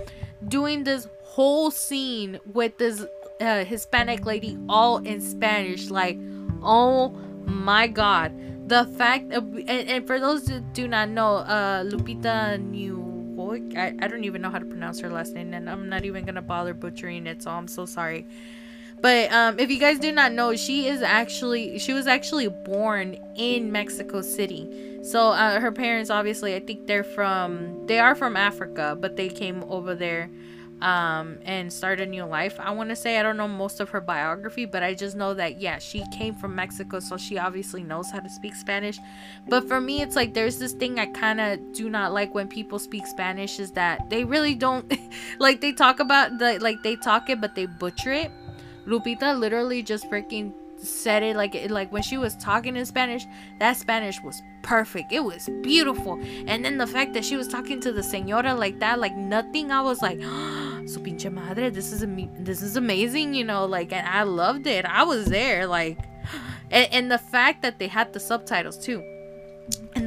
doing 0.49 0.85
this 0.85 1.09
whole 1.23 1.71
scene 1.71 2.39
with 2.53 2.79
this 2.79 3.05
uh, 3.41 3.65
Hispanic 3.65 4.25
lady 4.25 4.59
all 4.69 4.99
in 4.99 5.21
Spanish. 5.21 5.91
Like, 5.91 6.19
oh 6.63 7.11
my 7.45 7.87
God, 7.87 8.33
the 8.69 8.87
fact 8.97 9.33
of, 9.33 9.45
and, 9.55 9.69
and 9.69 10.07
for 10.07 10.19
those 10.19 10.49
who 10.49 10.61
do 10.73 10.89
not 10.89 11.09
know, 11.11 11.37
uh, 11.37 11.85
Lupita 11.85 12.59
New 12.59 13.07
I, 13.77 13.95
I 14.01 14.09
don't 14.09 14.25
even 14.25 14.43
know 14.43 14.51
how 14.51 14.59
to 14.59 14.65
pronounce 14.65 15.01
her 15.01 15.11
last 15.11 15.35
name, 15.35 15.55
and 15.55 15.69
I'm 15.69 15.89
not 15.89 16.05
even 16.05 16.25
gonna 16.25 16.43
bother 16.43 16.75
butchering 16.75 17.27
it, 17.27 17.43
so 17.43 17.51
I'm 17.51 17.69
so 17.69 17.87
sorry. 17.87 18.27
But 19.01 19.31
um, 19.33 19.59
if 19.59 19.71
you 19.71 19.79
guys 19.79 19.99
do 19.99 20.11
not 20.11 20.33
know, 20.33 20.57
she 20.57 20.89
is 20.89 21.03
actually 21.03 21.79
she 21.79 21.93
was 21.93 22.07
actually 22.07 22.49
born 22.49 23.17
in 23.37 23.71
Mexico 23.71 24.23
City. 24.23 25.03
So 25.03 25.31
uh, 25.31 25.61
her 25.61 25.71
parents, 25.71 26.11
obviously, 26.11 26.55
I 26.55 26.61
think 26.61 26.87
they're 26.87 27.05
from 27.05 27.87
they 27.87 27.99
are 27.99 28.15
from 28.15 28.37
Africa, 28.37 28.97
but 28.99 29.17
they 29.17 29.29
came 29.29 29.63
over 29.65 29.95
there 29.95 30.31
um, 30.81 31.39
and 31.45 31.73
start 31.73 32.01
a 32.01 32.07
new 32.07 32.25
life. 32.25 32.57
I 32.59 32.71
want 32.73 32.91
to 32.91 32.97
say 32.97 33.19
I 33.19 33.23
don't 33.23 33.37
know 33.37 33.49
most 33.49 33.81
of 33.81 33.91
her 33.91 34.01
biography, 34.01 34.65
but 34.65 34.83
I 34.83 34.95
just 34.95 35.17
know 35.17 35.35
that 35.35 35.61
yeah, 35.61 35.79
she 35.79 36.05
came 36.13 36.35
from 36.35 36.55
Mexico, 36.55 37.01
so 37.01 37.17
she 37.17 37.39
obviously 37.39 37.83
knows 37.83 38.11
how 38.11 38.21
to 38.21 38.29
speak 38.29 38.55
Spanish. 38.55 38.99
But 39.49 39.69
for 39.69 39.81
me, 39.81 40.03
it's 40.03 40.17
like 40.17 40.35
there's 40.35 40.59
this 40.59 40.73
thing 40.73 40.99
I 40.99 41.07
kind 41.07 41.41
of 41.41 41.73
do 41.73 41.89
not 41.89 42.13
like 42.13 42.35
when 42.35 42.49
people 42.49 42.79
speak 42.79 43.07
Spanish 43.07 43.59
is 43.59 43.73
that 43.73 44.11
they 44.11 44.25
really 44.25 44.55
don't 44.55 44.93
like 45.39 45.61
they 45.61 45.73
talk 45.73 46.01
about 46.01 46.39
the 46.39 46.59
like 46.61 46.83
they 46.83 46.97
talk 46.97 47.31
it, 47.31 47.41
but 47.41 47.55
they 47.55 47.67
butcher 47.67 48.13
it. 48.13 48.31
Lupita 48.87 49.39
literally 49.39 49.83
just 49.83 50.09
freaking 50.11 50.53
said 50.79 51.23
it 51.23 51.37
like 51.37 51.57
like 51.71 51.91
when 51.91 52.03
she 52.03 52.19
was 52.19 52.37
talking 52.37 52.77
in 52.77 52.87
Spanish, 52.87 53.27
that 53.59 53.77
Spanish 53.77 54.21
was 54.21 54.43
perfect. 54.63 55.13
It 55.13 55.25
was 55.25 55.49
beautiful. 55.63 56.21
And 56.47 56.65
then 56.65 56.79
the 56.79 56.87
fact 56.87 57.15
that 57.15 57.25
she 57.25 57.37
was 57.37 57.49
talking 57.49 57.81
to 57.81 57.93
the 57.93 58.03
señora 58.03 58.57
like 58.57 58.79
that, 58.81 58.99
like 58.99 59.17
nothing, 59.17 59.71
I 59.71 59.81
was 59.81 60.03
like, 60.03 60.21
su 60.87 61.01
pinche 61.01 61.33
madre, 61.33 61.71
this 61.71 61.93
is 61.93 62.03
am- 62.03 62.45
this 62.45 62.63
is 62.63 62.77
amazing, 62.77 63.35
you 63.35 63.45
know, 63.45 63.65
like 63.65 63.93
and 63.93 64.07
I 64.07 64.23
loved 64.23 64.67
it. 64.67 64.85
I 64.85 65.05
was 65.05 65.27
there, 65.27 65.67
like 65.67 65.99
and, 66.71 66.89
and 66.93 67.11
the 67.11 67.19
fact 67.19 67.63
that 67.63 67.79
they 67.79 67.89
had 67.89 68.13
the 68.13 68.21
subtitles 68.21 68.79
too 68.79 69.03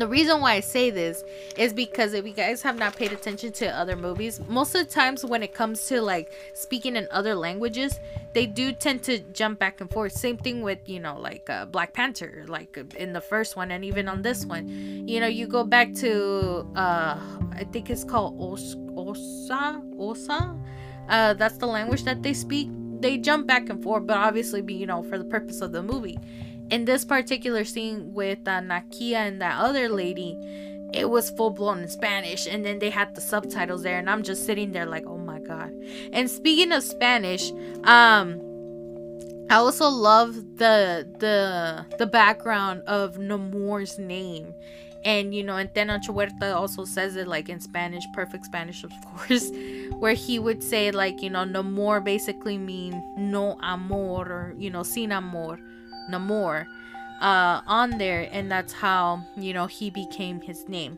the 0.01 0.07
reason 0.07 0.41
why 0.41 0.53
I 0.53 0.59
say 0.59 0.89
this 0.89 1.23
is 1.57 1.73
because 1.73 2.13
if 2.13 2.25
you 2.25 2.33
guys 2.33 2.61
have 2.61 2.77
not 2.77 2.95
paid 2.95 3.11
attention 3.11 3.51
to 3.53 3.67
other 3.67 3.95
movies, 3.95 4.39
most 4.47 4.75
of 4.75 4.87
the 4.87 4.93
times 4.93 5.25
when 5.25 5.43
it 5.43 5.53
comes 5.53 5.85
to 5.87 6.01
like 6.01 6.31
speaking 6.53 6.95
in 6.95 7.07
other 7.11 7.35
languages, 7.35 7.99
they 8.33 8.45
do 8.45 8.71
tend 8.71 9.03
to 9.03 9.19
jump 9.33 9.59
back 9.59 9.81
and 9.81 9.89
forth. 9.89 10.11
Same 10.13 10.37
thing 10.37 10.61
with, 10.61 10.79
you 10.87 10.99
know, 10.99 11.19
like 11.19 11.49
uh, 11.49 11.65
Black 11.65 11.93
Panther, 11.93 12.45
like 12.47 12.77
in 12.95 13.13
the 13.13 13.21
first 13.21 13.55
one 13.55 13.71
and 13.71 13.83
even 13.83 14.07
on 14.07 14.21
this 14.21 14.45
one. 14.45 14.67
You 15.07 15.19
know, 15.19 15.27
you 15.27 15.47
go 15.47 15.63
back 15.63 15.93
to, 15.95 16.67
uh, 16.75 17.19
I 17.53 17.65
think 17.71 17.89
it's 17.89 18.03
called 18.03 18.39
Os- 18.39 18.75
Osa, 18.95 19.81
Osa. 19.97 20.55
Uh, 21.07 21.33
that's 21.33 21.57
the 21.57 21.67
language 21.67 22.03
that 22.03 22.21
they 22.21 22.33
speak. 22.33 22.69
They 23.01 23.17
jump 23.17 23.47
back 23.47 23.69
and 23.69 23.81
forth, 23.81 24.05
but 24.05 24.17
obviously, 24.17 24.61
be 24.61 24.73
you 24.73 24.85
know, 24.85 25.01
for 25.03 25.17
the 25.17 25.23
purpose 25.23 25.61
of 25.61 25.71
the 25.71 25.81
movie 25.81 26.19
in 26.71 26.85
this 26.85 27.05
particular 27.05 27.63
scene 27.63 28.13
with 28.13 28.39
uh, 28.47 28.59
Nakia 28.61 29.15
and 29.15 29.41
that 29.41 29.59
other 29.59 29.89
lady, 29.89 30.37
it 30.93 31.09
was 31.09 31.29
full 31.31 31.51
blown 31.51 31.79
in 31.79 31.87
Spanish, 31.87 32.47
and 32.47 32.65
then 32.65 32.79
they 32.79 32.89
had 32.89 33.13
the 33.15 33.21
subtitles 33.21 33.83
there, 33.83 33.99
and 33.99 34.09
I'm 34.09 34.23
just 34.23 34.45
sitting 34.45 34.71
there 34.71 34.85
like, 34.85 35.05
oh 35.05 35.17
my 35.17 35.39
god. 35.39 35.71
And 36.13 36.29
speaking 36.29 36.71
of 36.71 36.83
Spanish, 36.83 37.51
um, 37.83 38.41
I 39.49 39.55
also 39.55 39.87
love 39.89 40.35
the 40.57 41.07
the 41.19 41.85
the 41.97 42.05
background 42.05 42.83
of 42.87 43.17
Namor's 43.17 43.97
name. 43.97 44.53
And 45.05 45.33
you 45.33 45.43
know, 45.43 45.55
and 45.55 45.73
Tenoch 45.73 46.05
Huerta 46.07 46.53
also 46.55 46.83
says 46.83 47.15
it 47.15 47.27
like 47.27 47.47
in 47.47 47.61
Spanish, 47.61 48.03
perfect 48.13 48.45
Spanish, 48.45 48.83
of 48.83 48.91
course, 49.05 49.49
where 49.99 50.13
he 50.13 50.39
would 50.39 50.61
say 50.61 50.91
like, 50.91 51.21
you 51.21 51.29
know, 51.29 51.45
Namor 51.45 52.03
basically 52.03 52.57
mean 52.57 53.01
no 53.17 53.57
amor 53.61 54.25
or 54.27 54.55
you 54.57 54.69
know, 54.69 54.83
sin 54.83 55.11
amor 55.11 55.57
Namor 56.09 56.65
uh, 57.21 57.61
on 57.67 57.97
there, 57.97 58.27
and 58.31 58.51
that's 58.51 58.73
how 58.73 59.23
you 59.35 59.53
know 59.53 59.67
he 59.67 59.89
became 59.89 60.41
his 60.41 60.67
name. 60.67 60.97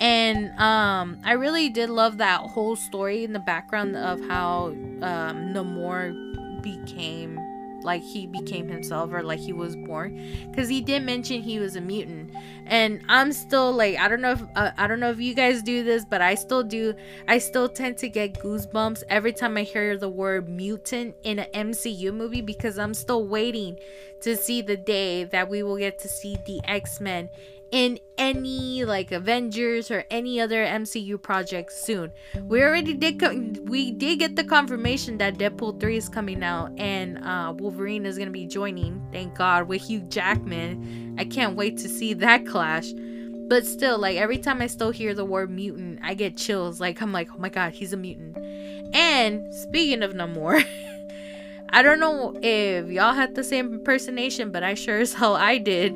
And 0.00 0.50
um, 0.58 1.18
I 1.24 1.32
really 1.32 1.68
did 1.68 1.90
love 1.90 2.18
that 2.18 2.40
whole 2.40 2.76
story 2.76 3.24
in 3.24 3.32
the 3.32 3.38
background 3.38 3.96
of 3.96 4.20
how 4.26 4.68
um, 5.02 5.54
Namor 5.54 6.62
became 6.62 7.38
like 7.84 8.02
he 8.02 8.26
became 8.26 8.68
himself 8.68 9.12
or 9.12 9.22
like 9.22 9.40
he 9.40 9.52
was 9.52 9.76
born. 9.76 10.48
Because 10.50 10.68
he 10.68 10.80
did 10.80 11.02
mention 11.02 11.42
he 11.42 11.58
was 11.58 11.76
a 11.76 11.80
mutant. 11.80 12.30
And 12.66 13.02
i'm 13.08 13.32
still 13.32 13.72
like 13.72 13.98
i 13.98 14.08
don't 14.08 14.20
know 14.20 14.32
if 14.32 14.42
uh, 14.56 14.70
i 14.78 14.86
don't 14.86 15.00
know 15.00 15.10
if 15.10 15.20
you 15.20 15.34
guys 15.34 15.62
do 15.62 15.84
this 15.84 16.04
but 16.04 16.20
i 16.22 16.34
still 16.34 16.62
do 16.62 16.94
i 17.28 17.38
still 17.38 17.68
tend 17.68 17.98
to 17.98 18.08
get 18.08 18.34
goosebumps 18.34 19.02
every 19.08 19.32
time 19.32 19.56
i 19.56 19.62
hear 19.62 19.96
the 19.96 20.08
word 20.08 20.48
mutant 20.48 21.14
in 21.22 21.38
an 21.40 21.68
mcu 21.68 22.14
movie 22.14 22.40
because 22.40 22.78
i'm 22.78 22.94
still 22.94 23.26
waiting 23.26 23.78
to 24.20 24.36
see 24.36 24.62
the 24.62 24.76
day 24.76 25.24
that 25.24 25.48
we 25.48 25.62
will 25.62 25.76
get 25.76 25.98
to 25.98 26.08
see 26.08 26.38
the 26.46 26.60
x-men 26.64 27.28
in 27.72 27.98
any 28.18 28.84
like 28.84 29.10
Avengers 29.10 29.90
or 29.90 30.04
any 30.10 30.40
other 30.40 30.64
MCU 30.64 31.20
project 31.20 31.72
soon. 31.72 32.12
We 32.42 32.62
already 32.62 32.92
did 32.94 33.18
co- 33.18 33.34
we 33.64 33.90
did 33.90 34.18
get 34.18 34.36
the 34.36 34.44
confirmation 34.44 35.18
that 35.18 35.38
Deadpool 35.38 35.80
3 35.80 35.96
is 35.96 36.08
coming 36.08 36.44
out 36.44 36.70
and 36.78 37.18
uh, 37.24 37.54
Wolverine 37.56 38.06
is 38.06 38.16
going 38.16 38.28
to 38.28 38.32
be 38.32 38.46
joining. 38.46 39.02
Thank 39.10 39.34
God 39.36 39.68
with 39.68 39.82
Hugh 39.82 40.02
Jackman. 40.02 41.16
I 41.18 41.24
can't 41.24 41.56
wait 41.56 41.78
to 41.78 41.88
see 41.88 42.12
that 42.14 42.46
clash. 42.46 42.92
But 43.48 43.66
still 43.66 43.98
like 43.98 44.16
every 44.18 44.38
time 44.38 44.60
I 44.60 44.66
still 44.66 44.90
hear 44.90 45.14
the 45.14 45.24
word 45.24 45.50
mutant, 45.50 45.98
I 46.02 46.14
get 46.14 46.36
chills. 46.36 46.80
Like 46.80 47.00
I'm 47.02 47.12
like, 47.12 47.28
"Oh 47.34 47.38
my 47.38 47.48
god, 47.48 47.72
he's 47.72 47.92
a 47.92 47.96
mutant." 47.96 48.36
And 48.94 49.52
speaking 49.52 50.02
of 50.02 50.12
Namor, 50.12 50.64
I 51.70 51.82
don't 51.82 52.00
know 52.00 52.38
if 52.42 52.90
y'all 52.90 53.14
had 53.14 53.34
the 53.34 53.44
same 53.44 53.72
impersonation, 53.74 54.52
but 54.52 54.62
I 54.62 54.74
sure 54.74 55.00
as 55.00 55.14
hell 55.14 55.34
I 55.34 55.58
did 55.58 55.94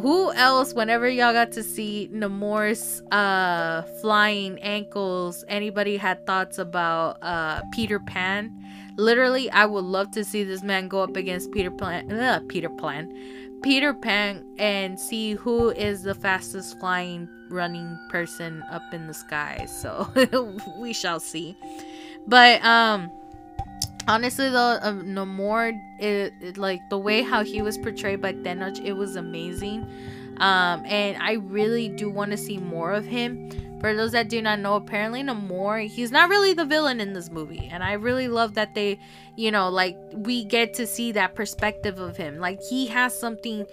who 0.00 0.32
else 0.32 0.74
whenever 0.74 1.08
y'all 1.08 1.32
got 1.32 1.52
to 1.52 1.62
see 1.62 2.08
Namor's 2.12 3.02
uh 3.12 3.82
flying 4.00 4.58
ankles 4.60 5.44
anybody 5.48 5.96
had 5.96 6.24
thoughts 6.26 6.58
about 6.58 7.18
uh 7.22 7.62
Peter 7.72 8.00
Pan 8.00 8.52
literally 8.96 9.50
I 9.50 9.66
would 9.66 9.84
love 9.84 10.10
to 10.12 10.24
see 10.24 10.44
this 10.44 10.62
man 10.62 10.88
go 10.88 11.02
up 11.02 11.16
against 11.16 11.52
Peter 11.52 11.70
Pan 11.70 12.10
uh, 12.12 12.40
Peter 12.48 12.70
Pan 12.70 13.12
Peter 13.62 13.94
Pan 13.94 14.44
and 14.58 14.98
see 15.00 15.32
who 15.32 15.70
is 15.70 16.02
the 16.02 16.14
fastest 16.14 16.78
flying 16.78 17.28
running 17.48 17.98
person 18.10 18.62
up 18.70 18.82
in 18.92 19.06
the 19.06 19.14
sky. 19.14 19.66
So 19.66 20.08
we 20.78 20.92
shall 20.92 21.20
see. 21.20 21.56
But 22.26 22.64
um 22.64 23.10
honestly 24.08 24.48
though 24.48 24.78
uh, 24.82 24.92
Namor 24.92 25.78
it, 25.98 26.32
it, 26.40 26.58
like 26.58 26.80
the 26.90 26.98
way 26.98 27.22
how 27.22 27.42
he 27.42 27.62
was 27.62 27.78
portrayed 27.78 28.20
by 28.20 28.32
Tenoch 28.32 28.78
it 28.84 28.92
was 28.92 29.16
amazing 29.16 29.82
um 30.38 30.84
and 30.86 31.16
I 31.22 31.34
really 31.34 31.88
do 31.88 32.10
want 32.10 32.30
to 32.30 32.36
see 32.36 32.58
more 32.58 32.92
of 32.92 33.04
him 33.04 33.50
for 33.80 33.94
those 33.94 34.12
that 34.12 34.28
do 34.28 34.40
not 34.40 34.58
know, 34.58 34.74
apparently 34.74 35.22
Namor, 35.22 35.86
he's 35.86 36.10
not 36.10 36.30
really 36.30 36.54
the 36.54 36.64
villain 36.64 36.98
in 36.98 37.12
this 37.12 37.30
movie. 37.30 37.68
And 37.70 37.84
I 37.84 37.92
really 37.92 38.26
love 38.26 38.54
that 38.54 38.74
they, 38.74 38.98
you 39.36 39.50
know, 39.50 39.68
like 39.68 39.98
we 40.12 40.44
get 40.44 40.74
to 40.74 40.86
see 40.86 41.12
that 41.12 41.34
perspective 41.34 41.98
of 41.98 42.16
him. 42.16 42.38
Like 42.38 42.62
he 42.62 42.86
has 42.86 43.18
something 43.18 43.66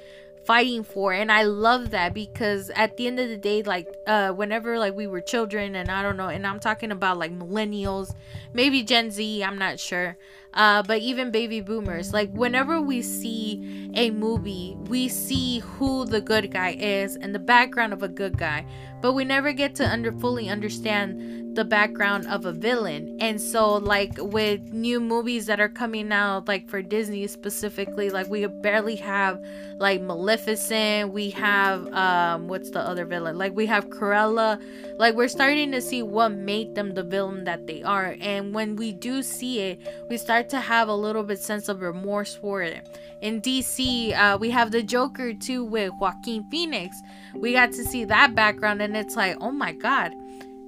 fighting 0.46 0.84
for 0.84 1.14
and 1.14 1.32
i 1.32 1.44
love 1.44 1.92
that 1.92 2.14
because 2.14 2.70
at 2.76 2.98
the 2.98 3.08
end 3.08 3.20
of 3.20 3.30
the 3.30 3.38
day 3.38 3.64
like 3.64 3.88
uh 4.08 4.32
whenever 4.32 4.78
like 4.78 4.96
we 4.96 5.08
were 5.08 5.22
children 5.22 5.76
and 5.76 5.90
i 5.90 6.02
don't 6.02 6.18
know 6.18 6.28
and 6.28 6.46
i'm 6.46 6.60
talking 6.60 6.92
about 6.92 7.18
like 7.18 7.32
millennials 7.32 8.14
maybe 8.54 8.84
gen 8.84 9.10
z 9.10 9.44
i'm 9.44 9.58
not 9.58 9.80
sure 9.80 10.18
uh 10.54 10.84
but 10.84 11.00
even 11.02 11.32
baby 11.32 11.62
boomers 11.62 12.14
like 12.14 12.32
whenever 12.32 12.82
we 12.82 13.02
see 13.02 13.92
a 13.96 14.12
movie 14.12 14.76
we 14.88 15.08
see 15.08 15.60
who 15.60 16.06
the 16.06 16.22
good 16.22 16.52
guy 16.52 16.76
is 16.80 17.16
and 17.16 17.34
the 17.34 17.40
background 17.40 17.94
of 17.94 18.04
a 18.04 18.08
good 18.08 18.38
guy 18.38 18.66
but 19.02 19.14
we 19.14 19.24
never 19.24 19.52
get 19.52 19.76
to 19.76 19.88
under 19.88 20.12
fully 20.12 20.50
understand 20.50 21.44
the 21.56 21.64
background 21.64 22.26
of 22.28 22.46
a 22.46 22.52
villain. 22.52 23.18
And 23.20 23.40
so 23.40 23.76
like 23.76 24.14
with 24.18 24.62
new 24.74 25.00
movies 25.00 25.46
that 25.46 25.60
are 25.60 25.70
coming 25.70 26.12
out 26.12 26.48
like 26.48 26.68
for 26.68 26.82
Disney 26.82 27.28
specifically, 27.28 28.10
like 28.10 28.28
we 28.28 28.46
barely 28.48 28.96
have 28.98 29.44
like 29.78 30.02
Maleficent, 30.02 31.14
we 31.14 31.30
have 31.32 31.92
um 31.94 32.48
what's 32.48 32.72
the 32.72 32.80
other 32.80 33.06
villain? 33.06 33.38
Like 33.38 33.56
we 33.56 33.66
have 33.68 33.90
Cruella. 33.90 34.62
Like 34.98 35.16
we're 35.16 35.28
starting 35.28 35.72
to 35.72 35.82
see 35.82 36.02
what 36.02 36.30
made 36.30 36.76
them 36.76 36.94
the 36.94 37.04
villain 37.04 37.44
that 37.44 37.68
they 37.68 37.84
are. 37.84 38.16
And 38.20 38.54
when 38.54 38.76
we 38.76 38.92
do 38.92 39.22
see 39.22 39.60
it, 39.60 39.80
we 40.10 40.18
start 40.18 40.43
to 40.50 40.60
have 40.60 40.88
a 40.88 40.96
little 40.96 41.24
bit 41.24 41.40
sense 41.40 41.70
of 41.70 41.82
remorse 41.82 42.36
for 42.36 42.62
it. 42.62 42.98
In 43.22 43.42
DC, 43.42 44.18
uh, 44.18 44.38
we 44.38 44.50
have 44.50 44.72
the 44.72 44.84
Joker 44.84 45.34
too 45.34 45.64
with 45.64 45.94
Joaquin 46.00 46.44
Phoenix. 46.50 47.02
We 47.36 47.54
got 47.54 47.72
to 47.74 47.84
see 47.86 48.06
that 48.06 48.36
background 48.36 48.82
and 48.82 48.96
it's 48.96 49.16
like, 49.16 49.38
oh 49.42 49.52
my 49.52 49.72
god 49.72 50.14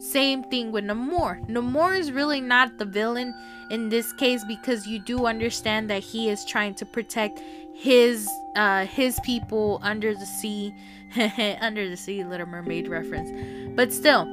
same 0.05 0.43
thing 0.43 0.71
with 0.71 0.83
Namor. 0.83 1.45
Namor 1.47 1.97
is 1.97 2.11
really 2.11 2.41
not 2.41 2.77
the 2.77 2.85
villain 2.85 3.33
in 3.71 3.89
this 3.89 4.13
case 4.13 4.43
because 4.45 4.85
you 4.87 4.99
do 4.99 5.25
understand 5.25 5.89
that 5.89 6.03
he 6.03 6.29
is 6.29 6.45
trying 6.45 6.75
to 6.75 6.85
protect 6.85 7.41
his 7.73 8.29
uh 8.55 8.85
his 8.85 9.19
people 9.21 9.79
under 9.81 10.13
the 10.13 10.25
sea 10.25 10.73
under 11.59 11.89
the 11.89 11.97
sea 11.97 12.23
little 12.23 12.45
mermaid 12.45 12.87
reference 12.87 13.29
but 13.75 13.91
still 13.91 14.25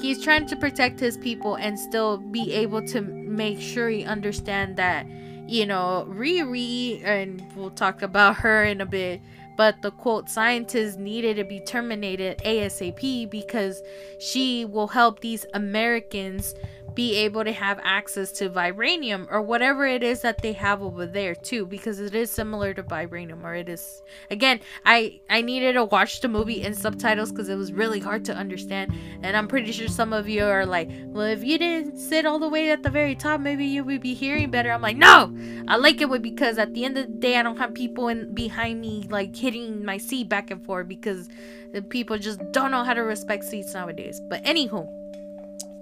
he's 0.00 0.22
trying 0.22 0.46
to 0.46 0.56
protect 0.56 1.00
his 1.00 1.16
people 1.16 1.56
and 1.56 1.78
still 1.78 2.18
be 2.18 2.52
able 2.52 2.86
to 2.86 3.00
make 3.00 3.60
sure 3.60 3.88
he 3.88 4.04
understand 4.04 4.76
that 4.76 5.06
you 5.48 5.66
know 5.66 6.06
Riri 6.08 7.02
and 7.04 7.42
we'll 7.54 7.70
talk 7.70 8.02
about 8.02 8.36
her 8.36 8.64
in 8.64 8.80
a 8.80 8.86
bit 8.86 9.20
but 9.56 9.80
the 9.80 9.90
quote 9.90 10.28
scientists 10.28 10.96
needed 10.96 11.36
to 11.36 11.44
be 11.44 11.60
terminated 11.60 12.38
ASAP 12.44 13.30
because 13.30 13.82
she 14.18 14.64
will 14.64 14.88
help 14.88 15.20
these 15.20 15.46
Americans 15.54 16.54
be 16.96 17.14
able 17.14 17.44
to 17.44 17.52
have 17.52 17.78
access 17.84 18.32
to 18.32 18.48
vibranium 18.48 19.30
or 19.30 19.42
whatever 19.42 19.86
it 19.86 20.02
is 20.02 20.22
that 20.22 20.40
they 20.40 20.54
have 20.54 20.82
over 20.82 21.06
there 21.06 21.34
too 21.34 21.66
because 21.66 22.00
it 22.00 22.14
is 22.14 22.30
similar 22.30 22.72
to 22.72 22.82
vibranium 22.82 23.44
or 23.44 23.54
it 23.54 23.68
is 23.68 24.02
again 24.30 24.58
i 24.86 25.20
i 25.28 25.42
needed 25.42 25.74
to 25.74 25.84
watch 25.84 26.20
the 26.20 26.28
movie 26.28 26.62
in 26.62 26.72
subtitles 26.72 27.30
because 27.30 27.50
it 27.50 27.54
was 27.54 27.70
really 27.72 28.00
hard 28.00 28.24
to 28.24 28.34
understand. 28.34 28.92
And 29.22 29.36
i'm 29.36 29.46
pretty 29.46 29.72
sure 29.72 29.88
some 29.88 30.14
of 30.14 30.26
you 30.26 30.44
are 30.44 30.64
like 30.64 30.90
well 31.08 31.26
if 31.26 31.44
you 31.44 31.58
didn't 31.58 31.98
sit 31.98 32.24
all 32.24 32.38
the 32.38 32.48
way 32.48 32.70
at 32.70 32.82
the 32.82 32.90
very 32.90 33.14
top 33.14 33.40
maybe 33.40 33.66
you 33.66 33.84
would 33.84 34.00
be 34.00 34.14
hearing 34.14 34.50
better. 34.50 34.72
I'm 34.72 34.80
like 34.80 34.96
no! 34.96 35.36
I 35.68 35.76
like 35.76 36.00
it 36.00 36.22
because 36.22 36.56
at 36.56 36.72
the 36.72 36.84
end 36.84 36.96
of 36.96 37.06
the 37.08 37.12
day 37.12 37.36
i 37.36 37.42
don't 37.42 37.58
have 37.58 37.74
people 37.74 38.08
in 38.08 38.32
behind 38.32 38.80
me 38.80 39.06
like 39.10 39.36
hitting 39.36 39.84
my 39.84 39.98
seat 39.98 40.30
back 40.30 40.50
and 40.50 40.64
forth 40.64 40.88
because 40.88 41.28
the 41.72 41.82
people 41.82 42.16
just 42.16 42.40
don't 42.52 42.70
know 42.70 42.84
how 42.84 42.94
to 42.94 43.02
respect 43.02 43.44
seats 43.44 43.74
nowadays. 43.74 44.18
But 44.30 44.42
anywho 44.44 44.88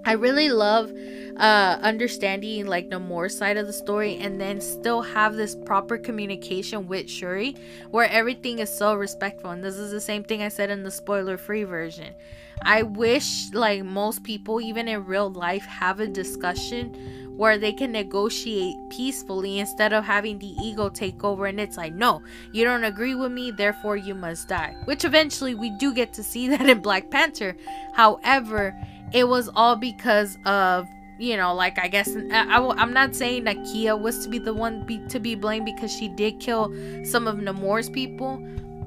I 0.05 0.13
really 0.13 0.49
love 0.49 0.91
uh 1.37 1.77
understanding 1.81 2.65
like 2.65 2.89
the 2.89 2.99
more 2.99 3.27
side 3.27 3.57
of 3.57 3.67
the 3.67 3.73
story 3.73 4.15
and 4.15 4.39
then 4.39 4.61
still 4.61 5.01
have 5.01 5.35
this 5.35 5.53
proper 5.53 5.97
communication 5.97 6.87
with 6.87 7.09
Shuri 7.09 7.57
where 7.91 8.09
everything 8.09 8.59
is 8.59 8.69
so 8.69 8.93
respectful. 8.95 9.49
And 9.49 9.63
this 9.63 9.75
is 9.75 9.91
the 9.91 9.99
same 9.99 10.23
thing 10.23 10.41
I 10.41 10.49
said 10.49 10.69
in 10.69 10.83
the 10.83 10.91
spoiler 10.91 11.37
free 11.37 11.63
version. 11.63 12.13
I 12.61 12.83
wish 12.83 13.51
like 13.53 13.83
most 13.83 14.23
people 14.23 14.61
even 14.61 14.87
in 14.87 15.05
real 15.05 15.29
life 15.29 15.65
have 15.65 15.99
a 15.99 16.07
discussion 16.07 17.33
where 17.35 17.57
they 17.57 17.73
can 17.73 17.91
negotiate 17.91 18.75
peacefully 18.89 19.59
instead 19.59 19.91
of 19.91 20.05
having 20.05 20.39
the 20.39 20.55
ego 20.63 20.87
take 20.87 21.21
over 21.21 21.47
and 21.47 21.59
it's 21.59 21.75
like 21.75 21.93
no 21.93 22.21
you 22.53 22.63
don't 22.63 22.85
agree 22.85 23.13
with 23.13 23.31
me 23.31 23.51
therefore 23.51 23.97
you 23.97 24.15
must 24.15 24.47
die. 24.47 24.75
Which 24.85 25.03
eventually 25.03 25.55
we 25.55 25.71
do 25.71 25.93
get 25.93 26.13
to 26.13 26.23
see 26.23 26.47
that 26.49 26.69
in 26.69 26.79
black 26.79 27.09
panther. 27.09 27.57
However 27.93 28.73
it 29.13 29.27
was 29.27 29.49
all 29.55 29.75
because 29.75 30.37
of 30.45 30.87
you 31.17 31.37
know 31.37 31.53
like 31.53 31.79
i 31.79 31.87
guess 31.87 32.09
I, 32.31 32.57
I, 32.57 32.81
am 32.81 32.93
not 32.93 33.15
saying 33.15 33.45
that 33.45 33.57
kia 33.71 33.95
was 33.95 34.23
to 34.23 34.29
be 34.29 34.39
the 34.39 34.53
one 34.53 34.85
be, 34.85 34.99
to 35.07 35.19
be 35.19 35.35
blamed 35.35 35.65
because 35.65 35.91
she 35.91 36.09
did 36.09 36.39
kill 36.39 36.73
some 37.05 37.27
of 37.27 37.37
namor's 37.37 37.89
people 37.89 38.37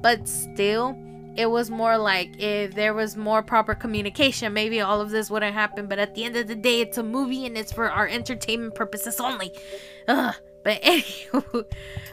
but 0.01 0.27
still 0.27 0.97
it 1.35 1.49
was 1.49 1.71
more 1.71 1.97
like 1.97 2.29
if 2.39 2.75
there 2.75 2.93
was 2.93 3.15
more 3.15 3.41
proper 3.41 3.73
communication 3.73 4.53
maybe 4.53 4.81
all 4.81 5.01
of 5.01 5.09
this 5.09 5.29
wouldn't 5.29 5.53
happen 5.53 5.87
but 5.87 5.97
at 5.97 6.13
the 6.13 6.23
end 6.23 6.35
of 6.35 6.47
the 6.47 6.55
day 6.55 6.81
it's 6.81 6.97
a 6.97 7.03
movie 7.03 7.45
and 7.45 7.57
it's 7.57 7.71
for 7.71 7.89
our 7.89 8.07
entertainment 8.07 8.75
purposes 8.75 9.19
only 9.19 9.51
Ugh. 10.07 10.35
but 10.63 10.79
anyway 10.83 11.63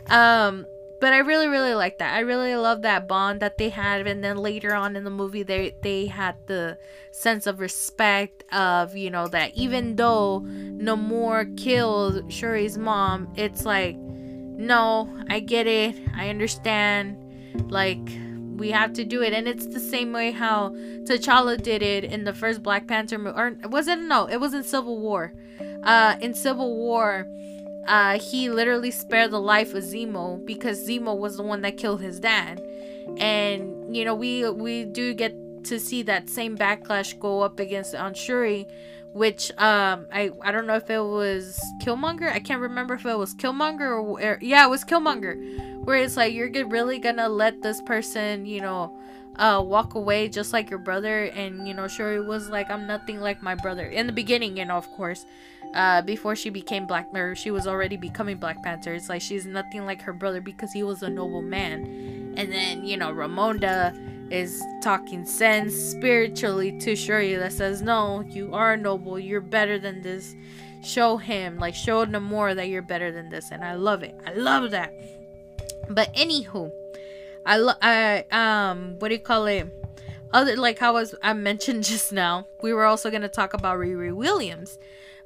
um 0.08 0.64
but 1.00 1.12
I 1.12 1.18
really 1.18 1.48
really 1.48 1.74
like 1.74 1.98
that. 1.98 2.14
I 2.14 2.20
really 2.20 2.54
love 2.56 2.82
that 2.82 3.06
bond 3.06 3.40
that 3.40 3.58
they 3.58 3.68
had 3.68 4.06
and 4.06 4.22
then 4.22 4.36
later 4.36 4.74
on 4.74 4.96
in 4.96 5.04
the 5.04 5.10
movie 5.10 5.42
they 5.42 5.74
they 5.82 6.06
had 6.06 6.36
the 6.46 6.78
sense 7.10 7.46
of 7.46 7.60
respect 7.60 8.44
of, 8.52 8.96
you 8.96 9.10
know, 9.10 9.28
that 9.28 9.54
even 9.54 9.96
though 9.96 10.42
Namor 10.46 11.56
killed 11.56 12.30
Shuri's 12.30 12.78
mom, 12.78 13.32
it's 13.36 13.64
like 13.64 13.96
no, 13.96 15.14
I 15.28 15.40
get 15.40 15.66
it. 15.66 15.96
I 16.14 16.30
understand. 16.30 17.22
Like 17.70 18.08
we 18.56 18.70
have 18.70 18.94
to 18.94 19.04
do 19.04 19.22
it 19.22 19.34
and 19.34 19.46
it's 19.46 19.66
the 19.66 19.80
same 19.80 20.12
way 20.12 20.30
how 20.30 20.70
T'Challa 20.70 21.60
did 21.62 21.82
it 21.82 22.04
in 22.04 22.24
the 22.24 22.32
first 22.32 22.62
Black 22.62 22.86
Panther 22.86 23.18
movie 23.18 23.38
or 23.38 23.68
was 23.68 23.86
it 23.86 23.98
no, 23.98 24.26
it 24.26 24.38
was 24.38 24.54
in 24.54 24.62
Civil 24.62 24.98
War. 24.98 25.32
Uh 25.82 26.16
in 26.20 26.32
Civil 26.32 26.74
War 26.76 27.26
uh, 27.86 28.18
he 28.18 28.50
literally 28.50 28.90
spared 28.90 29.30
the 29.30 29.40
life 29.40 29.74
of 29.74 29.84
Zemo 29.84 30.44
because 30.44 30.86
Zemo 30.86 31.16
was 31.16 31.36
the 31.36 31.42
one 31.42 31.62
that 31.62 31.76
killed 31.76 32.00
his 32.00 32.20
dad. 32.20 32.62
And 33.18 33.94
you 33.94 34.04
know, 34.04 34.14
we 34.14 34.48
we 34.50 34.84
do 34.84 35.14
get 35.14 35.34
to 35.64 35.78
see 35.78 36.02
that 36.02 36.28
same 36.28 36.56
backlash 36.56 37.18
go 37.18 37.40
up 37.42 37.60
against 37.60 37.94
Shuri, 38.14 38.66
which 39.12 39.50
um 39.58 40.06
I 40.12 40.30
I 40.42 40.52
don't 40.52 40.66
know 40.66 40.76
if 40.76 40.90
it 40.90 41.00
was 41.00 41.60
Killmonger. 41.82 42.30
I 42.30 42.40
can't 42.40 42.60
remember 42.60 42.94
if 42.94 43.06
it 43.06 43.16
was 43.16 43.34
Killmonger 43.34 43.80
or, 43.80 44.20
or 44.20 44.38
yeah, 44.40 44.66
it 44.66 44.70
was 44.70 44.84
Killmonger. 44.84 45.84
Where 45.84 45.96
it's 45.96 46.16
like 46.16 46.34
you're 46.34 46.50
really 46.66 46.98
gonna 46.98 47.28
let 47.28 47.62
this 47.62 47.80
person, 47.82 48.44
you 48.46 48.60
know, 48.60 48.98
uh 49.36 49.62
walk 49.64 49.94
away 49.94 50.28
just 50.28 50.52
like 50.52 50.70
your 50.70 50.78
brother 50.78 51.24
and 51.24 51.68
you 51.68 51.74
know 51.74 51.86
Shuri 51.86 52.20
was 52.20 52.48
like 52.48 52.70
I'm 52.70 52.86
nothing 52.86 53.20
like 53.20 53.42
my 53.42 53.54
brother 53.54 53.84
in 53.84 54.06
the 54.06 54.12
beginning 54.12 54.56
you 54.56 54.64
know 54.64 54.76
of 54.76 54.90
course 54.92 55.26
uh 55.74 56.02
before 56.02 56.36
she 56.36 56.50
became 56.50 56.86
Black 56.86 57.12
Mirror 57.12 57.34
she 57.34 57.50
was 57.50 57.66
already 57.66 57.96
becoming 57.96 58.36
Black 58.38 58.62
Panther. 58.62 58.94
It's 58.94 59.08
like 59.08 59.22
she's 59.22 59.46
nothing 59.46 59.84
like 59.86 60.02
her 60.02 60.12
brother 60.12 60.40
because 60.40 60.72
he 60.72 60.82
was 60.82 61.02
a 61.02 61.08
noble 61.08 61.42
man. 61.42 62.34
And 62.36 62.52
then 62.52 62.84
you 62.84 62.96
know 62.96 63.12
Ramonda 63.12 64.32
is 64.32 64.62
talking 64.82 65.24
sense 65.24 65.74
spiritually 65.74 66.78
to 66.80 66.96
Shuri 66.96 67.34
that 67.36 67.52
says 67.52 67.82
no 67.82 68.22
you 68.28 68.54
are 68.54 68.76
noble. 68.76 69.18
You're 69.18 69.40
better 69.40 69.78
than 69.78 70.02
this. 70.02 70.34
Show 70.82 71.16
him 71.16 71.58
like 71.58 71.74
show 71.74 72.04
Namor 72.06 72.54
that 72.54 72.68
you're 72.68 72.82
better 72.82 73.10
than 73.10 73.28
this. 73.28 73.50
And 73.50 73.64
I 73.64 73.74
love 73.74 74.02
it. 74.02 74.14
I 74.26 74.34
love 74.34 74.70
that. 74.70 74.92
But 75.88 76.14
anywho 76.14 76.70
I, 77.46 77.58
lo- 77.58 77.80
I 77.80 78.24
um 78.32 78.96
what 78.98 79.08
do 79.08 79.14
you 79.14 79.20
call 79.20 79.46
it? 79.46 79.72
Other 80.32 80.56
like 80.56 80.78
how 80.78 80.94
was 80.94 81.14
I 81.22 81.32
mentioned 81.32 81.84
just 81.92 82.12
now, 82.12 82.46
we 82.62 82.72
were 82.72 82.84
also 82.84 83.10
gonna 83.10 83.28
talk 83.28 83.54
about 83.54 83.78
Riri 83.78 84.14
Williams. 84.14 84.78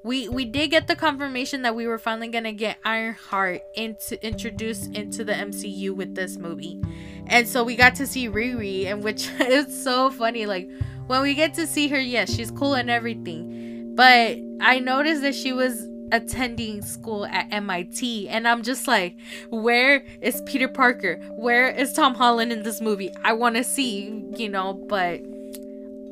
We 0.03 0.29
we 0.29 0.45
did 0.45 0.71
get 0.71 0.87
the 0.87 0.97
confirmation 0.97 1.63
that 1.63 1.75
we 1.75 1.87
were 1.87 1.99
finally 1.99 2.29
gonna 2.29 2.53
get 2.53 2.79
Ironheart 2.85 3.63
into 3.75 4.25
introduced 4.27 4.95
into 4.95 5.25
the 5.25 5.33
MCU 5.33 5.91
with 5.95 6.15
this 6.15 6.37
movie, 6.39 6.81
and 7.27 7.47
so 7.47 7.63
we 7.63 7.77
got 7.77 7.95
to 7.97 8.07
see 8.07 8.29
Riri, 8.29 8.87
and 8.87 9.03
which 9.03 9.29
is 9.41 9.83
so 9.83 10.11
funny. 10.11 10.47
Like 10.47 10.71
when 11.07 11.23
we 11.23 11.35
get 11.35 11.55
to 11.55 11.67
see 11.67 11.89
her, 11.89 12.01
yes, 12.01 12.35
she's 12.35 12.51
cool 12.51 12.75
and 12.75 12.89
everything, 12.89 13.95
but 13.95 14.39
I 14.61 14.79
noticed 14.79 15.23
that 15.23 15.35
she 15.35 15.53
was 15.53 15.87
attending 16.13 16.83
school 16.83 17.25
at 17.27 17.47
MIT 17.53 18.29
and 18.29 18.49
I'm 18.49 18.63
just 18.63 18.89
like 18.89 19.17
where 19.51 20.05
is 20.21 20.43
Peter 20.47 20.69
Parker? 20.69 21.21
Where 21.37 21.69
is 21.69 21.93
Tom 21.93 22.15
Holland 22.15 22.53
in 22.53 22.63
this 22.63 22.81
movie? 22.81 23.13
I 23.23 23.33
want 23.33 23.57
to 23.57 23.65
see 23.65 24.25
you 24.37 24.49
know 24.49 24.73
but 24.73 25.21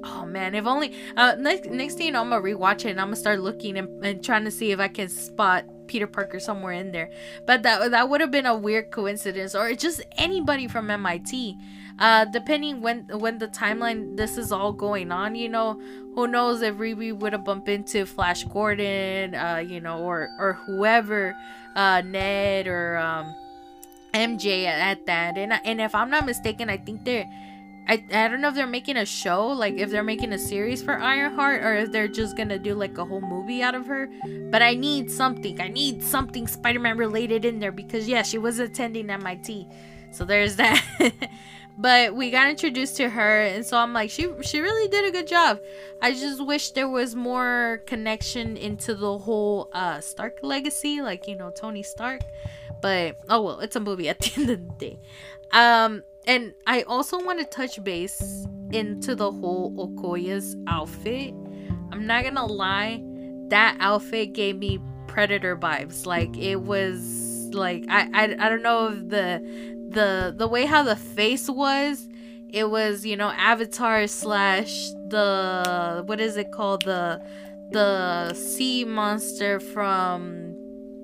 oh 0.09 0.27
man 0.27 0.55
if 0.55 0.67
only 0.67 0.95
uh 1.17 1.35
next, 1.39 1.69
next 1.71 1.95
thing 1.95 2.07
you 2.07 2.13
know 2.13 2.21
I'm 2.21 2.31
gonna 2.31 2.43
rewatch 2.43 2.85
it 2.85 2.91
and 2.91 3.01
I'm 3.01 3.09
gonna 3.09 3.17
start 3.17 3.41
looking 3.41 3.77
and, 3.77 4.05
and 4.05 4.25
trying 4.25 4.45
to 4.45 4.51
see 4.51 4.73
if 4.73 4.81
I 4.81 4.89
can 4.89 5.09
spot 5.09 5.65
Peter 5.89 6.07
Parker 6.07 6.39
somewhere 6.39 6.75
in 6.75 6.93
there. 6.93 7.11
But 7.47 7.63
that 7.65 7.91
that 7.91 8.09
would 8.09 8.21
have 8.21 8.31
been 8.31 8.47
a 8.47 8.57
weird 8.57 8.91
coincidence 8.91 9.55
or 9.55 9.73
just 9.75 10.03
anybody 10.17 10.69
from 10.69 10.91
MIT 10.91 11.57
uh 11.99 12.25
depending 12.27 12.81
when 12.81 13.09
when 13.19 13.39
the 13.39 13.49
timeline 13.49 14.17
this 14.17 14.39
is 14.39 14.53
all 14.53 14.73
going 14.73 15.11
on 15.11 15.35
you 15.35 15.49
know 15.49 15.81
who 16.15 16.29
knows 16.29 16.63
if 16.63 16.77
Riri 16.77 17.13
would 17.13 17.33
have 17.33 17.45
bumped 17.45 17.69
into 17.69 18.07
Flash 18.07 18.45
Gordon 18.45 19.35
uh 19.35 19.57
you 19.67 19.81
know 19.81 19.99
or 19.99 20.29
or 20.39 20.53
whoever 20.67 21.35
uh 21.75 22.03
Ned 22.03 22.69
or 22.69 22.99
um 22.99 23.35
MJ 24.15 24.65
at, 24.65 24.79
at 24.79 25.07
that. 25.07 25.37
And 25.37 25.53
and 25.65 25.81
if 25.81 25.95
I'm 25.95 26.11
not 26.11 26.25
mistaken 26.25 26.71
I 26.71 26.77
think 26.77 27.05
they're 27.05 27.29
I, 27.89 28.05
I 28.13 28.29
don't 28.29 28.43
know 28.43 28.49
if 28.49 28.55
they're 28.55 28.67
making 28.67 28.99
a 28.99 29.07
show, 29.07 29.47
like 29.47 29.75
if 29.79 29.91
they're 29.91 30.03
making 30.03 30.33
a 30.35 30.39
series 30.39 30.83
for 30.83 30.99
Ironheart, 30.99 31.65
or 31.65 31.75
if 31.75 31.91
they're 31.93 32.09
just 32.09 32.37
gonna 32.37 32.59
do 32.59 32.75
like 32.75 32.99
a 32.99 33.05
whole 33.05 33.23
movie 33.23 33.63
out 33.63 33.75
of 33.75 33.87
her. 33.87 34.09
But 34.51 34.61
I 34.61 34.75
need 34.75 35.11
something. 35.11 35.61
I 35.61 35.69
need 35.69 36.03
something 36.03 36.47
Spider 36.47 36.81
Man 36.81 36.99
related 36.99 37.45
in 37.45 37.59
there 37.61 37.73
because, 37.73 38.07
yeah, 38.07 38.23
she 38.23 38.37
was 38.37 38.59
attending 38.59 39.09
MIT. 39.09 39.67
So 40.11 40.25
there's 40.25 40.57
that. 40.63 40.85
but 41.79 42.15
we 42.15 42.31
got 42.31 42.51
introduced 42.51 42.97
to 42.97 43.09
her 43.09 43.43
and 43.43 43.65
so 43.65 43.79
i'm 43.79 43.93
like 43.93 44.11
she 44.11 44.27
she 44.43 44.59
really 44.59 44.89
did 44.89 45.05
a 45.07 45.13
good 45.13 45.29
job 45.29 45.61
i 46.03 46.11
just 46.13 46.45
wish 46.45 46.73
there 46.73 46.89
was 46.89 47.15
more 47.15 47.83
connection 47.87 48.57
into 48.57 48.97
the 48.97 49.17
whole 49.19 49.71
uh 49.73 50.01
stark 50.01 50.39
legacy 50.43 51.01
like 51.01 51.29
you 51.29 51.37
know 51.37 51.51
tony 51.51 51.83
stark 51.85 52.21
but 52.83 53.21
oh 53.29 53.41
well 53.41 53.61
it's 53.61 53.77
a 53.77 53.81
movie 53.81 54.09
at 54.09 54.19
the 54.21 54.33
end 54.41 54.51
of 54.51 54.67
the 54.67 54.75
day 54.75 54.99
um 55.53 56.03
and 56.29 56.55
i 56.67 56.83
also 56.83 57.23
want 57.25 57.41
to 57.41 57.45
touch 57.47 57.83
base 57.83 58.47
into 58.73 59.15
the 59.15 59.31
whole 59.31 59.73
okoye's 59.77 60.55
outfit. 60.67 61.35
I'm 61.91 62.07
not 62.07 62.25
gonna 62.25 62.47
lie 62.47 63.03
that 63.49 63.77
outfit 63.81 64.35
gave 64.35 64.59
me 64.59 64.79
predator 65.07 65.57
vibes. 65.57 66.05
Like 66.05 66.37
it 66.37 66.61
was 66.61 67.49
like 67.53 67.85
i 67.89 68.09
i, 68.13 68.25
I 68.39 68.49
don't 68.51 68.63
know 68.63 68.89
if 68.89 69.09
the 69.09 69.43
the 69.91 70.35
the 70.37 70.47
way 70.47 70.67
how 70.67 70.83
the 70.83 70.97
face 70.97 71.49
was 71.49 72.07
it 72.51 72.71
was 72.71 73.07
you 73.07 73.17
know 73.17 73.31
avatar 73.31 74.07
slash 74.07 74.91
the 75.09 76.03
what 76.07 76.21
is 76.21 76.37
it 76.37 76.53
called? 76.53 76.85
The 76.85 77.23
the 77.71 78.35
sea 78.35 78.85
monster 78.85 79.61
from 79.61 80.48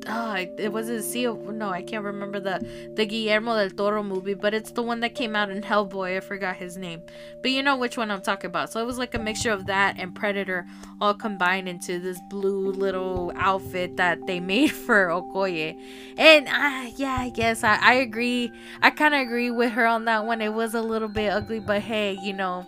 oh, 0.08 0.34
it 0.34 0.72
was 0.72 0.88
a 0.88 1.02
sea 1.02 1.26
of 1.26 1.38
no 1.54 1.70
i 1.70 1.82
can't 1.82 2.04
remember 2.04 2.40
the 2.40 2.58
the 2.94 3.06
guillermo 3.06 3.56
del 3.56 3.70
toro 3.70 4.02
movie 4.02 4.34
but 4.34 4.52
it's 4.54 4.72
the 4.72 4.82
one 4.82 5.00
that 5.00 5.14
came 5.14 5.34
out 5.36 5.50
in 5.50 5.62
hellboy 5.62 6.16
i 6.16 6.20
forgot 6.20 6.56
his 6.56 6.76
name. 6.76 7.02
But 7.42 7.50
you 7.50 7.62
know 7.62 7.76
which 7.76 7.96
one 7.96 8.10
i'm 8.10 8.22
talking 8.22 8.48
about. 8.48 8.72
So 8.72 8.80
it 8.80 8.86
was 8.86 8.98
like 8.98 9.14
a 9.14 9.18
mixture 9.18 9.50
of 9.50 9.66
that 9.66 9.96
and 9.98 10.14
predator 10.14 10.66
all 11.00 11.14
combined 11.14 11.68
into 11.68 11.98
this 11.98 12.18
blue 12.30 12.70
little 12.72 13.32
outfit 13.36 13.96
that 13.96 14.26
they 14.26 14.40
made 14.40 14.72
for 14.86 15.08
okoye. 15.08 15.78
And 16.16 16.48
uh, 16.48 16.90
yeah 16.96 17.16
i 17.20 17.30
guess 17.30 17.64
i, 17.64 17.76
I 17.80 17.94
agree 17.94 18.52
i 18.82 18.90
kind 18.90 19.14
of 19.14 19.20
agree 19.20 19.50
with 19.50 19.72
her 19.72 19.86
on 19.86 20.04
that 20.06 20.24
one. 20.26 20.40
It 20.40 20.52
was 20.52 20.74
a 20.74 20.82
little 20.82 21.08
bit 21.08 21.30
ugly 21.30 21.60
but 21.60 21.82
hey 21.82 22.18
you 22.22 22.32
know 22.32 22.66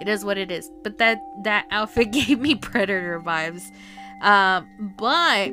it 0.00 0.08
is 0.08 0.24
what 0.24 0.38
it 0.38 0.50
is. 0.50 0.70
But 0.82 0.98
that 0.98 1.22
that 1.44 1.66
outfit 1.70 2.10
gave 2.12 2.40
me 2.40 2.54
predator 2.54 3.20
vibes. 3.20 3.70
Um 4.22 4.94
but 4.98 5.50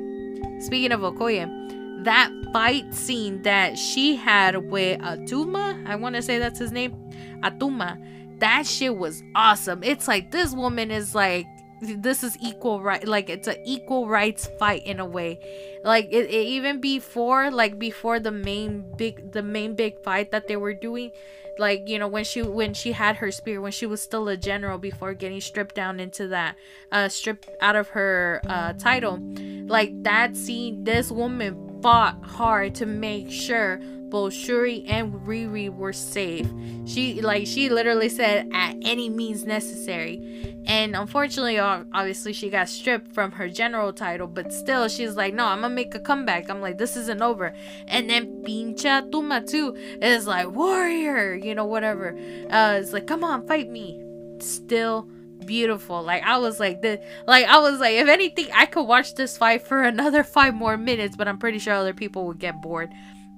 Speaking 0.61 0.91
of 0.91 1.01
Okoye, 1.01 2.03
that 2.03 2.31
fight 2.53 2.93
scene 2.93 3.41
that 3.41 3.77
she 3.77 4.15
had 4.15 4.69
with 4.69 4.99
Atuma, 5.01 5.87
I 5.87 5.95
want 5.95 6.15
to 6.15 6.21
say 6.21 6.37
that's 6.37 6.59
his 6.59 6.71
name, 6.71 6.95
Atuma, 7.41 7.97
that 8.39 8.65
shit 8.65 8.95
was 8.95 9.23
awesome. 9.35 9.83
It's 9.83 10.07
like 10.07 10.31
this 10.31 10.53
woman 10.53 10.91
is 10.91 11.15
like 11.15 11.47
this 11.81 12.23
is 12.23 12.37
equal 12.41 12.79
right 12.81 13.07
like 13.07 13.29
it's 13.29 13.47
an 13.47 13.57
equal 13.65 14.07
rights 14.07 14.47
fight 14.59 14.85
in 14.85 14.99
a 14.99 15.05
way. 15.05 15.39
Like 15.83 16.07
it, 16.11 16.29
it, 16.29 16.47
even 16.47 16.79
before 16.79 17.49
like 17.49 17.79
before 17.79 18.19
the 18.19 18.31
main 18.31 18.85
big 18.97 19.31
the 19.31 19.41
main 19.41 19.75
big 19.75 20.01
fight 20.03 20.31
that 20.31 20.47
they 20.47 20.55
were 20.55 20.73
doing 20.73 21.11
like 21.57 21.89
you 21.89 21.99
know 21.99 22.07
when 22.07 22.23
she 22.23 22.41
when 22.41 22.73
she 22.73 22.91
had 22.91 23.17
her 23.17 23.31
spear 23.31 23.59
when 23.59 23.71
she 23.71 23.85
was 23.85 24.01
still 24.01 24.27
a 24.29 24.37
general 24.37 24.77
before 24.77 25.13
getting 25.13 25.41
stripped 25.41 25.75
down 25.75 25.99
into 25.99 26.27
that 26.27 26.55
uh 26.91 27.09
stripped 27.09 27.49
out 27.61 27.75
of 27.75 27.89
her 27.89 28.41
uh 28.47 28.73
title. 28.73 29.19
Like 29.65 30.03
that 30.03 30.37
scene 30.37 30.83
this 30.83 31.11
woman 31.11 31.79
fought 31.81 32.23
hard 32.23 32.75
to 32.75 32.85
make 32.85 33.31
sure 33.31 33.79
both 34.11 34.33
Shuri 34.33 34.83
and 34.87 35.13
Riri 35.25 35.73
were 35.73 35.93
safe. 35.93 36.47
She 36.85 37.21
like 37.21 37.47
she 37.47 37.69
literally 37.69 38.09
said 38.09 38.49
at 38.53 38.75
any 38.83 39.09
means 39.09 39.45
necessary. 39.45 40.59
And 40.67 40.95
unfortunately 40.95 41.57
obviously 41.57 42.33
she 42.33 42.49
got 42.49 42.69
stripped 42.69 43.13
from 43.15 43.31
her 43.31 43.49
general 43.49 43.93
title, 43.93 44.27
but 44.27 44.53
still 44.53 44.87
she's 44.89 45.15
like, 45.15 45.33
"No, 45.33 45.45
I'm 45.45 45.61
going 45.61 45.71
to 45.71 45.75
make 45.75 45.95
a 45.95 45.99
comeback." 45.99 46.49
I'm 46.49 46.61
like, 46.61 46.77
"This 46.77 46.95
isn't 46.95 47.21
over." 47.21 47.55
And 47.87 48.09
then 48.09 48.43
Pinche 48.43 48.85
Atuma 48.85 49.49
too 49.49 49.75
is 50.01 50.27
like, 50.27 50.51
"Warrior," 50.51 51.33
you 51.33 51.55
know, 51.55 51.65
whatever. 51.65 52.09
Uh 52.51 52.77
it's 52.79 52.93
like, 52.93 53.07
"Come 53.07 53.23
on, 53.23 53.47
fight 53.47 53.69
me." 53.69 53.99
Still 54.39 55.07
beautiful. 55.45 56.03
Like 56.03 56.23
I 56.23 56.37
was 56.37 56.59
like 56.59 56.81
the 56.81 57.01
like 57.27 57.45
I 57.45 57.59
was 57.59 57.79
like 57.79 57.95
if 57.95 58.07
anything 58.07 58.47
I 58.53 58.65
could 58.65 58.83
watch 58.83 59.15
this 59.15 59.37
fight 59.37 59.65
for 59.65 59.81
another 59.81 60.23
5 60.23 60.53
more 60.53 60.77
minutes, 60.77 61.15
but 61.15 61.27
I'm 61.27 61.39
pretty 61.39 61.59
sure 61.59 61.73
other 61.73 61.93
people 61.93 62.27
would 62.27 62.39
get 62.39 62.61
bored 62.61 62.91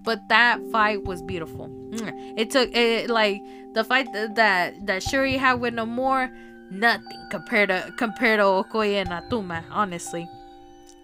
but 0.03 0.27
that 0.29 0.59
fight 0.71 1.03
was 1.03 1.21
beautiful. 1.21 1.69
Mm. 1.91 2.33
It 2.37 2.51
took 2.51 2.75
it 2.75 3.09
like 3.09 3.41
the 3.73 3.83
fight 3.83 4.11
that 4.13 4.85
that 4.85 5.03
Shuri 5.03 5.37
had 5.37 5.55
with 5.55 5.73
Namor, 5.73 6.31
nothing 6.69 7.27
compared 7.31 7.69
to 7.69 7.93
compared 7.97 8.39
to 8.39 8.43
Okoye 8.43 9.01
and 9.01 9.09
Atuma, 9.09 9.63
honestly. 9.71 10.27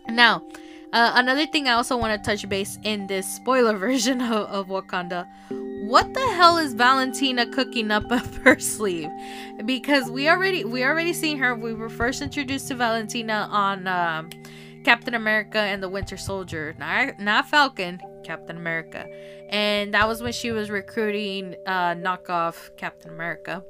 Now, 0.10 0.44
uh, 0.92 1.12
another 1.16 1.46
thing 1.46 1.68
I 1.68 1.74
also 1.74 1.96
want 1.98 2.22
to 2.22 2.30
touch 2.30 2.48
base 2.50 2.80
in 2.84 3.08
this 3.08 3.28
spoiler 3.28 3.78
version 3.88 4.22
of, 4.22 4.48
of 4.50 4.68
Wakanda. 4.68 5.28
What 5.86 6.14
the 6.14 6.28
hell 6.34 6.58
is 6.58 6.74
Valentina 6.74 7.46
cooking 7.48 7.92
up 7.92 8.04
up 8.12 8.26
her 8.44 8.60
sleeve? 8.60 9.10
Because 9.66 10.10
we 10.10 10.30
already 10.30 10.66
we 10.66 10.84
already 10.84 11.14
seen 11.14 11.38
her. 11.38 11.56
We 11.56 11.74
were 11.74 11.90
first 11.90 12.22
introduced 12.22 12.68
to 12.70 12.76
Valentina 12.76 13.48
on 13.52 13.88
um, 13.88 14.30
Captain 14.84 15.14
America 15.14 15.60
and 15.60 15.82
the 15.84 15.90
Winter 15.90 16.18
Soldier, 16.18 16.76
not 16.78 17.20
not 17.20 17.50
Falcon, 17.50 18.00
Captain 18.24 18.58
America. 18.58 19.08
And 19.50 19.94
that 19.94 20.08
was 20.08 20.22
when 20.22 20.34
she 20.34 20.52
was 20.52 20.70
recruiting 20.70 21.56
uh, 21.66 21.96
knockoff 21.96 22.76
Captain 22.78 23.12
America. 23.12 23.64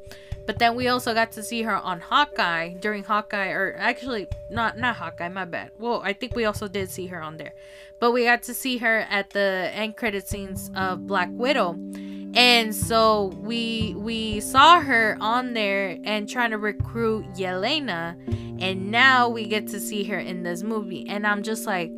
But 0.45 0.57
then 0.57 0.75
we 0.75 0.87
also 0.87 1.13
got 1.13 1.31
to 1.33 1.43
see 1.43 1.61
her 1.61 1.75
on 1.75 1.99
Hawkeye 1.99 2.73
during 2.73 3.03
Hawkeye, 3.03 3.49
or 3.49 3.75
actually 3.77 4.27
not 4.49 4.77
not 4.77 4.95
Hawkeye, 4.95 5.29
my 5.29 5.45
bad. 5.45 5.71
Well, 5.77 6.01
I 6.03 6.13
think 6.13 6.35
we 6.35 6.45
also 6.45 6.67
did 6.67 6.89
see 6.89 7.05
her 7.07 7.21
on 7.21 7.37
there, 7.37 7.53
but 7.99 8.11
we 8.11 8.23
got 8.23 8.41
to 8.43 8.53
see 8.55 8.77
her 8.77 9.01
at 9.11 9.29
the 9.29 9.69
end 9.73 9.95
credit 9.95 10.27
scenes 10.27 10.71
of 10.75 11.05
Black 11.05 11.29
Widow, 11.31 11.77
and 12.33 12.75
so 12.75 13.33
we 13.41 13.95
we 13.97 14.39
saw 14.39 14.81
her 14.81 15.17
on 15.19 15.53
there 15.53 15.97
and 16.03 16.29
trying 16.29 16.51
to 16.51 16.57
recruit 16.57 17.25
Yelena, 17.33 18.15
and 18.61 18.91
now 18.91 19.29
we 19.29 19.45
get 19.45 19.67
to 19.67 19.79
see 19.79 20.03
her 20.05 20.19
in 20.19 20.43
this 20.43 20.63
movie, 20.63 21.07
and 21.07 21.25
I'm 21.25 21.43
just 21.43 21.65
like, 21.65 21.91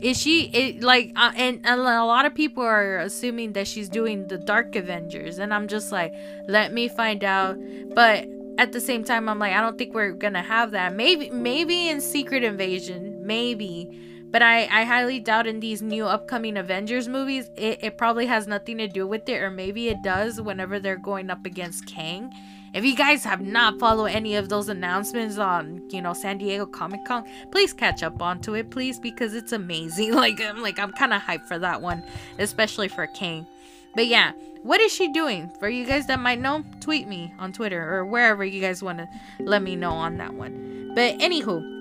is 0.00 0.20
she 0.20 0.44
it 0.48 0.82
like 0.82 1.12
uh, 1.16 1.32
and, 1.36 1.60
and 1.64 1.80
a 1.80 2.04
lot 2.04 2.24
of 2.24 2.34
people 2.34 2.62
are 2.62 2.98
assuming 2.98 3.52
that 3.54 3.66
she's 3.66 3.88
doing 3.88 4.26
the 4.28 4.38
dark 4.38 4.76
avengers. 4.76 5.38
And 5.38 5.52
i'm 5.52 5.68
just 5.68 5.92
like 5.92 6.12
let 6.46 6.72
me 6.72 6.88
find 6.88 7.24
out. 7.24 7.58
But 7.94 8.28
at 8.58 8.72
the 8.72 8.80
same 8.80 9.04
time 9.04 9.28
i'm 9.28 9.38
like 9.38 9.52
i 9.52 9.60
don't 9.60 9.78
think 9.78 9.94
we're 9.94 10.12
gonna 10.12 10.42
have 10.42 10.72
that. 10.72 10.94
Maybe 10.94 11.30
maybe 11.30 11.88
in 11.88 12.00
secret 12.00 12.44
invasion. 12.44 13.26
Maybe 13.26 13.90
but 14.30 14.42
I, 14.42 14.64
I 14.64 14.84
highly 14.84 15.20
doubt 15.20 15.46
in 15.46 15.60
these 15.60 15.80
new 15.80 16.06
upcoming 16.06 16.56
Avengers 16.56 17.08
movies, 17.08 17.50
it, 17.56 17.82
it 17.82 17.98
probably 17.98 18.26
has 18.26 18.46
nothing 18.46 18.78
to 18.78 18.88
do 18.88 19.06
with 19.06 19.28
it, 19.28 19.42
or 19.42 19.50
maybe 19.50 19.88
it 19.88 20.02
does 20.02 20.40
whenever 20.40 20.78
they're 20.78 20.96
going 20.96 21.30
up 21.30 21.46
against 21.46 21.86
Kang. 21.86 22.32
If 22.74 22.84
you 22.84 22.94
guys 22.94 23.24
have 23.24 23.40
not 23.40 23.78
followed 23.78 24.06
any 24.06 24.36
of 24.36 24.50
those 24.50 24.68
announcements 24.68 25.38
on, 25.38 25.88
you 25.90 26.02
know, 26.02 26.12
San 26.12 26.36
Diego 26.36 26.66
Comic 26.66 27.04
Con, 27.06 27.24
please 27.50 27.72
catch 27.72 28.02
up 28.02 28.20
onto 28.20 28.54
it, 28.54 28.70
please, 28.70 29.00
because 29.00 29.34
it's 29.34 29.52
amazing. 29.52 30.14
Like, 30.18 30.40
I'm 30.40 30.60
like, 30.60 30.78
I'm 30.78 30.92
kind 30.92 31.14
of 31.14 31.22
hyped 31.22 31.46
for 31.46 31.58
that 31.60 31.80
one, 31.80 32.02
especially 32.38 32.88
for 32.88 33.06
Kang. 33.06 33.46
But 33.94 34.08
yeah, 34.08 34.32
what 34.62 34.80
is 34.80 34.92
she 34.92 35.10
doing? 35.12 35.50
For 35.60 35.68
you 35.68 35.86
guys 35.86 36.06
that 36.08 36.20
might 36.20 36.40
know, 36.40 36.64
tweet 36.80 37.08
me 37.08 37.32
on 37.38 37.52
Twitter 37.52 37.94
or 37.94 38.04
wherever 38.04 38.44
you 38.44 38.60
guys 38.60 38.82
want 38.82 38.98
to 38.98 39.08
let 39.40 39.62
me 39.62 39.76
know 39.76 39.92
on 39.92 40.18
that 40.18 40.34
one. 40.34 40.92
But 40.94 41.18
anywho, 41.18 41.77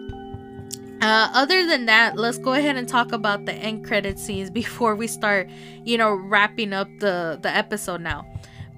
uh, 1.02 1.30
other 1.34 1.66
than 1.68 1.86
that, 1.86 2.18
let's 2.18 2.38
go 2.38 2.54
ahead 2.54 2.76
and 2.76 2.88
talk 2.88 3.12
about 3.12 3.46
the 3.46 3.54
end 3.54 3.86
credit 3.86 4.20
scenes 4.20 4.50
before 4.62 4.96
we 4.96 5.08
start, 5.08 5.50
you 5.84 5.98
know, 5.98 6.14
wrapping 6.14 6.74
up 6.74 6.88
the 7.00 7.40
the 7.42 7.50
episode 7.50 8.02
now. 8.02 8.26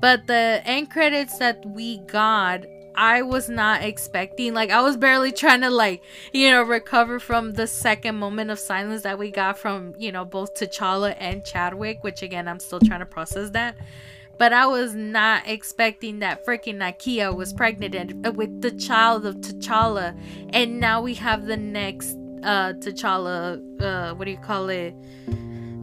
But 0.01 0.28
the 0.28 0.61
end 0.65 0.89
credits 0.89 1.38
that 1.39 1.65
we 1.65 1.99
got, 1.99 2.65
I 2.95 3.22
was 3.22 3.49
not 3.49 3.84
expecting. 3.84 4.53
Like 4.53 4.70
I 4.70 4.82
was 4.82 4.97
barely 4.97 5.32
trying 5.32 5.61
to 5.61 5.70
like, 5.70 6.03
you 6.34 6.49
know, 6.49 6.63
recover 6.63 7.20
from 7.20 7.53
the 7.53 7.67
second 7.67 8.15
moment 8.15 8.51
of 8.51 8.59
silence 8.59 9.03
that 9.03 9.20
we 9.20 9.32
got 9.32 9.57
from, 9.57 9.93
you 9.97 10.11
know, 10.11 10.26
both 10.26 10.55
T'Challa 10.55 11.15
and 11.20 11.43
Chadwick, 11.43 12.03
which 12.03 12.22
again 12.22 12.47
I'm 12.47 12.59
still 12.59 12.80
trying 12.80 13.01
to 13.01 13.05
process 13.05 13.49
that. 13.51 13.76
But 14.39 14.53
I 14.53 14.67
was 14.67 14.95
not 14.95 15.45
expecting 15.45 16.19
that 16.19 16.45
freaking 16.45 16.77
Nakia 16.77 17.35
was 17.35 17.51
pregnant 17.51 18.25
uh, 18.25 18.31
with 18.31 18.61
the 18.61 18.71
child 18.71 19.25
of 19.25 19.35
T'Challa. 19.41 20.17
And 20.53 20.79
now 20.79 21.01
we 21.01 21.13
have 21.15 21.45
the 21.45 21.57
next 21.57 22.17
uh 22.41 22.71
T'Challa 22.79 23.59
uh 23.81 24.15
what 24.15 24.23
do 24.23 24.31
you 24.31 24.37
call 24.37 24.69
it? 24.69 24.95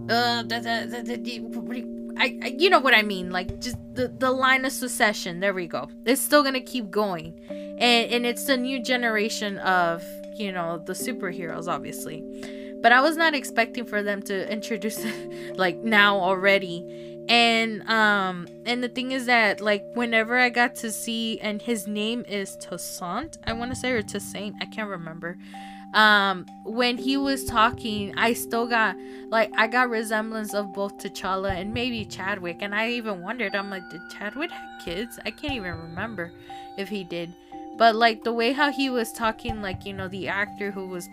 Uh 0.08 0.42
the, 0.42 0.58
the, 0.88 1.02
the, 1.04 1.16
the, 1.18 1.96
I, 2.18 2.38
I, 2.42 2.46
you 2.58 2.70
know 2.70 2.80
what 2.80 2.94
I 2.94 3.02
mean 3.02 3.30
like 3.30 3.60
just 3.60 3.76
the 3.92 4.08
the 4.08 4.30
line 4.30 4.64
of 4.64 4.72
succession. 4.72 5.40
There 5.40 5.52
we 5.52 5.66
go. 5.66 5.90
It's 6.06 6.22
still 6.22 6.42
gonna 6.42 6.62
keep 6.62 6.90
going. 6.90 7.38
And 7.50 8.10
and 8.10 8.24
it's 8.24 8.44
the 8.44 8.56
new 8.56 8.82
generation 8.82 9.58
of 9.58 10.02
you 10.38 10.50
know 10.50 10.82
the 10.86 10.94
superheroes 10.94 11.68
obviously. 11.68 12.24
But 12.80 12.92
I 12.92 13.02
was 13.02 13.18
not 13.18 13.34
expecting 13.34 13.84
for 13.84 14.02
them 14.02 14.22
to 14.22 14.50
introduce 14.50 15.04
like 15.56 15.76
now 15.78 16.18
already 16.20 17.15
and 17.28 17.88
um 17.88 18.46
and 18.64 18.82
the 18.82 18.88
thing 18.88 19.12
is 19.12 19.26
that 19.26 19.60
like 19.60 19.84
whenever 19.94 20.36
I 20.36 20.48
got 20.48 20.74
to 20.76 20.92
see 20.92 21.38
and 21.40 21.60
his 21.60 21.86
name 21.86 22.24
is 22.28 22.56
Toussaint 22.56 23.38
I 23.44 23.52
want 23.52 23.72
to 23.72 23.76
say 23.76 23.92
or 23.92 24.02
Toussaint 24.02 24.56
I 24.60 24.66
can't 24.66 24.88
remember. 24.88 25.36
Um 25.94 26.46
when 26.64 26.98
he 26.98 27.16
was 27.16 27.44
talking 27.44 28.12
i 28.18 28.32
still 28.32 28.66
got 28.66 28.96
like 29.30 29.50
i 29.56 29.66
got 29.68 29.88
resemblance 29.88 30.52
of 30.52 30.74
both 30.74 30.98
t'challa 30.98 31.52
and 31.52 31.72
maybe 31.72 32.04
chadwick 32.04 32.58
and 32.60 32.74
i 32.74 32.90
even 32.90 33.22
wondered 33.22 33.54
i'm 33.54 33.70
like 33.70 33.88
did 33.90 34.00
chadwick 34.10 34.50
have 34.50 34.76
kids? 34.86 35.18
I 35.24 35.30
can't 35.30 35.54
even 35.54 35.74
remember 35.74 36.32
if 36.78 36.88
he 36.88 37.04
did. 37.04 37.34
But 37.76 37.94
like 37.94 38.24
the 38.24 38.32
way 38.32 38.52
how 38.52 38.72
he 38.72 38.88
was 38.88 39.12
talking 39.12 39.60
like 39.60 39.84
you 39.84 39.92
know 39.92 40.08
the 40.08 40.28
actor 40.28 40.70
who 40.70 40.86
was 40.86 41.08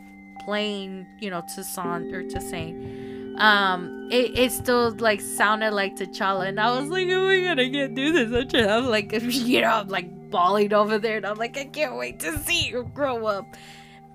playing 0.45 1.05
you 1.19 1.29
know 1.29 1.41
Toussaint 1.53 2.13
or 2.13 2.23
Toussaint 2.23 3.02
um 3.37 4.09
it, 4.11 4.37
it 4.37 4.51
still 4.51 4.91
like 4.99 5.21
sounded 5.21 5.71
like 5.71 5.95
T'Challa 5.95 6.47
and 6.47 6.59
I 6.59 6.79
was 6.79 6.89
like 6.89 7.07
oh 7.09 7.27
my 7.27 7.41
god 7.41 7.59
I 7.59 7.69
can't 7.69 7.95
do 7.95 8.25
this. 8.25 8.53
I'm 8.53 8.87
like 8.87 9.11
you 9.21 9.61
know 9.61 9.67
I'm 9.69 9.87
like 9.87 10.29
bawling 10.29 10.73
over 10.73 10.97
there 10.97 11.17
and 11.17 11.25
I'm 11.25 11.37
like 11.37 11.57
I 11.57 11.65
can't 11.65 11.95
wait 11.95 12.19
to 12.21 12.37
see 12.39 12.67
you 12.67 12.89
grow 12.93 13.25
up. 13.27 13.45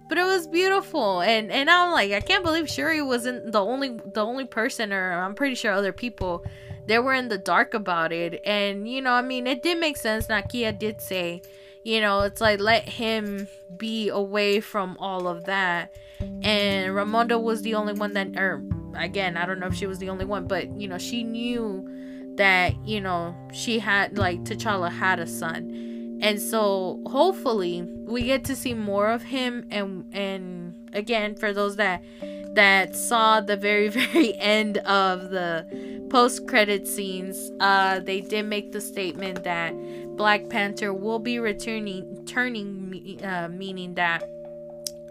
But 0.08 0.18
it 0.18 0.24
was 0.24 0.46
beautiful 0.46 1.20
and 1.20 1.52
and 1.52 1.68
i'm 1.68 1.92
like 1.92 2.12
i 2.12 2.20
can't 2.20 2.42
believe 2.42 2.66
shuri 2.66 3.02
wasn't 3.02 3.52
the 3.52 3.60
only 3.60 3.90
the 4.14 4.24
only 4.24 4.46
person 4.46 4.90
or 4.90 5.12
i'm 5.12 5.34
pretty 5.34 5.54
sure 5.54 5.70
other 5.70 5.92
people 5.92 6.46
they 6.86 6.98
were 6.98 7.12
in 7.12 7.28
the 7.28 7.36
dark 7.36 7.74
about 7.74 8.10
it 8.10 8.40
and 8.46 8.88
you 8.88 9.02
know 9.02 9.12
i 9.12 9.20
mean 9.20 9.46
it 9.46 9.62
did 9.62 9.78
make 9.78 9.98
sense. 9.98 10.26
Nakia 10.28 10.76
did 10.78 11.02
say 11.02 11.42
you 11.84 12.00
know 12.00 12.20
it's 12.20 12.40
like 12.40 12.58
let 12.58 12.88
him 12.88 13.46
be 13.76 14.08
away 14.08 14.60
from 14.60 14.96
all 14.98 15.28
of 15.28 15.44
that 15.44 15.94
and 16.20 16.94
ramonda 16.94 17.40
was 17.40 17.60
the 17.60 17.74
only 17.74 17.92
one 17.92 18.14
that 18.14 18.28
or 18.38 18.62
again 18.98 19.36
i 19.36 19.46
don't 19.46 19.58
know 19.58 19.66
if 19.66 19.74
she 19.74 19.86
was 19.86 19.98
the 19.98 20.08
only 20.08 20.24
one 20.24 20.46
but 20.46 20.70
you 20.80 20.88
know 20.88 20.98
she 20.98 21.22
knew 21.22 21.88
that 22.38 22.74
you 22.86 23.00
know 23.00 23.36
she 23.52 23.78
had 23.78 24.16
like 24.16 24.42
t'challa 24.44 24.90
had 24.90 25.20
a 25.20 25.26
son. 25.26 26.18
And 26.20 26.40
so 26.40 27.00
hopefully 27.06 27.82
we 27.82 28.22
get 28.22 28.44
to 28.46 28.56
see 28.56 28.74
more 28.74 29.10
of 29.10 29.22
him 29.22 29.66
and 29.70 30.04
and 30.12 30.74
again 30.92 31.36
for 31.36 31.52
those 31.52 31.76
that 31.76 32.02
that 32.54 32.96
saw 32.96 33.40
the 33.40 33.56
very 33.56 33.88
very 34.00 34.36
end 34.38 34.78
of 34.78 35.30
the 35.30 36.06
post 36.10 36.48
credit 36.48 36.88
scenes 36.88 37.50
uh 37.60 38.00
they 38.00 38.22
did 38.22 38.46
make 38.46 38.72
the 38.72 38.80
statement 38.80 39.44
that 39.44 39.74
black 40.16 40.48
panther 40.48 40.94
will 40.94 41.18
be 41.18 41.38
returning 41.38 42.24
turning 42.24 43.20
uh, 43.22 43.48
meaning 43.52 43.94
that 43.94 44.26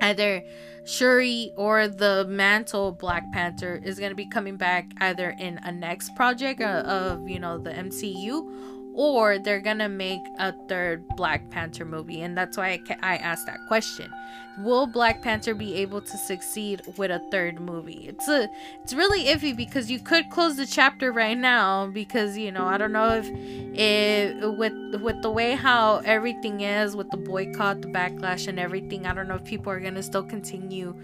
either 0.01 0.43
shuri 0.87 1.51
or 1.57 1.87
the 1.87 2.25
mantle 2.29 2.93
black 2.93 3.29
panther 3.33 3.81
is 3.83 3.99
going 3.99 4.11
to 4.11 4.15
be 4.15 4.25
coming 4.25 4.55
back 4.55 4.89
either 5.01 5.35
in 5.37 5.59
a 5.63 5.71
next 5.71 6.15
project 6.15 6.61
of, 6.61 6.85
uh, 6.85 6.89
of 6.89 7.27
you 7.27 7.39
know 7.39 7.57
the 7.57 7.71
mcu 7.71 8.76
or 8.97 9.37
they're 9.37 9.61
gonna 9.61 9.87
make 9.87 10.27
a 10.39 10.51
third 10.67 11.07
Black 11.09 11.47
Panther 11.51 11.85
movie, 11.85 12.23
and 12.23 12.35
that's 12.35 12.57
why 12.57 12.81
I, 12.89 13.13
I 13.13 13.17
asked 13.17 13.45
that 13.45 13.59
question. 13.67 14.11
Will 14.57 14.87
Black 14.87 15.21
Panther 15.21 15.53
be 15.53 15.75
able 15.75 16.01
to 16.01 16.17
succeed 16.17 16.81
with 16.97 17.11
a 17.11 17.19
third 17.29 17.59
movie? 17.59 18.07
It's 18.07 18.27
a 18.27 18.49
it's 18.81 18.93
really 18.93 19.25
iffy 19.25 19.55
because 19.55 19.91
you 19.91 19.99
could 19.99 20.31
close 20.31 20.57
the 20.57 20.65
chapter 20.65 21.11
right 21.11 21.37
now 21.37 21.85
because 21.85 22.39
you 22.39 22.51
know 22.51 22.65
I 22.65 22.79
don't 22.79 22.91
know 22.91 23.21
if 23.21 23.29
if 23.77 24.57
with 24.57 24.99
with 24.99 25.21
the 25.21 25.29
way 25.29 25.53
how 25.53 25.97
everything 25.97 26.61
is 26.61 26.95
with 26.95 27.11
the 27.11 27.17
boycott, 27.17 27.83
the 27.83 27.89
backlash, 27.89 28.47
and 28.47 28.59
everything. 28.59 29.05
I 29.05 29.13
don't 29.13 29.27
know 29.27 29.35
if 29.35 29.43
people 29.45 29.71
are 29.71 29.79
gonna 29.79 30.01
still 30.01 30.23
continue 30.23 30.99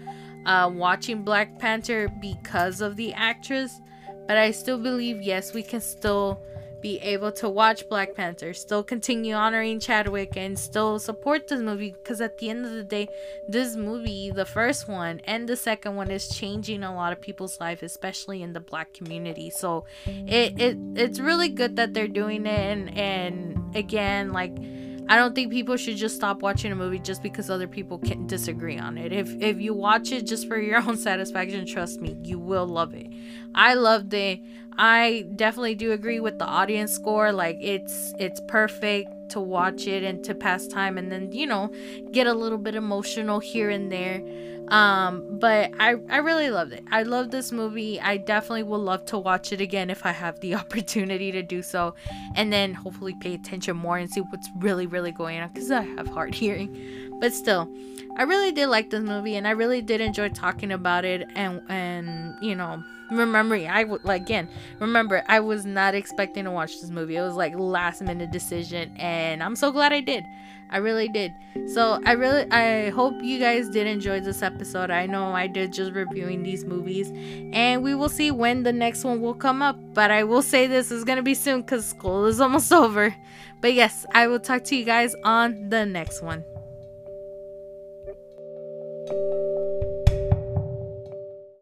uh, 0.46 0.68
watching 0.74 1.22
Black 1.22 1.60
Panther 1.60 2.08
because 2.20 2.80
of 2.80 2.96
the 2.96 3.14
actress, 3.14 3.80
but 4.26 4.36
I 4.36 4.50
still 4.50 4.78
believe 4.78 5.22
yes 5.22 5.54
we 5.54 5.62
can 5.62 5.80
still 5.80 6.42
be 6.84 6.98
able 6.98 7.32
to 7.32 7.48
watch 7.48 7.88
Black 7.88 8.14
Panther, 8.14 8.52
still 8.52 8.82
continue 8.82 9.32
honoring 9.32 9.80
Chadwick, 9.80 10.36
and 10.36 10.58
still 10.58 10.98
support 10.98 11.48
this 11.48 11.62
movie 11.62 11.92
because 11.92 12.20
at 12.20 12.36
the 12.36 12.50
end 12.50 12.66
of 12.66 12.72
the 12.72 12.84
day, 12.84 13.08
this 13.48 13.74
movie, 13.74 14.30
the 14.30 14.44
first 14.44 14.86
one 14.86 15.22
and 15.24 15.48
the 15.48 15.56
second 15.56 15.96
one, 15.96 16.10
is 16.10 16.28
changing 16.28 16.82
a 16.82 16.94
lot 16.94 17.10
of 17.10 17.22
people's 17.22 17.58
life, 17.58 17.82
especially 17.82 18.42
in 18.42 18.52
the 18.52 18.60
Black 18.60 18.92
community. 18.92 19.48
So 19.48 19.86
it, 20.06 20.60
it 20.60 20.76
it's 20.94 21.18
really 21.18 21.48
good 21.48 21.76
that 21.76 21.94
they're 21.94 22.06
doing 22.06 22.44
it, 22.44 22.60
and 22.60 22.98
and 22.98 23.74
again, 23.74 24.34
like 24.34 24.52
I 25.06 25.16
don't 25.16 25.34
think 25.34 25.52
people 25.52 25.76
should 25.76 25.96
just 25.96 26.16
stop 26.16 26.40
watching 26.40 26.72
a 26.72 26.74
movie 26.74 26.98
just 26.98 27.22
because 27.22 27.50
other 27.50 27.66
people 27.66 27.98
can 27.98 28.26
disagree 28.26 28.78
on 28.78 28.96
it. 28.96 29.10
If 29.10 29.30
if 29.40 29.58
you 29.58 29.72
watch 29.72 30.12
it 30.12 30.26
just 30.26 30.46
for 30.46 30.58
your 30.58 30.78
own 30.86 30.98
satisfaction, 30.98 31.66
trust 31.66 32.00
me, 32.02 32.16
you 32.22 32.38
will 32.38 32.66
love 32.66 32.92
it. 32.92 33.06
I 33.54 33.74
loved 33.74 34.12
it. 34.14 34.40
I 34.76 35.26
definitely 35.36 35.74
do 35.74 35.92
agree 35.92 36.20
with 36.20 36.38
the 36.38 36.46
audience 36.46 36.92
score. 36.92 37.32
Like 37.32 37.58
it's 37.60 38.12
it's 38.18 38.40
perfect 38.48 39.30
to 39.30 39.40
watch 39.40 39.86
it 39.86 40.02
and 40.02 40.22
to 40.24 40.34
pass 40.34 40.66
time 40.66 40.98
and 40.98 41.10
then, 41.10 41.32
you 41.32 41.46
know, 41.46 41.70
get 42.12 42.26
a 42.26 42.34
little 42.34 42.58
bit 42.58 42.74
emotional 42.74 43.38
here 43.40 43.70
and 43.70 43.90
there. 43.90 44.22
Um 44.68 45.38
but 45.38 45.72
i 45.78 45.94
i 46.08 46.16
really 46.16 46.50
loved 46.50 46.72
it. 46.72 46.82
I 46.90 47.02
love 47.02 47.30
this 47.30 47.52
movie. 47.52 48.00
I 48.00 48.16
definitely 48.16 48.62
will 48.64 48.80
love 48.80 49.04
to 49.06 49.18
watch 49.18 49.52
it 49.52 49.60
again 49.60 49.90
if 49.90 50.06
i 50.06 50.12
have 50.12 50.40
the 50.40 50.54
opportunity 50.62 51.30
to 51.32 51.42
do 51.42 51.62
so. 51.62 51.94
And 52.34 52.52
then 52.52 52.74
hopefully 52.74 53.14
pay 53.20 53.34
attention 53.34 53.76
more 53.76 53.98
and 53.98 54.10
see 54.10 54.20
what's 54.20 54.48
really 54.56 54.86
really 54.86 55.12
going 55.12 55.38
on 55.40 55.50
because 55.52 55.70
i 55.70 55.82
have 55.82 56.08
hard 56.08 56.34
hearing. 56.42 57.16
But 57.20 57.32
still 57.32 57.68
i 58.16 58.22
really 58.22 58.52
did 58.52 58.68
like 58.68 58.90
this 58.90 59.02
movie 59.02 59.36
and 59.36 59.46
i 59.46 59.50
really 59.50 59.82
did 59.82 60.00
enjoy 60.00 60.28
talking 60.28 60.72
about 60.72 61.04
it 61.04 61.26
and 61.34 61.60
and 61.68 62.42
you 62.42 62.54
know 62.54 62.82
remembering 63.10 63.68
i 63.68 63.84
would 63.84 64.04
like 64.04 64.22
again 64.22 64.48
remember 64.80 65.22
i 65.28 65.38
was 65.38 65.66
not 65.66 65.94
expecting 65.94 66.44
to 66.44 66.50
watch 66.50 66.80
this 66.80 66.90
movie 66.90 67.16
it 67.16 67.22
was 67.22 67.36
like 67.36 67.54
last 67.56 68.02
minute 68.02 68.30
decision 68.30 68.94
and 68.96 69.42
i'm 69.42 69.54
so 69.54 69.70
glad 69.70 69.92
i 69.92 70.00
did 70.00 70.24
I 70.70 70.78
really 70.78 71.08
did. 71.08 71.32
So 71.66 72.00
I 72.04 72.12
really 72.12 72.50
I 72.50 72.90
hope 72.90 73.22
you 73.22 73.38
guys 73.38 73.68
did 73.68 73.86
enjoy 73.86 74.20
this 74.20 74.42
episode. 74.42 74.90
I 74.90 75.06
know 75.06 75.26
I 75.26 75.46
did 75.46 75.72
just 75.72 75.92
reviewing 75.92 76.42
these 76.42 76.64
movies 76.64 77.12
and 77.52 77.82
we 77.82 77.94
will 77.94 78.08
see 78.08 78.30
when 78.30 78.62
the 78.62 78.72
next 78.72 79.04
one 79.04 79.20
will 79.20 79.34
come 79.34 79.62
up. 79.62 79.78
But 79.94 80.10
I 80.10 80.24
will 80.24 80.42
say 80.42 80.66
this 80.66 80.90
is 80.90 81.04
to 81.04 81.22
be 81.22 81.34
soon 81.34 81.62
cuz 81.62 81.86
school 81.86 82.26
is 82.26 82.40
almost 82.46 82.72
over. 82.72 83.14
But 83.60 83.74
yes, 83.74 84.04
I 84.12 84.26
will 84.26 84.40
talk 84.40 84.64
to 84.64 84.76
you 84.76 84.84
guys 84.84 85.14
on 85.24 85.68
the 85.68 85.86
next 85.86 86.22
one. 86.22 86.42
Thank 89.06 89.20
you. 89.20 89.83